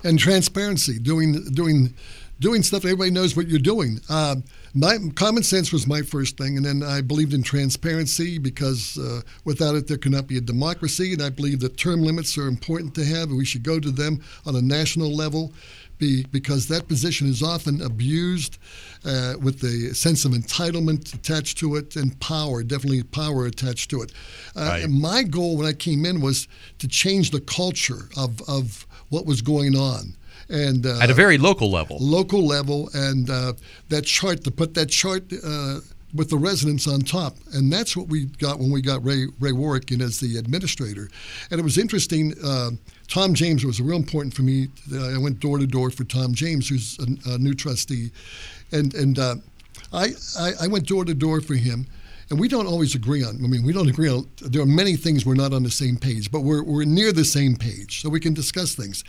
and 0.03 0.19
transparency, 0.19 0.99
doing 0.99 1.45
doing 1.51 1.93
doing 2.39 2.63
stuff 2.63 2.85
everybody 2.85 3.11
knows 3.11 3.35
what 3.35 3.47
you're 3.47 3.59
doing. 3.59 3.99
Uh, 4.09 4.35
my 4.73 4.97
common 5.15 5.43
sense 5.43 5.71
was 5.71 5.87
my 5.87 6.01
first 6.01 6.37
thing, 6.37 6.57
and 6.57 6.65
then 6.65 6.83
I 6.83 7.01
believed 7.01 7.33
in 7.33 7.41
transparency 7.41 8.37
because 8.37 8.97
uh, 8.97 9.21
without 9.43 9.75
it 9.75 9.87
there 9.87 9.97
cannot 9.97 10.27
be 10.27 10.37
a 10.37 10.41
democracy. 10.41 11.13
And 11.13 11.21
I 11.21 11.29
believe 11.29 11.59
that 11.61 11.77
term 11.77 12.03
limits 12.03 12.37
are 12.37 12.47
important 12.47 12.93
to 12.95 13.05
have, 13.05 13.29
and 13.29 13.37
we 13.37 13.45
should 13.45 13.63
go 13.63 13.79
to 13.79 13.91
them 13.91 14.21
on 14.45 14.55
a 14.55 14.61
national 14.61 15.15
level. 15.15 15.53
Be, 15.99 16.25
because 16.25 16.67
that 16.67 16.87
position 16.87 17.27
is 17.27 17.41
often 17.41 17.81
abused 17.81 18.59
uh, 19.03 19.33
with 19.41 19.61
the 19.61 19.95
sense 19.95 20.25
of 20.25 20.31
entitlement 20.33 21.11
attached 21.15 21.57
to 21.57 21.75
it 21.75 21.95
and 21.95 22.19
power, 22.19 22.61
definitely 22.61 23.01
power 23.01 23.47
attached 23.47 23.89
to 23.89 24.03
it. 24.03 24.11
Uh, 24.55 24.61
right. 24.61 24.89
my 24.91 25.23
goal 25.23 25.57
when 25.57 25.65
I 25.65 25.73
came 25.73 26.05
in 26.05 26.21
was 26.21 26.47
to 26.77 26.87
change 26.87 27.31
the 27.31 27.41
culture 27.41 28.09
of, 28.15 28.47
of 28.47 28.85
what 29.09 29.25
was 29.25 29.41
going 29.41 29.75
on 29.75 30.15
and 30.49 30.85
uh, 30.85 30.99
at 31.01 31.09
a 31.09 31.13
very 31.13 31.37
local 31.37 31.69
level. 31.69 31.97
Local 31.99 32.45
level, 32.45 32.89
and 32.93 33.29
uh, 33.29 33.53
that 33.89 34.05
chart 34.05 34.43
to 34.43 34.51
put 34.51 34.73
that 34.75 34.89
chart 34.89 35.23
uh, 35.43 35.79
with 36.13 36.29
the 36.29 36.37
residents 36.37 36.87
on 36.87 37.01
top. 37.01 37.35
And 37.53 37.71
that's 37.71 37.95
what 37.97 38.07
we 38.07 38.25
got 38.25 38.59
when 38.59 38.71
we 38.71 38.81
got 38.81 39.03
Ray, 39.03 39.27
Ray 39.39 39.51
Warwick 39.51 39.91
in 39.91 40.01
as 40.01 40.19
the 40.19 40.37
administrator. 40.37 41.09
And 41.51 41.59
it 41.59 41.63
was 41.63 41.77
interesting. 41.77 42.33
Uh, 42.43 42.71
Tom 43.07 43.33
James 43.33 43.65
was 43.65 43.81
real 43.81 43.97
important 43.97 44.33
for 44.33 44.41
me. 44.41 44.69
Uh, 44.91 45.15
I 45.15 45.17
went 45.17 45.39
door 45.39 45.57
to 45.59 45.67
door 45.67 45.91
for 45.91 46.03
Tom 46.05 46.33
James, 46.33 46.69
who's 46.69 46.97
a, 46.99 47.33
a 47.33 47.37
new 47.37 47.53
trustee. 47.53 48.11
And, 48.71 48.93
and 48.93 49.19
uh, 49.19 49.35
I, 49.93 50.09
I, 50.37 50.51
I 50.63 50.67
went 50.67 50.87
door 50.87 51.05
to 51.05 51.13
door 51.13 51.41
for 51.41 51.55
him 51.55 51.87
and 52.29 52.39
we 52.39 52.47
don't 52.47 52.67
always 52.67 52.93
agree 52.95 53.23
on. 53.23 53.39
I 53.43 53.47
mean, 53.47 53.63
we 53.63 53.73
don't 53.73 53.89
agree 53.89 54.09
on. 54.09 54.29
There 54.41 54.61
are 54.61 54.65
many 54.65 54.95
things 54.95 55.25
we're 55.25 55.35
not 55.35 55.53
on 55.53 55.63
the 55.63 55.71
same 55.71 55.97
page, 55.97 56.31
but 56.31 56.41
we're, 56.41 56.63
we're 56.63 56.83
near 56.83 57.11
the 57.11 57.23
same 57.23 57.55
page, 57.55 58.01
so 58.01 58.09
we 58.09 58.19
can 58.19 58.33
discuss 58.33 58.75
things. 58.75 59.03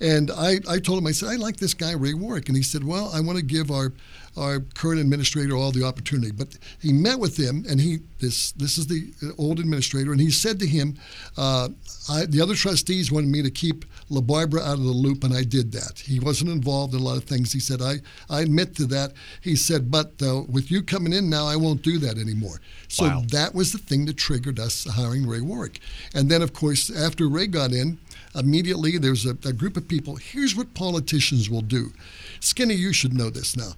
And 0.00 0.30
I, 0.30 0.60
I 0.68 0.78
told 0.78 0.98
him, 0.98 1.06
I 1.06 1.12
said, 1.12 1.28
I 1.28 1.36
like 1.36 1.58
this 1.58 1.74
guy 1.74 1.92
Ray 1.92 2.14
Warwick, 2.14 2.48
and 2.48 2.56
he 2.56 2.62
said, 2.62 2.84
Well, 2.84 3.10
I 3.12 3.20
want 3.20 3.38
to 3.38 3.44
give 3.44 3.70
our 3.70 3.92
our 4.36 4.60
current 4.60 5.00
administrator 5.00 5.54
all 5.54 5.72
the 5.72 5.84
opportunity. 5.84 6.32
But 6.32 6.56
he 6.80 6.92
met 6.92 7.18
with 7.18 7.36
him, 7.36 7.64
and 7.68 7.80
he 7.80 7.98
this 8.18 8.52
this 8.52 8.78
is 8.78 8.86
the 8.86 9.12
old 9.36 9.58
administrator, 9.58 10.12
and 10.12 10.20
he 10.20 10.30
said 10.30 10.58
to 10.60 10.66
him, 10.66 10.96
uh, 11.36 11.68
I, 12.08 12.24
the 12.26 12.40
other 12.40 12.54
trustees 12.54 13.12
wanted 13.12 13.28
me 13.28 13.42
to 13.42 13.50
keep 13.50 13.84
LaBarbara 14.10 14.60
out 14.60 14.74
of 14.74 14.84
the 14.84 14.90
loop, 14.90 15.24
and 15.24 15.34
I 15.34 15.42
did 15.44 15.72
that. 15.72 15.98
He 15.98 16.20
wasn't 16.20 16.50
involved 16.50 16.94
in 16.94 17.00
a 17.00 17.04
lot 17.04 17.16
of 17.16 17.24
things. 17.24 17.52
He 17.52 17.60
said, 17.60 17.82
I, 17.82 17.96
I 18.30 18.42
admit 18.42 18.74
to 18.76 18.86
that. 18.86 19.12
He 19.40 19.56
said, 19.56 19.90
but 19.90 20.12
uh, 20.22 20.42
with 20.48 20.70
you 20.70 20.82
coming 20.82 21.12
in 21.12 21.28
now, 21.28 21.46
I 21.46 21.56
won't 21.56 21.82
do 21.82 21.98
that 21.98 22.18
anymore. 22.18 22.60
So 22.88 23.04
Wow. 23.04 23.22
that 23.28 23.54
was 23.54 23.72
the 23.72 23.78
thing 23.78 24.04
that 24.06 24.16
triggered 24.16 24.58
us 24.58 24.84
hiring 24.84 25.26
Ray 25.26 25.40
Warwick. 25.40 25.80
And 26.14 26.30
then, 26.30 26.42
of 26.42 26.52
course, 26.52 26.90
after 26.94 27.28
Ray 27.28 27.46
got 27.46 27.72
in, 27.72 27.98
immediately 28.34 28.98
there's 28.98 29.24
a, 29.26 29.30
a 29.44 29.52
group 29.52 29.76
of 29.76 29.88
people. 29.88 30.16
Here's 30.16 30.54
what 30.54 30.74
politicians 30.74 31.48
will 31.48 31.62
do. 31.62 31.92
Skinny, 32.40 32.74
you 32.74 32.92
should 32.92 33.14
know 33.14 33.30
this 33.30 33.56
now. 33.56 33.72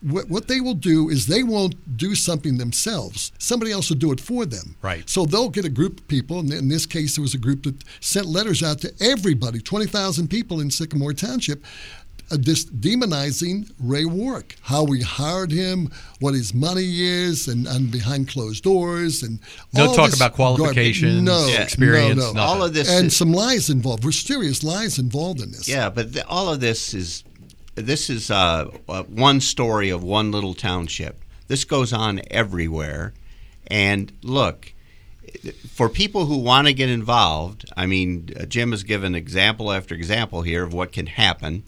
What, 0.00 0.28
what 0.28 0.48
they 0.48 0.60
will 0.60 0.74
do 0.74 1.08
is 1.08 1.26
they 1.28 1.44
won't 1.44 1.96
do 1.96 2.16
something 2.16 2.58
themselves. 2.58 3.30
Somebody 3.38 3.70
else 3.70 3.88
will 3.88 3.98
do 3.98 4.10
it 4.10 4.18
for 4.20 4.44
them. 4.44 4.74
Right. 4.82 5.08
So 5.08 5.24
they'll 5.24 5.48
get 5.48 5.64
a 5.64 5.68
group 5.68 6.00
of 6.00 6.08
people, 6.08 6.40
and 6.40 6.52
in 6.52 6.68
this 6.68 6.86
case, 6.86 7.14
there 7.14 7.22
was 7.22 7.34
a 7.34 7.38
group 7.38 7.62
that 7.62 7.84
sent 8.00 8.26
letters 8.26 8.64
out 8.64 8.80
to 8.80 8.92
everybody, 9.00 9.60
20,000 9.60 10.26
people 10.28 10.60
in 10.60 10.72
Sycamore 10.72 11.12
Township, 11.12 11.62
dis- 12.36 12.64
demonizing 12.66 13.70
Ray 13.80 14.04
Warwick, 14.04 14.56
how 14.62 14.84
we 14.84 15.00
hired 15.02 15.50
him, 15.52 15.90
what 16.20 16.34
his 16.34 16.52
money 16.54 17.02
is, 17.02 17.48
and, 17.48 17.66
and 17.66 17.90
behind 17.90 18.28
closed 18.28 18.62
doors, 18.64 19.22
and 19.22 19.38
No 19.74 19.88
all 19.88 19.94
talk 19.94 20.10
this 20.10 20.16
about 20.18 20.34
qualifications, 20.34 21.28
garbage. 21.28 21.54
no, 21.56 21.62
experience, 21.62 22.16
no, 22.16 22.26
no. 22.28 22.32
nothing. 22.32 22.38
All 22.38 22.62
of 22.64 22.74
this 22.74 22.90
and 22.90 23.06
is- 23.06 23.16
some 23.16 23.32
lies 23.32 23.70
involved. 23.70 24.02
There's 24.02 24.18
serious 24.18 24.62
lies 24.62 24.98
involved 24.98 25.40
in 25.40 25.52
this. 25.52 25.68
Yeah, 25.68 25.90
but 25.90 26.12
th- 26.12 26.24
all 26.28 26.48
of 26.52 26.60
this 26.60 26.94
is 26.94 27.24
this 27.74 28.10
is 28.10 28.30
uh, 28.30 28.70
uh, 28.88 29.02
one 29.04 29.40
story 29.40 29.90
of 29.90 30.02
one 30.02 30.30
little 30.30 30.54
township. 30.54 31.24
This 31.48 31.64
goes 31.64 31.92
on 31.92 32.20
everywhere, 32.30 33.14
and 33.66 34.12
look. 34.22 34.72
For 35.68 35.88
people 35.88 36.26
who 36.26 36.36
want 36.38 36.66
to 36.66 36.74
get 36.74 36.88
involved, 36.90 37.64
I 37.76 37.86
mean, 37.86 38.28
uh, 38.38 38.44
Jim 38.44 38.70
has 38.72 38.82
given 38.82 39.14
example 39.14 39.72
after 39.72 39.94
example 39.94 40.42
here 40.42 40.62
of 40.62 40.74
what 40.74 40.92
can 40.92 41.06
happen. 41.06 41.62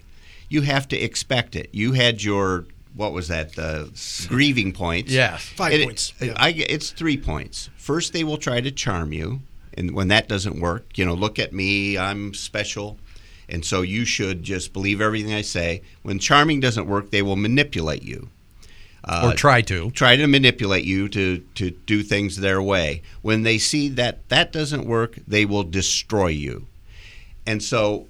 You 0.55 0.63
have 0.63 0.87
to 0.89 0.97
expect 0.97 1.57
it. 1.57 1.69
You 1.73 1.93
had 1.93 2.23
your 2.23 2.67
what 2.95 3.13
was 3.13 3.27
that? 3.27 3.55
The 3.55 3.91
grieving 4.29 4.71
points. 4.73 5.11
Yes. 5.11 5.43
Five 5.43 5.73
It- 5.73 5.85
points. 5.85 6.13
it- 6.21 6.27
Yeah. 6.27 6.35
I, 6.37 6.51
it's 6.51 6.91
three 6.91 7.17
points. 7.17 7.69
First, 7.77 8.13
they 8.13 8.23
will 8.23 8.37
try 8.39 8.61
to 8.61 8.71
charm 8.71 9.13
you, 9.13 9.43
and 9.77 9.91
when 9.97 10.07
that 10.09 10.29
doesn't 10.29 10.61
work, 10.61 10.97
you 10.97 11.05
know, 11.05 11.15
look 11.15 11.41
at 11.41 11.53
me, 11.53 11.99
I'm 11.99 12.35
special, 12.35 12.97
and 13.49 13.65
so 13.65 13.83
you 13.83 14.05
should 14.05 14.45
just 14.45 14.73
believe 14.73 15.01
everything 15.01 15.35
I 15.35 15.43
say. 15.43 15.83
When 16.03 16.21
charming 16.21 16.61
doesn't 16.61 16.87
work, 16.87 17.11
they 17.11 17.21
will 17.23 17.35
manipulate 17.35 18.05
you. 18.05 18.29
Uh, 19.03 19.31
or 19.33 19.37
try 19.37 19.61
to. 19.63 19.91
try 19.91 20.15
to 20.15 20.29
manipulate 20.29 20.85
you 20.85 21.09
to, 21.09 21.39
to 21.57 21.71
do 21.73 22.03
things 22.05 22.37
their 22.37 22.63
way. 22.63 23.03
When 23.23 23.43
they 23.43 23.59
see 23.59 23.89
that 23.89 24.29
that 24.29 24.53
doesn't 24.53 24.87
work, 24.87 25.19
they 25.27 25.45
will 25.45 25.65
destroy 25.65 26.29
you. 26.29 26.69
And 27.45 27.61
so 27.61 28.07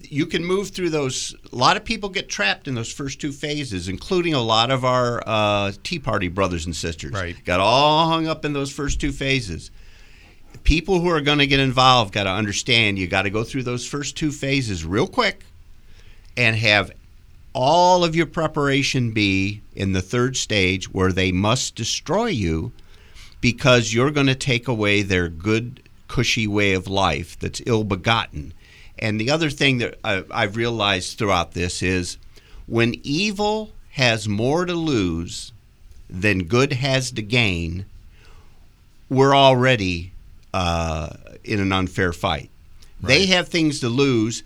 you 0.00 0.26
can 0.26 0.44
move 0.44 0.70
through 0.70 0.90
those. 0.90 1.34
A 1.52 1.56
lot 1.56 1.76
of 1.76 1.84
people 1.84 2.08
get 2.08 2.28
trapped 2.28 2.66
in 2.66 2.74
those 2.74 2.92
first 2.92 3.20
two 3.20 3.32
phases, 3.32 3.88
including 3.88 4.34
a 4.34 4.40
lot 4.40 4.70
of 4.70 4.84
our 4.84 5.22
uh, 5.26 5.72
Tea 5.82 5.98
Party 5.98 6.28
brothers 6.28 6.66
and 6.66 6.74
sisters. 6.74 7.12
Right. 7.12 7.36
Got 7.44 7.60
all 7.60 8.08
hung 8.08 8.26
up 8.26 8.44
in 8.44 8.52
those 8.52 8.72
first 8.72 9.00
two 9.00 9.12
phases. 9.12 9.70
People 10.64 11.00
who 11.00 11.08
are 11.08 11.20
going 11.20 11.38
to 11.38 11.46
get 11.46 11.60
involved 11.60 12.14
got 12.14 12.24
to 12.24 12.30
understand 12.30 12.98
you 12.98 13.06
got 13.06 13.22
to 13.22 13.30
go 13.30 13.44
through 13.44 13.64
those 13.64 13.86
first 13.86 14.16
two 14.16 14.30
phases 14.30 14.84
real 14.84 15.06
quick 15.06 15.44
and 16.36 16.56
have 16.56 16.92
all 17.52 18.04
of 18.04 18.16
your 18.16 18.26
preparation 18.26 19.10
be 19.10 19.60
in 19.74 19.92
the 19.92 20.00
third 20.00 20.36
stage 20.36 20.90
where 20.92 21.12
they 21.12 21.32
must 21.32 21.74
destroy 21.74 22.26
you 22.26 22.72
because 23.40 23.92
you're 23.92 24.10
going 24.10 24.26
to 24.26 24.34
take 24.34 24.68
away 24.68 25.02
their 25.02 25.28
good, 25.28 25.82
cushy 26.08 26.46
way 26.46 26.72
of 26.72 26.86
life 26.86 27.38
that's 27.38 27.60
ill 27.66 27.84
begotten. 27.84 28.54
And 29.02 29.20
the 29.20 29.30
other 29.32 29.50
thing 29.50 29.78
that 29.78 29.98
I, 30.04 30.22
I've 30.30 30.56
realized 30.56 31.18
throughout 31.18 31.54
this 31.54 31.82
is 31.82 32.18
when 32.68 32.94
evil 33.02 33.72
has 33.90 34.28
more 34.28 34.64
to 34.64 34.74
lose 34.74 35.52
than 36.08 36.44
good 36.44 36.72
has 36.74 37.10
to 37.10 37.22
gain, 37.22 37.84
we're 39.10 39.34
already 39.34 40.12
uh, 40.54 41.10
in 41.42 41.58
an 41.58 41.72
unfair 41.72 42.12
fight. 42.12 42.48
They 43.02 43.26
have 43.26 43.48
things 43.48 43.80
to 43.80 43.88
lose, 43.88 44.44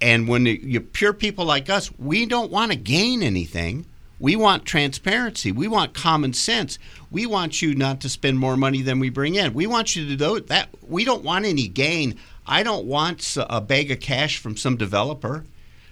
and 0.00 0.28
when 0.28 0.46
you 0.46 0.80
pure 0.80 1.12
people 1.12 1.44
like 1.44 1.68
us, 1.68 1.90
we 1.98 2.24
don't 2.24 2.52
want 2.52 2.70
to 2.70 2.78
gain 2.78 3.24
anything. 3.24 3.84
We 4.20 4.36
want 4.36 4.64
transparency. 4.64 5.50
We 5.50 5.66
want 5.66 5.94
common 5.94 6.32
sense. 6.34 6.78
We 7.10 7.26
want 7.26 7.62
you 7.62 7.74
not 7.74 8.00
to 8.02 8.08
spend 8.08 8.38
more 8.38 8.56
money 8.56 8.82
than 8.82 9.00
we 9.00 9.10
bring 9.10 9.34
in. 9.34 9.54
We 9.54 9.66
want 9.66 9.96
you 9.96 10.06
to 10.06 10.16
do 10.16 10.40
that. 10.40 10.68
We 10.86 11.04
don't 11.04 11.24
want 11.24 11.44
any 11.44 11.66
gain. 11.66 12.16
I 12.48 12.62
don't 12.62 12.86
want 12.86 13.36
a 13.38 13.60
bag 13.60 13.90
of 13.90 14.00
cash 14.00 14.38
from 14.38 14.56
some 14.56 14.76
developer. 14.76 15.44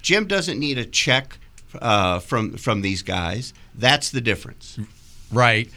Jim 0.03 0.27
doesn't 0.27 0.59
need 0.59 0.79
a 0.79 0.87
check 0.87 1.39
uh, 1.81 2.19
from 2.21 2.57
from 2.57 2.81
these 2.81 3.03
guys. 3.03 3.53
That's 3.75 4.11
the 4.11 4.21
difference. 4.21 4.79
Right. 5.31 5.71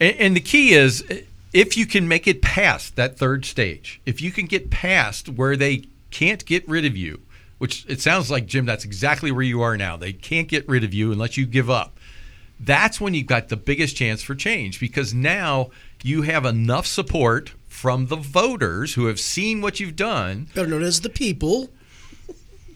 And, 0.00 0.16
and 0.16 0.36
the 0.36 0.40
key 0.40 0.74
is 0.74 1.04
if 1.52 1.76
you 1.76 1.86
can 1.86 2.06
make 2.06 2.26
it 2.26 2.42
past 2.42 2.96
that 2.96 3.16
third 3.16 3.44
stage, 3.44 4.00
if 4.06 4.20
you 4.20 4.30
can 4.30 4.46
get 4.46 4.70
past 4.70 5.28
where 5.28 5.56
they 5.56 5.84
can't 6.10 6.44
get 6.44 6.68
rid 6.68 6.84
of 6.84 6.96
you, 6.96 7.20
which 7.58 7.84
it 7.88 8.00
sounds 8.00 8.30
like, 8.30 8.46
Jim, 8.46 8.66
that's 8.66 8.84
exactly 8.84 9.30
where 9.30 9.42
you 9.42 9.62
are 9.62 9.76
now. 9.76 9.96
They 9.96 10.12
can't 10.12 10.48
get 10.48 10.68
rid 10.68 10.84
of 10.84 10.94
you 10.94 11.12
unless 11.12 11.36
you 11.36 11.46
give 11.46 11.70
up. 11.70 11.98
That's 12.58 13.00
when 13.00 13.14
you've 13.14 13.26
got 13.26 13.48
the 13.48 13.56
biggest 13.56 13.96
chance 13.96 14.22
for 14.22 14.34
change 14.34 14.80
because 14.80 15.14
now 15.14 15.70
you 16.02 16.22
have 16.22 16.44
enough 16.44 16.86
support 16.86 17.52
from 17.80 18.08
the 18.08 18.16
voters 18.16 18.92
who 18.92 19.06
have 19.06 19.18
seen 19.18 19.62
what 19.62 19.80
you've 19.80 19.96
done. 19.96 20.46
Better 20.54 20.68
known 20.68 20.82
as 20.82 21.00
the 21.00 21.08
people. 21.08 21.70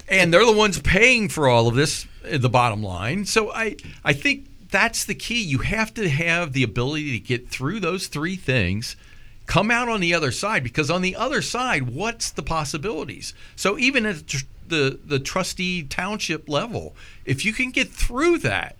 and 0.08 0.32
they're 0.32 0.46
the 0.46 0.50
ones 0.50 0.80
paying 0.80 1.28
for 1.28 1.46
all 1.46 1.68
of 1.68 1.74
this 1.74 2.06
uh, 2.30 2.38
the 2.38 2.48
bottom 2.48 2.82
line. 2.82 3.26
So 3.26 3.52
i 3.52 3.76
i 4.02 4.14
think 4.14 4.46
that's 4.70 5.04
the 5.04 5.14
key. 5.14 5.42
You 5.42 5.58
have 5.58 5.92
to 5.94 6.08
have 6.08 6.54
the 6.54 6.62
ability 6.62 7.12
to 7.12 7.18
get 7.18 7.50
through 7.50 7.80
those 7.80 8.06
three 8.06 8.34
things 8.36 8.96
come 9.44 9.70
out 9.70 9.90
on 9.90 10.00
the 10.00 10.14
other 10.14 10.32
side 10.32 10.64
because 10.64 10.90
on 10.90 11.02
the 11.02 11.14
other 11.16 11.42
side 11.42 11.82
what's 11.94 12.30
the 12.30 12.42
possibilities? 12.42 13.34
So 13.56 13.76
even 13.78 14.06
at 14.06 14.26
the 14.66 14.98
the 15.04 15.18
trustee 15.18 15.82
township 15.82 16.48
level 16.48 16.96
if 17.26 17.44
you 17.44 17.52
can 17.52 17.70
get 17.70 17.90
through 17.90 18.38
that 18.38 18.76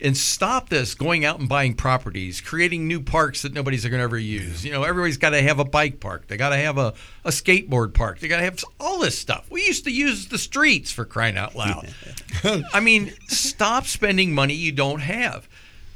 and 0.00 0.16
stop 0.16 0.68
this 0.68 0.94
going 0.94 1.24
out 1.24 1.40
and 1.40 1.48
buying 1.48 1.74
properties, 1.74 2.40
creating 2.40 2.86
new 2.86 3.00
parks 3.00 3.42
that 3.42 3.52
nobody's 3.52 3.82
going 3.84 3.94
to 3.98 4.02
ever 4.04 4.18
use. 4.18 4.64
You 4.64 4.70
know, 4.72 4.84
everybody's 4.84 5.16
got 5.16 5.30
to 5.30 5.42
have 5.42 5.58
a 5.58 5.64
bike 5.64 5.98
park. 5.98 6.28
They 6.28 6.36
got 6.36 6.50
to 6.50 6.56
have 6.56 6.78
a, 6.78 6.94
a 7.24 7.30
skateboard 7.30 7.94
park. 7.94 8.20
They 8.20 8.28
got 8.28 8.36
to 8.38 8.44
have 8.44 8.62
all 8.78 9.00
this 9.00 9.18
stuff. 9.18 9.46
We 9.50 9.64
used 9.66 9.84
to 9.84 9.90
use 9.90 10.28
the 10.28 10.38
streets 10.38 10.92
for 10.92 11.04
crying 11.04 11.36
out 11.36 11.56
loud. 11.56 11.92
I 12.72 12.78
mean, 12.80 13.12
stop 13.26 13.86
spending 13.86 14.32
money 14.34 14.54
you 14.54 14.70
don't 14.72 15.00
have. 15.00 15.48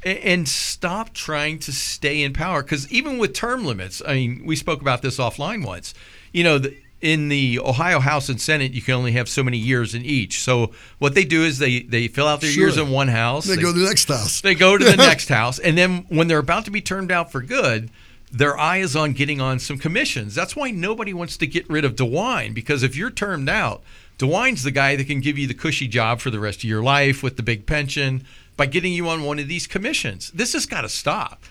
A- 0.03 0.27
And 0.27 0.49
stop 0.49 1.13
trying 1.13 1.59
to 1.59 1.71
stay 1.71 2.23
in 2.23 2.33
power. 2.33 2.61
Because 2.61 2.91
even 2.91 3.17
with 3.17 3.33
term 3.33 3.63
limits, 3.63 4.01
I 4.05 4.15
mean, 4.15 4.43
we 4.45 4.55
spoke 4.57 4.81
about 4.81 5.01
this 5.01 5.17
offline 5.17 5.65
once. 5.65 5.93
You 6.33 6.43
know, 6.43 6.57
the, 6.57 6.75
in 7.03 7.27
the 7.27 7.59
Ohio 7.59 7.99
House 7.99 8.29
and 8.29 8.39
Senate, 8.39 8.71
you 8.73 8.81
can 8.81 8.93
only 8.95 9.11
have 9.11 9.27
so 9.27 9.43
many 9.43 9.57
years 9.57 9.93
in 9.93 10.03
each. 10.05 10.41
So 10.41 10.71
what 10.99 11.15
they 11.15 11.25
do 11.25 11.43
is 11.43 11.59
they, 11.59 11.81
they 11.81 12.07
fill 12.07 12.27
out 12.27 12.39
their 12.39 12.49
Sure. 12.49 12.63
years 12.63 12.77
in 12.77 12.89
one 12.89 13.09
house. 13.09 13.45
They 13.45 13.57
go 13.57 13.73
to 13.73 13.79
the 13.79 13.85
next 13.85 14.07
house. 14.07 14.39
They 14.41 14.55
go 14.55 14.77
to 14.77 14.83
the 14.85 14.95
next 15.09 15.27
house, 15.27 15.59
and 15.59 15.77
then 15.77 16.05
when 16.07 16.27
they're 16.27 16.37
about 16.39 16.63
to 16.65 16.71
be 16.71 16.79
turned 16.81 17.11
out 17.11 17.29
for 17.31 17.41
good, 17.41 17.89
their 18.31 18.57
eye 18.57 18.77
is 18.77 18.95
on 18.95 19.11
getting 19.13 19.41
on 19.41 19.59
some 19.59 19.77
commissions. 19.77 20.33
That's 20.33 20.55
why 20.55 20.71
nobody 20.71 21.13
wants 21.13 21.35
to 21.37 21.45
get 21.45 21.69
rid 21.69 21.85
of 21.85 21.95
DeWine 21.95 22.53
because 22.53 22.81
if 22.81 22.95
you're 22.95 23.11
termed 23.11 23.49
out, 23.49 23.83
DeWine's 24.17 24.63
the 24.63 24.71
guy 24.71 24.95
that 24.95 25.05
can 25.05 25.19
give 25.19 25.37
you 25.37 25.45
the 25.45 25.53
cushy 25.53 25.87
job 25.87 26.19
for 26.21 26.31
the 26.31 26.39
rest 26.39 26.59
of 26.59 26.63
your 26.63 26.81
life 26.81 27.21
with 27.21 27.35
the 27.35 27.43
big 27.43 27.65
pension 27.65 28.23
by 28.55 28.65
getting 28.65 28.93
you 28.93 29.07
on 29.09 29.23
one 29.23 29.39
of 29.39 29.47
these 29.47 29.67
commissions. 29.67 30.31
This 30.31 30.53
has 30.53 30.65
got 30.65 30.81
to 30.81 30.89
stop. 30.89 31.43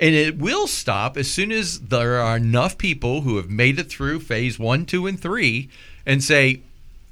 And 0.00 0.14
it 0.14 0.38
will 0.38 0.66
stop 0.66 1.16
as 1.16 1.30
soon 1.30 1.52
as 1.52 1.80
there 1.80 2.20
are 2.20 2.36
enough 2.36 2.76
people 2.76 3.20
who 3.20 3.36
have 3.36 3.48
made 3.48 3.78
it 3.78 3.88
through 3.88 4.20
phase 4.20 4.58
one, 4.58 4.86
two, 4.86 5.06
and 5.06 5.18
three 5.18 5.68
and 6.04 6.22
say, 6.22 6.60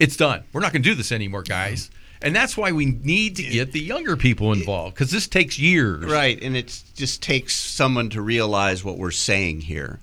it's 0.00 0.16
done. 0.16 0.42
We're 0.52 0.60
not 0.60 0.72
going 0.72 0.82
to 0.82 0.88
do 0.88 0.94
this 0.94 1.12
anymore, 1.12 1.42
guys. 1.42 1.90
And 2.22 2.34
that's 2.34 2.56
why 2.56 2.72
we 2.72 2.86
need 2.86 3.36
to 3.36 3.42
get 3.42 3.72
the 3.72 3.80
younger 3.80 4.16
people 4.16 4.52
involved 4.52 4.94
because 4.94 5.10
this 5.10 5.26
takes 5.26 5.58
years. 5.58 6.04
Right, 6.04 6.40
and 6.42 6.56
it 6.56 6.82
just 6.94 7.22
takes 7.22 7.54
someone 7.54 8.10
to 8.10 8.22
realize 8.22 8.84
what 8.84 8.96
we're 8.96 9.10
saying 9.10 9.62
here. 9.62 9.98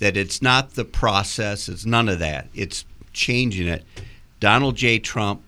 That 0.00 0.16
it's 0.16 0.42
not 0.42 0.74
the 0.74 0.84
process, 0.84 1.68
it's 1.68 1.86
none 1.86 2.08
of 2.08 2.18
that. 2.18 2.48
It's 2.54 2.84
changing 3.12 3.68
it. 3.68 3.84
Donald 4.40 4.76
J. 4.76 4.98
Trump 4.98 5.42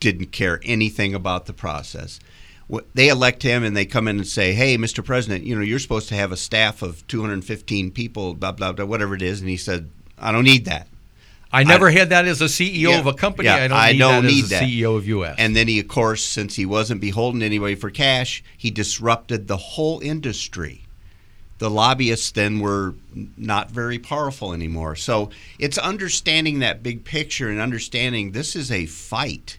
didn't 0.00 0.32
care 0.32 0.60
anything 0.64 1.14
about 1.14 1.46
the 1.46 1.52
process. 1.52 2.18
They 2.94 3.08
elect 3.08 3.42
him 3.42 3.64
and 3.64 3.76
they 3.76 3.84
come 3.84 4.08
in 4.08 4.18
and 4.18 4.26
say, 4.26 4.54
"Hey, 4.54 4.78
Mr. 4.78 5.04
President, 5.04 5.44
you 5.44 5.54
know 5.54 5.62
you're 5.62 5.78
supposed 5.78 6.08
to 6.08 6.14
have 6.14 6.32
a 6.32 6.36
staff 6.36 6.82
of 6.82 7.06
215 7.06 7.90
people, 7.90 8.34
blah 8.34 8.52
blah 8.52 8.72
blah, 8.72 8.84
whatever 8.84 9.14
it 9.14 9.22
is." 9.22 9.40
And 9.40 9.50
he 9.50 9.56
said, 9.56 9.90
"I 10.18 10.32
don't 10.32 10.44
need 10.44 10.64
that. 10.64 10.88
I 11.52 11.64
never 11.64 11.88
I, 11.88 11.92
had 11.92 12.10
that 12.10 12.26
as 12.26 12.40
a 12.40 12.46
CEO 12.46 12.90
yeah, 12.90 12.98
of 12.98 13.06
a 13.06 13.12
company. 13.12 13.46
Yeah, 13.46 13.56
I 13.56 13.68
don't 13.68 13.78
I 13.78 13.92
need 13.92 13.98
don't 13.98 14.22
that 14.22 14.28
need 14.28 14.44
as 14.44 14.52
a 14.52 14.54
that. 14.54 14.62
CEO 14.64 14.96
of 14.96 15.06
US. 15.06 15.34
And 15.38 15.54
then 15.54 15.68
he, 15.68 15.78
of 15.80 15.88
course, 15.88 16.24
since 16.24 16.56
he 16.56 16.64
wasn't 16.64 17.00
beholden 17.00 17.40
to 17.40 17.46
anybody 17.46 17.74
for 17.74 17.90
cash, 17.90 18.42
he 18.56 18.70
disrupted 18.70 19.48
the 19.48 19.58
whole 19.58 20.00
industry. 20.00 20.82
The 21.58 21.70
lobbyists 21.70 22.30
then 22.30 22.58
were 22.58 22.94
not 23.36 23.70
very 23.70 23.98
powerful 23.98 24.52
anymore. 24.52 24.96
So 24.96 25.30
it's 25.58 25.78
understanding 25.78 26.58
that 26.60 26.82
big 26.82 27.04
picture 27.04 27.50
and 27.50 27.60
understanding 27.60 28.32
this 28.32 28.56
is 28.56 28.72
a 28.72 28.86
fight. 28.86 29.58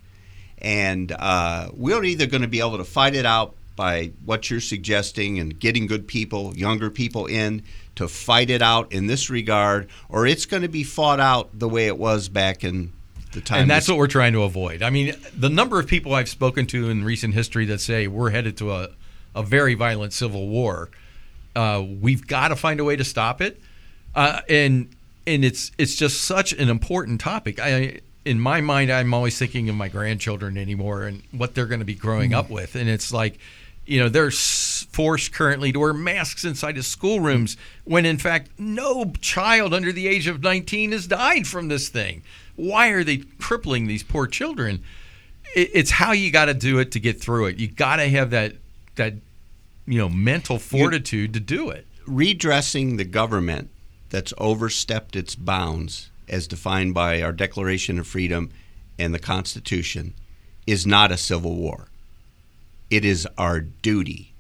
And 0.63 1.11
uh, 1.11 1.69
we're 1.73 2.03
either 2.03 2.25
going 2.25 2.41
to 2.41 2.47
be 2.47 2.59
able 2.59 2.77
to 2.77 2.85
fight 2.85 3.15
it 3.15 3.25
out 3.25 3.55
by 3.75 4.11
what 4.25 4.49
you're 4.49 4.61
suggesting 4.61 5.39
and 5.39 5.59
getting 5.59 5.87
good 5.87 6.07
people, 6.07 6.55
younger 6.55 6.89
people 6.89 7.25
in 7.25 7.63
to 7.95 8.07
fight 8.07 8.49
it 8.49 8.61
out 8.61 8.91
in 8.91 9.07
this 9.07 9.29
regard, 9.29 9.89
or 10.09 10.25
it's 10.25 10.45
going 10.45 10.63
to 10.63 10.69
be 10.69 10.83
fought 10.83 11.19
out 11.19 11.49
the 11.57 11.67
way 11.67 11.87
it 11.87 11.97
was 11.97 12.29
back 12.29 12.63
in 12.63 12.91
the 13.33 13.41
time. 13.41 13.61
And 13.61 13.69
that's 13.69 13.87
what 13.87 13.97
we're 13.97 14.07
trying 14.07 14.33
to 14.33 14.43
avoid. 14.43 14.81
I 14.81 14.89
mean, 14.89 15.15
the 15.37 15.49
number 15.49 15.79
of 15.79 15.87
people 15.87 16.13
I've 16.13 16.29
spoken 16.29 16.65
to 16.67 16.89
in 16.89 17.03
recent 17.03 17.33
history 17.33 17.65
that 17.65 17.81
say 17.81 18.07
we're 18.07 18.29
headed 18.29 18.57
to 18.57 18.71
a, 18.73 18.89
a 19.35 19.43
very 19.43 19.73
violent 19.73 20.13
civil 20.13 20.47
war, 20.47 20.89
uh, 21.55 21.83
we've 22.01 22.25
got 22.25 22.49
to 22.49 22.55
find 22.55 22.79
a 22.79 22.83
way 22.83 22.95
to 22.95 23.03
stop 23.03 23.41
it. 23.41 23.59
Uh, 24.15 24.41
and 24.47 24.95
and 25.25 25.43
it's 25.43 25.71
it's 25.77 25.95
just 25.95 26.21
such 26.21 26.53
an 26.53 26.69
important 26.69 27.21
topic. 27.21 27.59
I 27.59 27.99
in 28.25 28.39
my 28.39 28.61
mind, 28.61 28.91
I'm 28.91 29.13
always 29.13 29.37
thinking 29.37 29.69
of 29.69 29.75
my 29.75 29.89
grandchildren 29.89 30.57
anymore 30.57 31.03
and 31.03 31.23
what 31.31 31.55
they're 31.55 31.65
going 31.65 31.79
to 31.79 31.85
be 31.85 31.95
growing 31.95 32.31
mm. 32.31 32.37
up 32.37 32.49
with, 32.49 32.75
and 32.75 32.89
it's 32.89 33.11
like 33.11 33.39
you 33.85 33.99
know, 33.99 34.09
they're 34.09 34.31
forced 34.31 35.33
currently 35.33 35.71
to 35.71 35.79
wear 35.79 35.93
masks 35.93 36.45
inside 36.45 36.77
of 36.77 36.85
schoolrooms 36.85 37.57
when, 37.83 38.05
in 38.05 38.17
fact, 38.17 38.51
no 38.57 39.11
child 39.19 39.73
under 39.73 39.91
the 39.91 40.07
age 40.07 40.27
of 40.27 40.41
19 40.41 40.91
has 40.93 41.07
died 41.07 41.47
from 41.47 41.67
this 41.67 41.89
thing. 41.89 42.23
Why 42.55 42.89
are 42.89 43.03
they 43.03 43.17
crippling 43.39 43.87
these 43.87 44.03
poor 44.03 44.27
children? 44.27 44.83
It's 45.55 45.91
how 45.91 46.13
you 46.13 46.31
got 46.31 46.45
to 46.45 46.53
do 46.53 46.79
it 46.79 46.91
to 46.91 46.99
get 46.99 47.19
through 47.19 47.47
it. 47.47 47.57
You 47.57 47.67
got 47.67 47.97
to 47.97 48.09
have 48.09 48.29
that 48.31 48.53
that 48.95 49.13
you 49.85 49.97
know 49.97 50.09
mental 50.09 50.59
fortitude 50.59 51.35
you, 51.35 51.39
to 51.39 51.39
do 51.39 51.69
it. 51.69 51.85
Redressing 52.07 52.97
the 52.97 53.03
government 53.03 53.69
that's 54.09 54.33
overstepped 54.37 55.15
its 55.15 55.35
bounds, 55.35 56.09
as 56.27 56.47
defined 56.47 56.93
by 56.93 57.21
our 57.21 57.31
Declaration 57.31 57.99
of 57.99 58.07
Freedom 58.07 58.49
and 58.97 59.13
the 59.13 59.19
Constitution, 59.19 60.13
is 60.65 60.85
not 60.85 61.11
a 61.11 61.17
civil 61.17 61.55
war 61.55 61.87
it 62.93 63.03
is 63.03 63.27
our 63.39 63.59
duty 63.59 64.33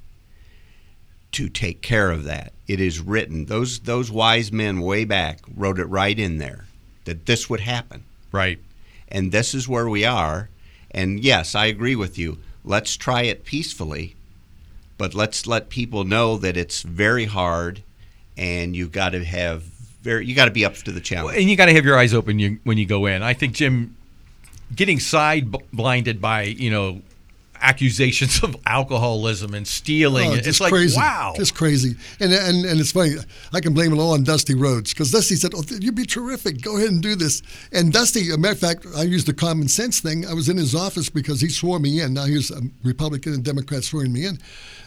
to 1.31 1.49
take 1.49 1.81
care 1.81 2.11
of 2.11 2.23
that. 2.25 2.53
It 2.67 2.79
is 2.79 2.99
written. 2.99 3.45
Those 3.45 3.79
those 3.79 4.11
wise 4.11 4.51
men 4.51 4.81
way 4.81 5.05
back 5.05 5.39
wrote 5.55 5.79
it 5.79 5.85
right 5.85 6.17
in 6.17 6.37
there 6.37 6.65
that 7.05 7.25
this 7.25 7.49
would 7.49 7.61
happen. 7.61 8.03
Right. 8.31 8.59
And 9.07 9.31
this 9.31 9.55
is 9.55 9.67
where 9.67 9.89
we 9.89 10.05
are. 10.05 10.49
And 10.91 11.19
yes, 11.19 11.55
I 11.55 11.65
agree 11.65 11.95
with 11.95 12.19
you. 12.19 12.37
Let's 12.63 12.95
try 12.95 13.23
it 13.23 13.43
peacefully, 13.43 14.15
but 14.99 15.15
let's 15.15 15.47
let 15.47 15.69
people 15.69 16.03
know 16.03 16.37
that 16.37 16.55
it's 16.55 16.83
very 16.83 17.25
hard 17.25 17.81
and 18.37 18.75
you've 18.75 18.91
got 18.91 19.09
to 19.09 19.25
have 19.25 19.63
very 20.03 20.25
you 20.25 20.35
got 20.35 20.45
to 20.45 20.51
be 20.51 20.65
up 20.65 20.75
to 20.75 20.91
the 20.91 21.01
challenge. 21.01 21.37
And 21.37 21.49
you 21.49 21.55
got 21.55 21.65
to 21.65 21.73
have 21.73 21.85
your 21.85 21.97
eyes 21.97 22.13
open 22.13 22.37
you, 22.37 22.59
when 22.63 22.77
you 22.77 22.85
go 22.85 23.05
in. 23.05 23.23
I 23.23 23.33
think 23.33 23.53
Jim 23.53 23.95
getting 24.75 24.99
side 24.99 25.49
blinded 25.71 26.21
by, 26.21 26.43
you 26.43 26.69
know, 26.69 27.01
accusations 27.61 28.43
of 28.43 28.55
alcoholism 28.65 29.53
and 29.53 29.65
stealing. 29.65 30.31
Oh, 30.31 30.33
it's 30.33 30.59
like 30.59 30.71
crazy. 30.71 30.97
wow, 30.97 31.33
just 31.35 31.55
crazy. 31.55 31.95
And 32.19 32.33
and 32.33 32.65
and 32.65 32.79
it's 32.79 32.91
funny. 32.91 33.15
I 33.53 33.61
can 33.61 33.73
blame 33.73 33.93
it 33.93 33.99
all 33.99 34.13
on 34.13 34.23
Dusty 34.23 34.53
Rhodes 34.53 34.93
because 34.93 35.11
Dusty 35.11 35.35
said, 35.35 35.53
"Oh, 35.55 35.63
you'd 35.79 35.95
be 35.95 36.05
terrific. 36.05 36.61
Go 36.61 36.77
ahead 36.77 36.89
and 36.89 37.01
do 37.01 37.15
this." 37.15 37.41
And 37.71 37.93
Dusty, 37.93 38.29
a 38.31 38.37
matter 38.37 38.53
of 38.53 38.59
fact, 38.59 38.85
I 38.95 39.03
used 39.03 39.27
the 39.27 39.33
common 39.33 39.69
sense 39.69 40.01
thing. 40.01 40.25
I 40.25 40.33
was 40.33 40.49
in 40.49 40.57
his 40.57 40.75
office 40.75 41.09
because 41.09 41.39
he 41.39 41.47
swore 41.47 41.79
me 41.79 42.01
in. 42.01 42.13
Now 42.13 42.25
he's 42.25 42.51
a 42.51 42.61
Republican 42.83 43.33
and 43.33 43.43
Democrat 43.43 43.83
swearing 43.83 44.11
me 44.11 44.25
in 44.25 44.37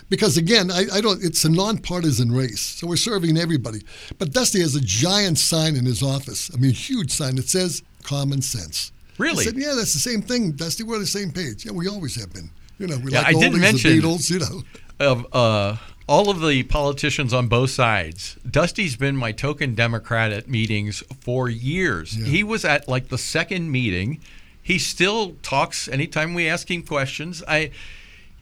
because 0.09 0.37
again, 0.37 0.71
I, 0.71 0.87
I, 0.93 1.01
don't. 1.01 1.23
It's 1.23 1.45
a 1.45 1.51
nonpartisan 1.51 2.31
race, 2.31 2.61
so 2.61 2.87
we're 2.87 2.97
serving 2.97 3.37
everybody. 3.37 3.83
But 4.19 4.33
Dusty 4.33 4.61
has 4.61 4.75
a 4.75 4.81
giant 4.81 5.39
sign 5.39 5.77
in 5.77 5.85
his 5.85 6.03
office. 6.03 6.51
I 6.55 6.59
mean, 6.59 6.71
a 6.71 6.75
huge 6.75 7.11
sign 7.11 7.37
that 7.37 7.49
says 7.49 7.83
"Common 8.03 8.43
Sense." 8.43 8.93
Really? 9.19 9.43
I 9.43 9.45
said, 9.45 9.57
yeah, 9.57 9.75
that's 9.75 9.95
the 9.95 9.99
same 9.99 10.21
thing, 10.21 10.53
Dusty. 10.53 10.85
We're 10.85 10.97
on 10.97 11.01
the 11.01 11.07
same 11.07 11.31
page. 11.31 11.65
Yeah, 11.65 11.73
we 11.73 11.89
always 11.89 12.21
have 12.21 12.33
been. 12.33 12.51
You 12.79 12.87
know, 12.87 12.99
we 12.99 13.13
yeah, 13.13 13.23
like 13.23 13.35
I 13.35 13.39
didn't 13.39 13.61
mention 13.61 13.91
the 13.91 14.03
Beatles. 14.03 14.31
You 14.31 14.41
know, 14.41 14.63
of 15.01 15.27
uh, 15.33 15.77
all 16.07 16.31
of 16.31 16.41
the 16.41 16.63
politicians 16.65 17.33
on 17.33 17.49
both 17.49 17.71
sides. 17.71 18.37
Dusty's 18.49 18.97
been 18.97 19.17
my 19.17 19.33
token 19.33 19.75
Democrat 19.75 20.33
at 20.33 20.49
meetings 20.49 21.03
for 21.21 21.49
years. 21.49 22.17
Yeah. 22.17 22.27
He 22.27 22.45
was 22.45 22.65
at 22.65 22.89
like 22.89 23.09
the 23.09 23.19
second 23.19 23.71
meeting. 23.71 24.21
He 24.63 24.79
still 24.79 25.37
talks 25.43 25.89
anytime 25.89 26.35
we 26.35 26.49
ask 26.49 26.71
him 26.71 26.83
questions. 26.83 27.43
I 27.49 27.71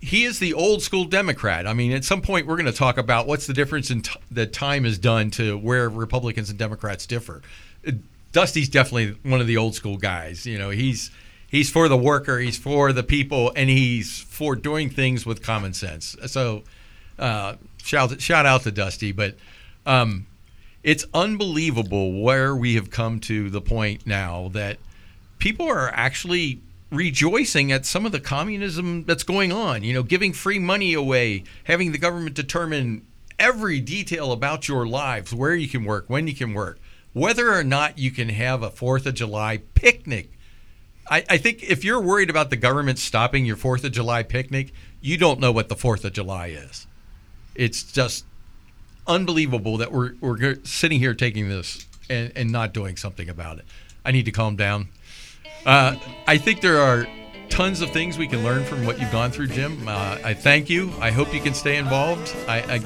he 0.04 0.24
is 0.24 0.38
the 0.38 0.52
old 0.52 0.82
school 0.82 1.06
Democrat. 1.06 1.66
I 1.66 1.72
mean, 1.72 1.90
at 1.92 2.04
some 2.04 2.20
point 2.20 2.46
we're 2.46 2.56
going 2.56 2.66
to 2.66 2.72
talk 2.72 2.98
about 2.98 3.26
what's 3.26 3.46
the 3.46 3.54
difference 3.54 3.90
in 3.90 4.02
t- 4.02 4.20
that 4.30 4.52
time 4.52 4.84
has 4.84 4.98
done 4.98 5.30
to 5.32 5.56
where 5.56 5.88
Republicans 5.88 6.50
and 6.50 6.58
Democrats 6.58 7.06
differ. 7.06 7.40
Dusty's 8.30 8.68
definitely 8.68 9.16
one 9.22 9.40
of 9.40 9.46
the 9.46 9.56
old 9.56 9.74
school 9.74 9.96
guys. 9.96 10.44
You 10.44 10.58
know, 10.58 10.68
he's 10.68 11.10
he's 11.48 11.70
for 11.70 11.88
the 11.88 11.96
worker, 11.96 12.38
he's 12.38 12.58
for 12.58 12.92
the 12.92 13.02
people, 13.02 13.50
and 13.56 13.70
he's 13.70 14.20
for 14.20 14.54
doing 14.54 14.90
things 14.90 15.24
with 15.24 15.42
common 15.42 15.72
sense. 15.72 16.16
So, 16.26 16.64
uh, 17.18 17.54
shout 17.82 18.20
shout 18.20 18.44
out 18.44 18.62
to 18.64 18.70
Dusty, 18.70 19.10
but 19.10 19.36
um, 19.86 20.26
it's 20.82 21.06
unbelievable 21.14 22.20
where 22.22 22.54
we 22.54 22.74
have 22.74 22.90
come 22.90 23.20
to 23.20 23.48
the 23.48 23.62
point 23.62 24.06
now 24.06 24.50
that 24.52 24.76
people 25.38 25.66
are 25.66 25.88
actually 25.94 26.60
rejoicing 26.94 27.72
at 27.72 27.86
some 27.86 28.06
of 28.06 28.12
the 28.12 28.20
communism 28.20 29.04
that's 29.04 29.22
going 29.22 29.52
on. 29.52 29.82
You 29.82 29.94
know, 29.94 30.02
giving 30.02 30.32
free 30.32 30.58
money 30.58 30.94
away, 30.94 31.44
having 31.64 31.92
the 31.92 31.98
government 31.98 32.34
determine 32.34 33.06
every 33.38 33.80
detail 33.80 34.32
about 34.32 34.68
your 34.68 34.86
lives, 34.86 35.34
where 35.34 35.54
you 35.54 35.68
can 35.68 35.84
work, 35.84 36.04
when 36.08 36.26
you 36.26 36.34
can 36.34 36.54
work, 36.54 36.78
whether 37.12 37.52
or 37.52 37.64
not 37.64 37.98
you 37.98 38.10
can 38.10 38.28
have 38.28 38.62
a 38.62 38.70
Fourth 38.70 39.06
of 39.06 39.14
July 39.14 39.62
picnic 39.74 40.34
I, 41.10 41.24
I 41.28 41.36
think 41.38 41.62
if 41.62 41.84
you're 41.84 42.00
worried 42.00 42.30
about 42.30 42.50
the 42.50 42.56
government 42.56 42.98
stopping 42.98 43.44
your 43.44 43.56
Fourth 43.56 43.84
of 43.84 43.92
July 43.92 44.22
picnic, 44.22 44.72
you 45.00 45.18
don't 45.18 45.40
know 45.40 45.52
what 45.52 45.68
the 45.68 45.76
Fourth 45.76 46.04
of 46.04 46.12
July 46.12 46.48
is. 46.48 46.86
It's 47.54 47.82
just 47.82 48.24
unbelievable 49.06 49.76
that 49.78 49.92
we're 49.92 50.14
we're 50.20 50.56
sitting 50.64 50.98
here 50.98 51.14
taking 51.14 51.48
this 51.48 51.86
and, 52.08 52.32
and 52.34 52.50
not 52.50 52.72
doing 52.72 52.96
something 52.96 53.28
about 53.28 53.58
it. 53.58 53.64
I 54.04 54.12
need 54.12 54.24
to 54.24 54.32
calm 54.32 54.56
down. 54.56 54.88
Uh, 55.66 55.96
I 56.26 56.38
think 56.38 56.60
there 56.60 56.78
are 56.78 57.06
tons 57.48 57.80
of 57.80 57.90
things 57.90 58.18
we 58.18 58.26
can 58.26 58.42
learn 58.42 58.64
from 58.64 58.84
what 58.84 58.98
you've 59.00 59.12
gone 59.12 59.30
through, 59.30 59.48
Jim. 59.48 59.86
Uh, 59.86 60.18
I 60.24 60.34
thank 60.34 60.68
you. 60.68 60.92
I 61.00 61.10
hope 61.10 61.32
you 61.32 61.40
can 61.40 61.54
stay 61.54 61.76
involved. 61.76 62.34
I, 62.48 62.82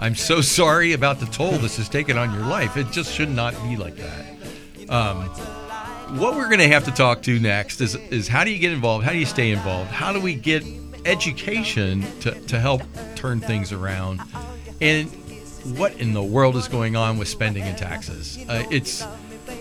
I 0.00 0.06
am 0.06 0.14
so 0.14 0.40
sorry 0.42 0.92
about 0.92 1.18
the 1.18 1.26
toll 1.26 1.52
this 1.52 1.76
has 1.78 1.88
taken 1.88 2.18
on 2.18 2.32
your 2.32 2.44
life. 2.44 2.76
It 2.76 2.90
just 2.90 3.12
should 3.12 3.30
not 3.30 3.54
be 3.62 3.76
like 3.76 3.96
that. 3.96 4.90
Um, 4.90 5.24
what 6.18 6.36
we're 6.36 6.46
going 6.46 6.60
to 6.60 6.68
have 6.68 6.84
to 6.84 6.92
talk 6.92 7.22
to 7.22 7.38
next 7.40 7.80
is 7.80 7.96
is 7.96 8.28
how 8.28 8.44
do 8.44 8.50
you 8.50 8.58
get 8.58 8.72
involved? 8.72 9.04
How 9.04 9.12
do 9.12 9.18
you 9.18 9.26
stay 9.26 9.50
involved? 9.50 9.90
How 9.90 10.12
do 10.12 10.20
we 10.20 10.34
get 10.34 10.64
education 11.04 12.04
to, 12.20 12.32
to 12.32 12.60
help 12.60 12.82
turn 13.16 13.40
things 13.40 13.72
around? 13.72 14.20
And 14.80 15.10
what 15.76 15.94
in 15.94 16.12
the 16.12 16.22
world 16.22 16.54
is 16.56 16.68
going 16.68 16.94
on 16.94 17.18
with 17.18 17.26
spending 17.26 17.64
and 17.64 17.76
taxes? 17.76 18.38
Uh, 18.48 18.64
it's 18.70 19.04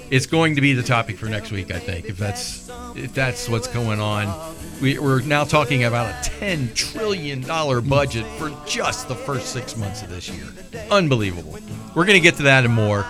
it's 0.10 0.26
going 0.26 0.56
to 0.56 0.62
be 0.62 0.74
the 0.74 0.84
topic 0.84 1.18
for 1.18 1.26
next 1.28 1.52
week, 1.52 1.72
I 1.72 1.80
think. 1.80 2.06
If 2.06 2.18
that's 2.18 2.70
if 2.96 3.14
that's 3.14 3.50
what's 3.50 3.68
going 3.68 4.00
on, 4.00 4.56
we, 4.82 4.98
are 4.98 5.22
now 5.22 5.44
talking 5.44 5.84
about 5.84 6.08
a 6.08 6.30
ten 6.30 6.74
trillion 6.74 7.42
dollar 7.42 7.82
budget 7.82 8.26
for 8.38 8.52
just 8.66 9.08
the 9.08 9.16
first 9.16 9.52
six 9.52 9.76
months 9.76 10.02
of 10.02 10.10
this 10.10 10.30
year. 10.30 10.46
Unbelievable. 10.92 11.58
We're 11.96 12.06
going 12.06 12.18
to 12.18 12.24
get 12.24 12.36
to 12.36 12.44
that 12.44 12.66
and 12.66 12.74
more 12.74 13.06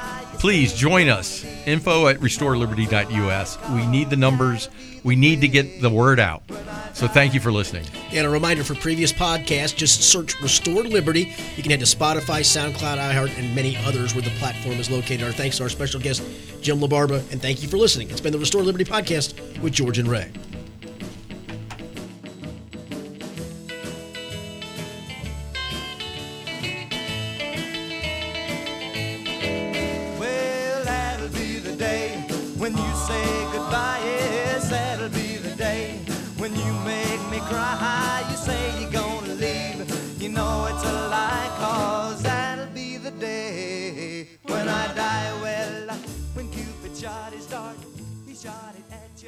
please 0.46 0.76
join 0.76 1.10
us. 1.10 1.44
Info 1.66 2.06
at 2.06 2.18
restoreliberty.us. 2.18 3.58
We 3.72 3.88
need 3.88 4.12
the 4.12 4.16
numbers. 4.16 4.70
We 5.04 5.16
need 5.16 5.42
to 5.42 5.48
get 5.48 5.82
the 5.82 5.90
word 5.90 6.20
out. 6.20 6.44
So 6.94 7.08
thank 7.08 7.34
you 7.34 7.40
for 7.40 7.52
listening. 7.52 7.84
And 8.12 8.28
a 8.28 8.30
reminder 8.30 8.64
for 8.64 8.76
previous 8.76 9.12
podcasts, 9.12 9.76
just 9.76 10.04
search 10.04 10.40
Restore 10.44 10.84
Liberty. 10.84 11.34
You 11.56 11.64
can 11.64 11.72
head 11.72 11.80
to 11.80 11.88
Spotify, 11.88 12.42
SoundCloud, 12.42 13.00
iHeart, 13.00 13.36
and 13.40 13.56
many 13.56 13.76
others 13.78 14.14
where 14.14 14.22
the 14.22 14.30
platform 14.38 14.76
is 14.76 14.92
located. 14.92 15.24
Our 15.24 15.32
thanks 15.32 15.58
to 15.58 15.64
our 15.64 15.70
special 15.70 16.00
guest, 16.00 16.22
Jim 16.62 16.80
LaBarbara, 16.80 17.32
and 17.32 17.42
thank 17.42 17.64
you 17.64 17.68
for 17.68 17.78
listening. 17.78 18.12
It's 18.12 18.22
been 18.22 18.32
the 18.32 18.38
Restore 18.38 18.62
Liberty 18.62 18.86
podcast 18.86 19.60
with 19.62 19.74
George 19.74 19.98
and 19.98 20.08
Ray. 20.08 20.32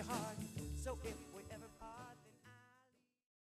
Heart. 0.07 0.37
So 0.83 0.97
if 1.03 1.26